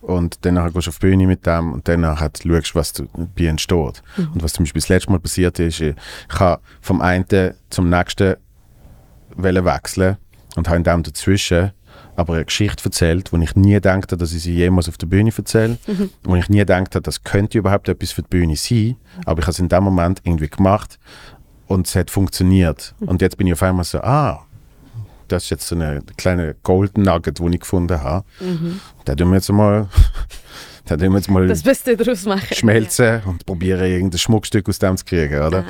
[0.00, 3.44] Und dann gehst du auf die Bühne mit dem und dann halt schaust, was dabei
[3.44, 4.02] entsteht.
[4.16, 5.94] Und was zum Beispiel das letzte Mal passiert ist, ich
[6.30, 7.26] habe vom einen
[7.68, 8.36] zum nächsten
[9.36, 10.16] wechseln
[10.56, 11.72] und habe in dem dazwischen
[12.16, 15.30] aber eine Geschichte erzählt, wo ich nie dachte, dass ich sie jemals auf der Bühne
[15.36, 15.78] erzähle,
[16.22, 19.52] wo ich nie dachte, das könnte überhaupt etwas für die Bühne sein, aber ich habe
[19.52, 20.98] es in dem Moment irgendwie gemacht
[21.66, 22.94] und es hat funktioniert.
[23.00, 24.44] Und jetzt bin ich auf einmal so, ah,
[25.28, 28.24] das ist jetzt so eine kleine Golden Nugget, die ich gefunden habe.
[29.04, 29.88] Da tun wir jetzt mal,
[30.90, 32.54] da tun wir jetzt mal Das Beste daraus machen.
[32.54, 35.64] schmelzen und probieren, irgendein Schmuckstück aus dem zu kriegen, oder?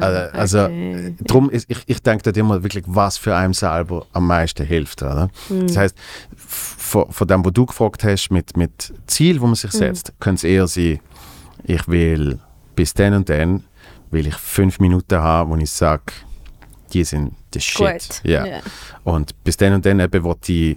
[0.00, 1.14] also, also Ah, okay.
[1.26, 5.02] drum ist, ich, ich denke dort immer wirklich, was für einem selber am meisten hilft,
[5.02, 5.28] oder?
[5.48, 5.66] Hm.
[5.66, 5.96] Das heißt,
[6.36, 9.56] von, von dem, was du gefragt hast, mit, mit Ziel, wo man Hm.
[9.56, 11.00] sich setzt, könnte es eher sein,
[11.64, 12.38] ich will
[12.74, 13.64] bis dann und dann,
[14.10, 16.02] will ich fünf Minuten haben, wo ich sage,
[16.92, 18.20] die sind the shit.
[18.24, 18.44] Ja.
[18.46, 18.60] Ja.
[19.04, 20.76] Und bis dann und dann eben will ich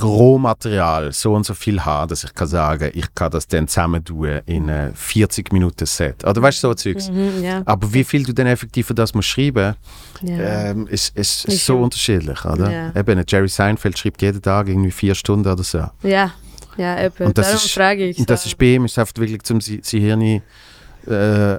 [0.00, 4.04] Rohmaterial so und so viel haben, dass ich kann sagen, ich kann das dann zusammen
[4.04, 6.24] tun in einem 40 Minuten Set.
[6.24, 7.10] Oder weißt du, so Zeugs.
[7.10, 7.62] Mhm, ja.
[7.66, 9.74] Aber wie viel du dann effektiv für das musst schreiben,
[10.22, 10.36] Ja.
[10.70, 12.70] ähm, ist, ist, Ist so unterschiedlich, oder?
[12.70, 12.92] Ja.
[13.00, 15.84] Eben, Jerry Seinfeld schreibt jeden Tag irgendwie vier Stunden oder so.
[16.02, 16.32] ja,
[16.78, 17.26] ja, eben.
[17.26, 18.18] Und das Darum ist- frage ich.
[18.18, 18.48] Und das so.
[18.48, 20.40] ist bei ihm, ist einfach wirklich zum sie Hirn äh,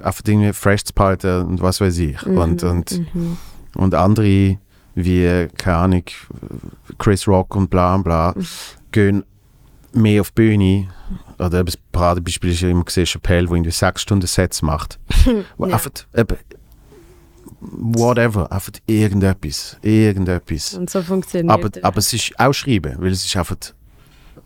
[0.02, 2.20] einfach irgendwie fresh zu behalten und was weiß ich.
[2.26, 3.00] Mhm, Und, und,
[3.76, 4.56] und andere,
[4.94, 6.04] wie, keine Ahnung,
[6.98, 8.34] Chris Rock und bla bla,
[8.92, 9.24] gehen
[9.92, 10.88] mehr auf die Bühne.
[11.38, 14.98] Oder das Paradebeispiel ist ja immer gesehen, Chappelle, der irgendwie sechs Stunden Sets macht.
[15.58, 15.66] Ja.
[15.66, 16.36] einfach, eben,
[17.60, 20.74] whatever, einfach irgendetwas, irgendetwas.
[20.74, 21.82] Und so funktioniert Aber, es.
[21.82, 23.56] aber es ist auch Schreiben, weil es ist einfach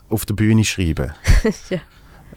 [0.09, 1.13] auf der Bühne schreiben.
[1.71, 1.79] Ja.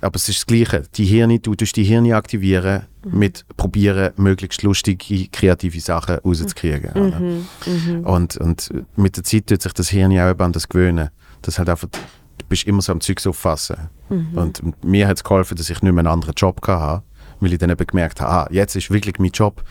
[0.03, 0.83] Aber es ist das Gleiche.
[0.95, 2.87] Die Hirne, du tust die Hirne aktivieren.
[3.05, 6.91] Mit probieren, möglichst lustige, kreative Sachen rauszukriegen.
[6.91, 7.19] oder?
[7.19, 8.05] Mhm, mhm.
[8.05, 11.09] Und, und mit der Zeit tut sich das Hirn auch eben an das gewöhnen.
[11.41, 13.89] Das hat einfach, du bist immer so am Zeug auffassen.
[14.09, 14.37] Mhm.
[14.37, 17.03] Und mir hat es geholfen, dass ich nicht mehr einen anderen Job hatte,
[17.39, 19.63] weil ich dann eben gemerkt habe, ah, jetzt ist wirklich mein Job.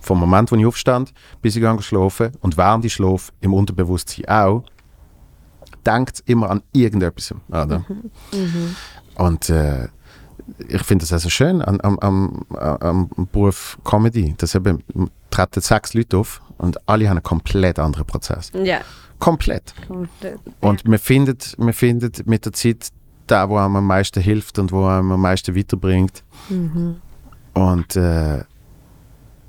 [0.00, 1.12] Vom Moment, wo ich aufstand,
[1.42, 4.64] bis ich schlafen und während ich schlafe, im Unterbewusstsein auch,
[5.84, 7.34] denkt immer an irgendetwas.
[7.48, 7.84] Oder?
[8.32, 8.76] Mhm.
[9.16, 9.88] Und äh,
[10.68, 14.82] ich finde das also schön am, am, am, Beruf Comedy, dass eben
[15.30, 18.50] treten sechs Leute auf und alle haben einen komplett anderen Prozess.
[18.54, 18.80] Ja,
[19.18, 19.74] Komplett.
[19.86, 20.38] komplett.
[20.60, 22.88] Und man findet, man findet mit der Zeit
[23.26, 26.22] da, wo einem am meisten hilft und wo einem am meisten weiterbringt.
[27.54, 28.44] Und äh, äh,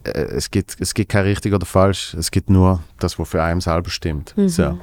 [0.04, 3.62] es, gibt, es gibt kein richtig oder falsch, es gibt nur das, was für einen
[3.62, 4.34] selber stimmt.
[4.36, 4.78] So.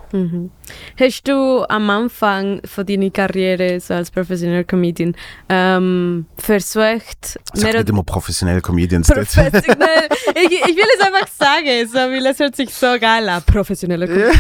[0.99, 5.15] Hast du am Anfang von deiner Karriere so als professioneller Comedian
[5.49, 9.07] ähm, versucht, Sag nicht immer professionelle Comedians.
[9.09, 9.27] dort.
[9.29, 13.43] professionell, ich, ich will es einfach sagen, so, weil es hört sich so geil an,
[13.45, 14.33] professioneller Comedian.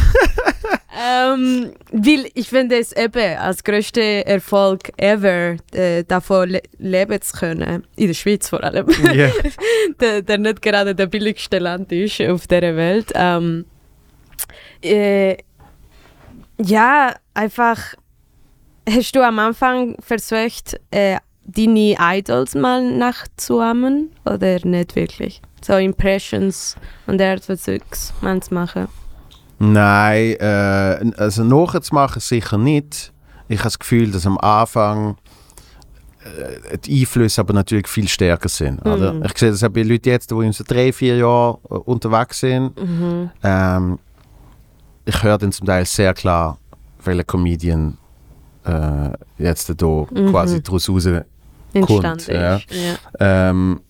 [0.98, 7.36] ähm, weil ich finde es eben als größter Erfolg ever, äh, davon le leben zu
[7.36, 9.28] können, in der Schweiz vor allem, Ja.
[10.00, 13.12] der, der nicht gerade der billigste Land ist auf der Welt.
[13.14, 13.65] Ähm,
[14.82, 15.36] äh,
[16.58, 17.94] ja, einfach
[18.88, 25.42] hast du am Anfang versucht, äh, deine Idols mal nachzuahmen oder nicht wirklich?
[25.62, 26.76] So Impressions
[27.06, 28.88] und der Art von Zeugs mal zu machen.
[29.58, 33.12] Nein, äh, also nachzumachen sicher nicht.
[33.48, 35.16] Ich habe das Gefühl, dass am Anfang
[36.24, 38.84] äh, die Einflüsse aber natürlich viel stärker sind.
[38.84, 39.22] Mhm.
[39.24, 42.40] Ich sehe das auch bei Leuten jetzt, die in so drei, vier Jahren äh, unterwegs
[42.40, 42.78] sind.
[42.78, 43.30] Mhm.
[43.42, 43.98] Ähm,
[45.06, 46.58] ich höre dann zum Teil sehr klar,
[47.02, 47.96] welcher Comedian
[48.64, 50.30] äh, jetzt da Mhm.
[50.30, 51.08] quasi daraus raus
[51.72, 52.60] Entstanden ja.
[52.70, 53.50] Ja.
[53.50, 53.80] ähm,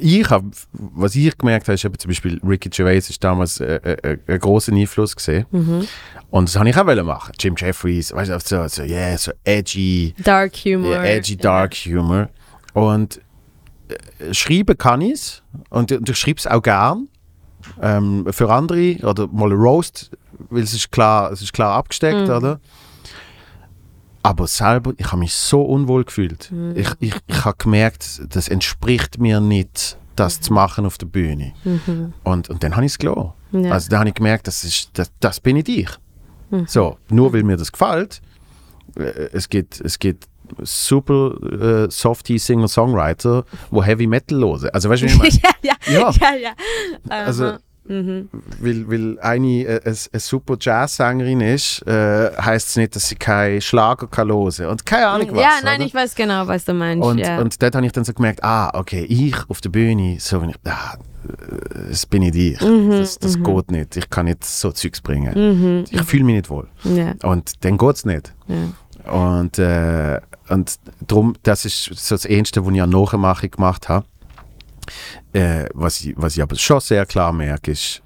[0.00, 0.42] ich hab,
[0.72, 4.38] was ich gemerkt habe, ist eben zum Beispiel Ricky Gervais ist damals äh, äh, ein
[4.38, 5.44] großer Einfluss gesehen.
[5.50, 5.86] Mhm.
[6.30, 7.32] Und das habe ich auch wollen machen.
[7.38, 10.92] Jim Jeffries, weißt du, so, so, yeah, so edgy, Dark Humor.
[10.94, 12.28] ja, edgy Dark Humor.
[12.72, 13.20] Und
[13.88, 17.08] äh, schreiben kann ich es und, und ich schreibe es auch gern.
[17.80, 20.10] Ähm, für andere oder mal ein Roast,
[20.50, 22.34] weil es ist klar, es ist klar abgesteckt, Mhm.
[22.34, 22.60] oder?
[24.22, 26.50] Aber selber, ich habe mich so unwohl gefühlt.
[26.50, 26.72] Mhm.
[26.76, 31.52] Ich, ich, ich habe gemerkt, das entspricht mir nicht, das zu machen auf der Bühne.
[31.64, 32.14] Mhm.
[32.22, 33.32] Und, und dann habe ich es gelassen.
[33.52, 33.72] Ja.
[33.72, 35.88] Also da habe ich gemerkt, das, ist, das, das bin ich ich.
[36.66, 38.22] So, nur weil mir das gefällt.
[38.96, 40.26] Äh, Es gibt, es gibt
[40.62, 41.34] super
[41.86, 44.70] äh, softy Singer-Songwriter, wo Heavy Metal hören.
[44.72, 45.30] Also weißt du, wie ich meine?
[45.62, 46.34] ja, ja, Ja.
[46.42, 46.52] ja.
[47.08, 47.54] Also-
[47.86, 48.28] mhm.
[48.60, 53.16] weil, weil eine äh, eine, eine super Jazzsängerin ist, äh, heißt es nicht, dass sie
[53.16, 55.40] keinen Schlager kann hören und keine Ahnung was.
[55.42, 55.86] ja, nein, oder?
[55.86, 57.06] ich weiß genau, was du meinst.
[57.06, 57.38] Und, ja.
[57.40, 60.50] und dort habe ich dann so gemerkt, ah, okay, ich auf der Bühne, so wenn
[60.50, 60.96] ich, ah,
[61.88, 62.60] das bin ich ich.
[62.60, 63.96] Mhm, das das geht nicht.
[63.96, 65.84] Ich kann nicht so Zeugs bringen.
[65.90, 66.68] Ich fühle mich nicht wohl.
[66.84, 68.32] ja, Und dann geht es nicht.
[68.48, 69.10] ja.
[69.10, 74.06] Und, äh, und darum, das ist so das Erste, was ich an Nachmachung gemacht habe.
[75.32, 78.02] Äh, was, ich, was ich aber schon sehr klar merke, ist,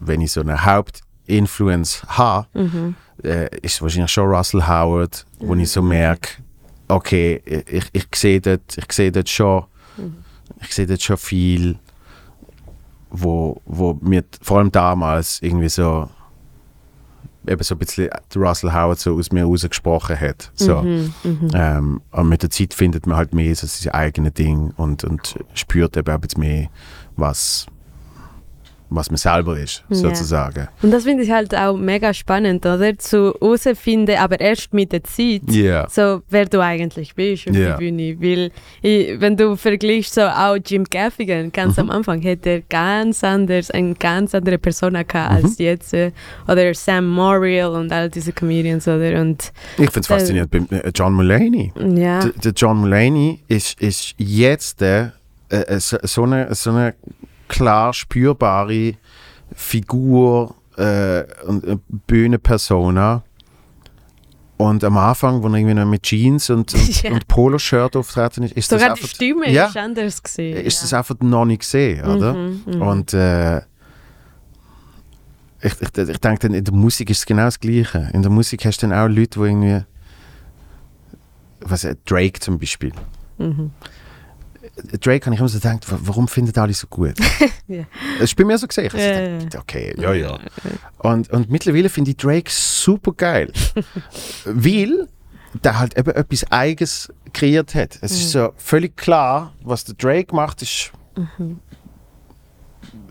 [0.00, 2.94] wenn ich so eine Hauptinfluence habe, Mhm.
[3.22, 6.28] äh, ist wahrscheinlich schon Russell Howard, wo ich so merke,
[6.88, 9.64] okay, ich, ich sehe dort, ich sehe dort schon,
[10.60, 11.78] ich sehe dort schon viel,
[13.10, 16.08] wo, wo mir vor allem damals irgendwie so
[17.46, 20.50] eben so ein bisschen Russell Howard so aus mir rausgesprochen hat.
[20.54, 20.82] So.
[20.82, 21.14] Mhm.
[21.22, 21.50] Mhm.
[21.54, 25.36] Ähm, und mit der Zeit findet man halt mehr so sein eigenes Ding und, und
[25.54, 26.68] spürt eben auch jetzt mehr,
[27.16, 27.66] was,
[28.90, 29.96] was man selber ist, Ja.
[29.96, 30.68] sozusagen.
[30.82, 32.96] Und das finde ich halt auch mega spannend, oder?
[32.98, 35.88] Zu herausfinden, aber erst mit der Zeit, Ja.
[35.88, 37.70] so wer du eigentlich bist auf Ja.
[37.70, 38.16] der Bühne.
[38.20, 38.50] Weil,
[38.82, 41.84] ich, wenn du vergleichst, so auch Jim Gaffigan, ganz Mhm.
[41.84, 45.44] am Anfang, hätte er ganz anders, eine ganz andere Persona gehabt Mhm.
[45.46, 45.94] als jetzt.
[45.94, 46.12] äh,
[46.46, 49.20] Oder Sam Morrill und all diese Comedians, oder?
[49.20, 51.72] Und Ich finde es faszinierend äh, John Mulaney.
[51.96, 52.20] ja.
[52.20, 55.12] Der, der John Mulaney ist, ist jetzt der,
[55.50, 56.94] äh, äh, so, so, eine, so eine
[57.48, 58.94] klar spürbare
[59.54, 61.76] Figur äh, und äh,
[62.06, 63.22] Bühnenpersona.
[64.56, 67.10] Und am Anfang, wo er irgendwie noch mit Jeans und, und, Ja.
[67.12, 69.66] und Poloshirt auftreten ist, ist Sogar das die einfach, Stimme ja.
[69.66, 70.56] ist anders gesehen.
[70.64, 72.34] ist das einfach noch nicht gesehen, oder?
[72.34, 72.82] Mhm, mhm.
[72.82, 73.58] Und äh,
[75.60, 78.10] ich, ich, ich denke, in der Musik ist es genau das Gleiche.
[78.12, 79.80] In der Musik hast du dann auch Leute, die irgendwie.
[81.60, 82.92] Was, äh, Drake zum Beispiel.
[83.38, 83.70] Mhm.
[85.00, 87.14] Drake habe ich immer so gedacht, wa- warum finden alle so gut?
[88.18, 88.86] Es ist bei mir so gesehen.
[88.86, 90.38] Ich Ja, gedacht, okay, ja, ja.
[90.98, 93.52] Und, und mittlerweile finde ich Drake super geil.
[94.44, 95.08] weil
[95.62, 97.98] der halt eben etwas Eigenes kreiert hat.
[98.00, 100.90] Es ist so völlig klar, was der Drake macht, ist.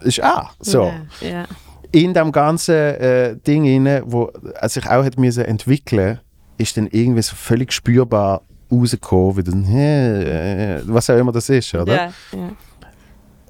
[0.02, 0.91] Ist auch so.
[1.22, 1.45] Ja, ja.
[1.91, 4.26] In dem ganzen äh, Ding inne, wo
[4.56, 6.19] er sich auch hat müssen entwickeln,
[6.57, 8.41] ist dann irgendwie so völlig spürbar
[8.79, 11.95] rausgekommen, wie dann, äh, was auch immer das ist, oder?
[11.95, 12.49] Ja, ja.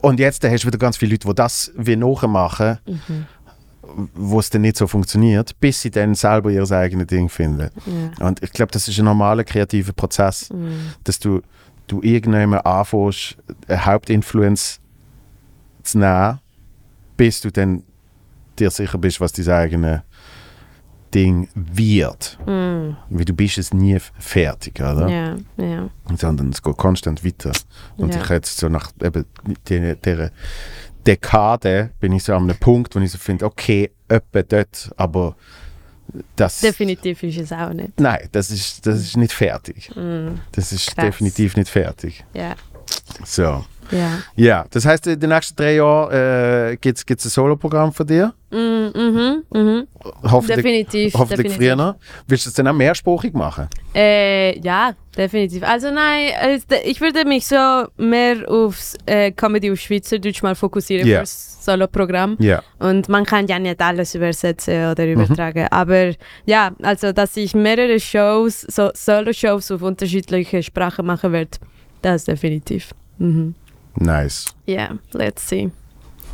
[0.01, 2.77] Und jetzt da hast du wieder ganz viele Leute, die das wie nachmachen.
[4.15, 7.69] wo es dann nicht so funktioniert, bis sie dann selber ihr eigenes Ding finden.
[8.17, 8.25] Ja.
[8.27, 10.93] Und ich glaube, das ist ein normaler kreativer Prozess, Mhm.
[11.03, 11.41] dass du,
[11.87, 13.37] du irgendwann anfängst,
[13.67, 14.79] eine Hauptinfluenz
[15.83, 16.39] zu nehmen,
[17.17, 17.83] bis du dann
[18.57, 19.99] dir sicher bist, was dein eigenes
[21.14, 22.38] Ding wird.
[22.45, 22.98] Mhm.
[23.10, 25.07] Weil du bist es nie fertig, oder?
[25.07, 25.90] Ja, ja.
[26.18, 27.52] Sondern es geht konstant weiter.
[27.98, 28.22] Und Ja.
[28.22, 29.26] ich jetzt so nach eben
[29.69, 30.31] der, der
[31.06, 35.35] Dekade bin ich so an einem Punkt, wo ich so finde, okay, etwa dort, aber
[36.35, 36.60] das...
[36.61, 37.99] Definitiv ist es auch nicht.
[37.99, 39.91] Nein, das ist, das ist nicht fertig.
[39.95, 40.40] Mhm.
[40.52, 41.06] Das ist Krass.
[41.06, 42.23] definitiv nicht fertig.
[42.34, 42.56] Ja,
[43.26, 43.65] So.
[43.91, 44.19] Ja.
[44.35, 46.11] Ja, das heißt, in den nächsten drei Jahren
[46.72, 48.34] äh, gibt es ein Soloprogramm von dir.
[48.51, 49.88] Mhm, mhm, mhm.
[50.23, 51.14] Hoffentlich, Definitiv.
[51.15, 51.76] hoffentlich definitiv.
[51.76, 51.95] früher.
[52.27, 53.68] Willst du es dann auch mehrsprachig machen?
[53.95, 55.64] Äh, ja, definitiv.
[55.64, 56.30] Also nein,
[56.85, 57.55] ich würde mich so
[57.97, 61.19] mehr aufs äh, Comedy auf Schweizerdeutsch mal fokussieren Ja.
[61.19, 62.35] fürs Solo-Programm.
[62.39, 62.61] Ja.
[62.80, 65.14] Und man kann ja nicht alles übersetzen oder Mhm.
[65.14, 65.68] übertragen.
[65.72, 66.11] Aber
[66.45, 71.57] ja, also dass ich mehrere Shows, so Solo-Shows auf unterschiedliche Sprachen machen werde,
[72.03, 72.91] das definitiv.
[73.18, 73.55] Mhm.
[73.95, 74.53] Nice.
[74.65, 75.69] Ja, let's see.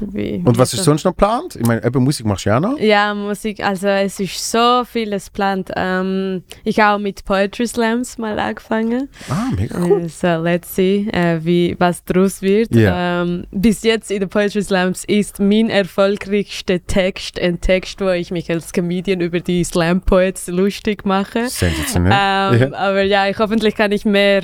[0.01, 1.57] Wie, Und was ist so- sonst noch geplant?
[1.57, 2.79] Ich meine, eben Musik machst du ja noch.
[2.79, 5.71] Ja, Musik, also es ist so vieles geplant.
[5.75, 9.09] Ähm, ich habe auch mit Poetry Slams mal angefangen.
[9.29, 10.03] Ah, mega cool.
[10.03, 12.73] Äh, so, let's see, äh, wie, was daraus wird.
[12.73, 13.23] Ja.
[13.23, 18.31] Ähm, bis jetzt in den Poetry Slams ist mein erfolgreichster Text ein Text, wo ich
[18.31, 21.49] mich als Comedian über die Slam Poets lustig mache.
[21.49, 22.13] Sensationell.
[22.53, 22.77] Ähm, Ja.
[22.77, 24.43] Aber ja, ich, hoffentlich kann ich mehr,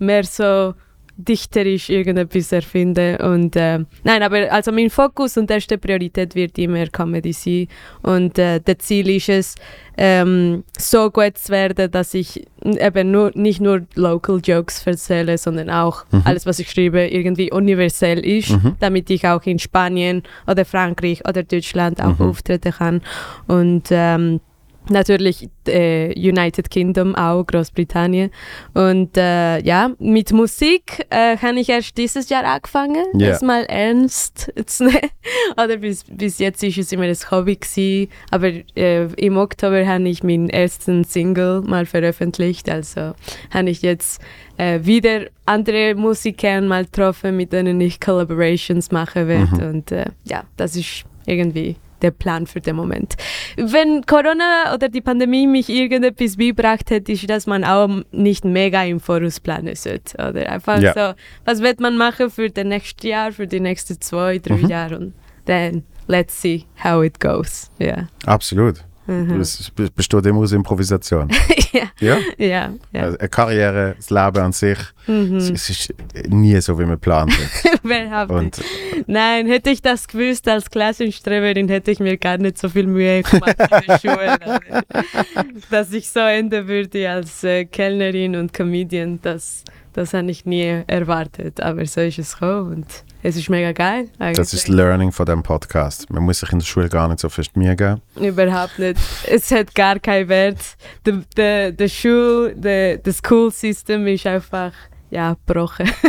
[0.00, 0.74] mehr so
[1.16, 3.16] dichterisch irgendetwas erfinden.
[3.16, 7.68] Und, äh, nein, aber also mein Fokus und erste Priorität wird immer Comedy sein.
[8.02, 9.54] Und äh, das Ziel ist es,
[9.96, 15.70] ähm, so gut zu werden, dass ich eben nur, nicht nur Local Jokes erzähle, sondern
[15.70, 16.22] auch Mhm.
[16.24, 18.76] alles, was ich schreibe, irgendwie universell ist, Mhm.
[18.78, 22.28] damit ich auch in Spanien oder Frankreich oder Deutschland auch Mhm.
[22.28, 23.00] auftreten kann.
[23.46, 24.40] Und ähm,
[24.90, 28.30] natürlich äh, United Kingdom auch, Großbritannien.
[28.74, 33.30] Und äh, ja, mit Musik äh, habe ich erst dieses Jahr angefangen, Ja.
[33.30, 34.98] das mal ernst zu nehmen.
[35.62, 38.08] Oder bis, bis jetzt ist es immer ein Hobby gewesen.
[38.30, 42.68] Aber äh, im Oktober habe ich meinen ersten Single mal veröffentlicht.
[42.70, 43.14] Also
[43.50, 44.20] habe ich jetzt
[44.56, 49.54] äh, wieder andere Musiker mal getroffen, mit denen ich Collaborations machen werde.
[49.54, 49.68] Mhm.
[49.70, 53.14] Und äh, ja, das ist irgendwie der Plan für den Moment.
[53.56, 58.82] Wenn Corona oder die Pandemie mich irgendetwas beibracht hätte, ist, dass man auch nicht mega
[58.84, 60.16] im Voraus planen sollte.
[60.16, 60.92] Oder einfach Ja.
[60.92, 61.14] so,
[61.44, 64.68] was wird man machen für das nächste Jahr, für die nächsten zwei, drei Mhm.
[64.68, 65.14] Jahre und
[65.46, 67.70] dann let's see how it goes.
[67.78, 68.08] Ja.
[68.24, 68.84] Absolut.
[69.06, 69.42] Mhm.
[69.76, 71.28] Be- besteht immer aus Improvisation.
[71.72, 72.18] ja, ja?
[72.38, 73.02] ja, ja.
[73.02, 75.36] Also eine Karriere, das Leben an sich, es, Mhm.
[75.36, 75.94] es ist
[76.28, 77.32] nie so, wie man plant.
[78.28, 78.60] Und
[79.06, 83.22] Nein, hätte ich das gewusst als Klassenstreberin, hätte ich mir gar nicht so viel Mühe
[83.22, 84.32] gemacht in der Schule.
[84.42, 84.60] Aber
[85.70, 89.62] Dass ich so enden würde als äh, Kellnerin und Comedian, das,
[89.92, 91.60] das habe ich nie erwartet.
[91.60, 92.84] Aber so ist es gekommen
[93.26, 94.08] es ist mega geil.
[94.20, 94.36] Eigentlich.
[94.36, 96.08] das ist das Learning von diesem Podcast.
[96.10, 98.00] Man muss sich in der Schule gar nicht so fest Mühe geben.
[98.14, 99.00] Überhaupt nicht.
[99.26, 100.60] Es hat gar keinen Wert.
[101.04, 104.72] Der der der Schul, der das School System ist einfach
[105.10, 105.90] ja gebrochen.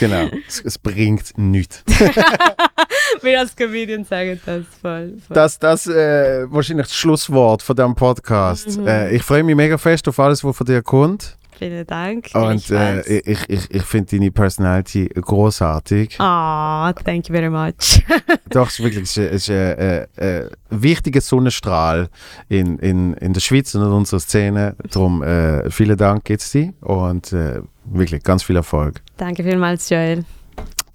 [0.00, 0.28] Genau.
[0.46, 1.84] es, es bringt nichts.
[3.22, 5.16] Wir als Comedian sagen das voll.
[5.24, 5.34] voll.
[5.34, 8.76] Das das äh, wahrscheinlich das Schlusswort von diesem Podcast.
[8.78, 8.88] Mhm.
[8.88, 11.36] Äh, ich freue mich mega fest auf alles, was von dir kommt.
[11.58, 12.28] Vielen Dank.
[12.34, 13.08] Und äh, Gleichfalls.
[13.08, 16.20] ich, ich, ich finde deine Personality großartig.
[16.20, 18.04] Ah, thank you very much.
[18.50, 22.08] Doch, es ist wirklich es ist, ist, äh, äh, ein wichtiger Sonnenstrahl
[22.48, 24.76] in, in, in der Schweiz und in unserer Szene.
[24.90, 29.00] Darum äh, vielen Dank geht's dir und äh, wirklich ganz viel Erfolg.
[29.16, 30.24] Danke vielmals, Joel.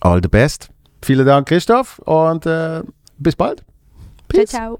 [0.02, 0.70] All the best.
[1.04, 2.84] Vielen Dank, Christoph, und äh,
[3.18, 3.64] bis bald.
[4.46, 4.80] Ciao, ciao.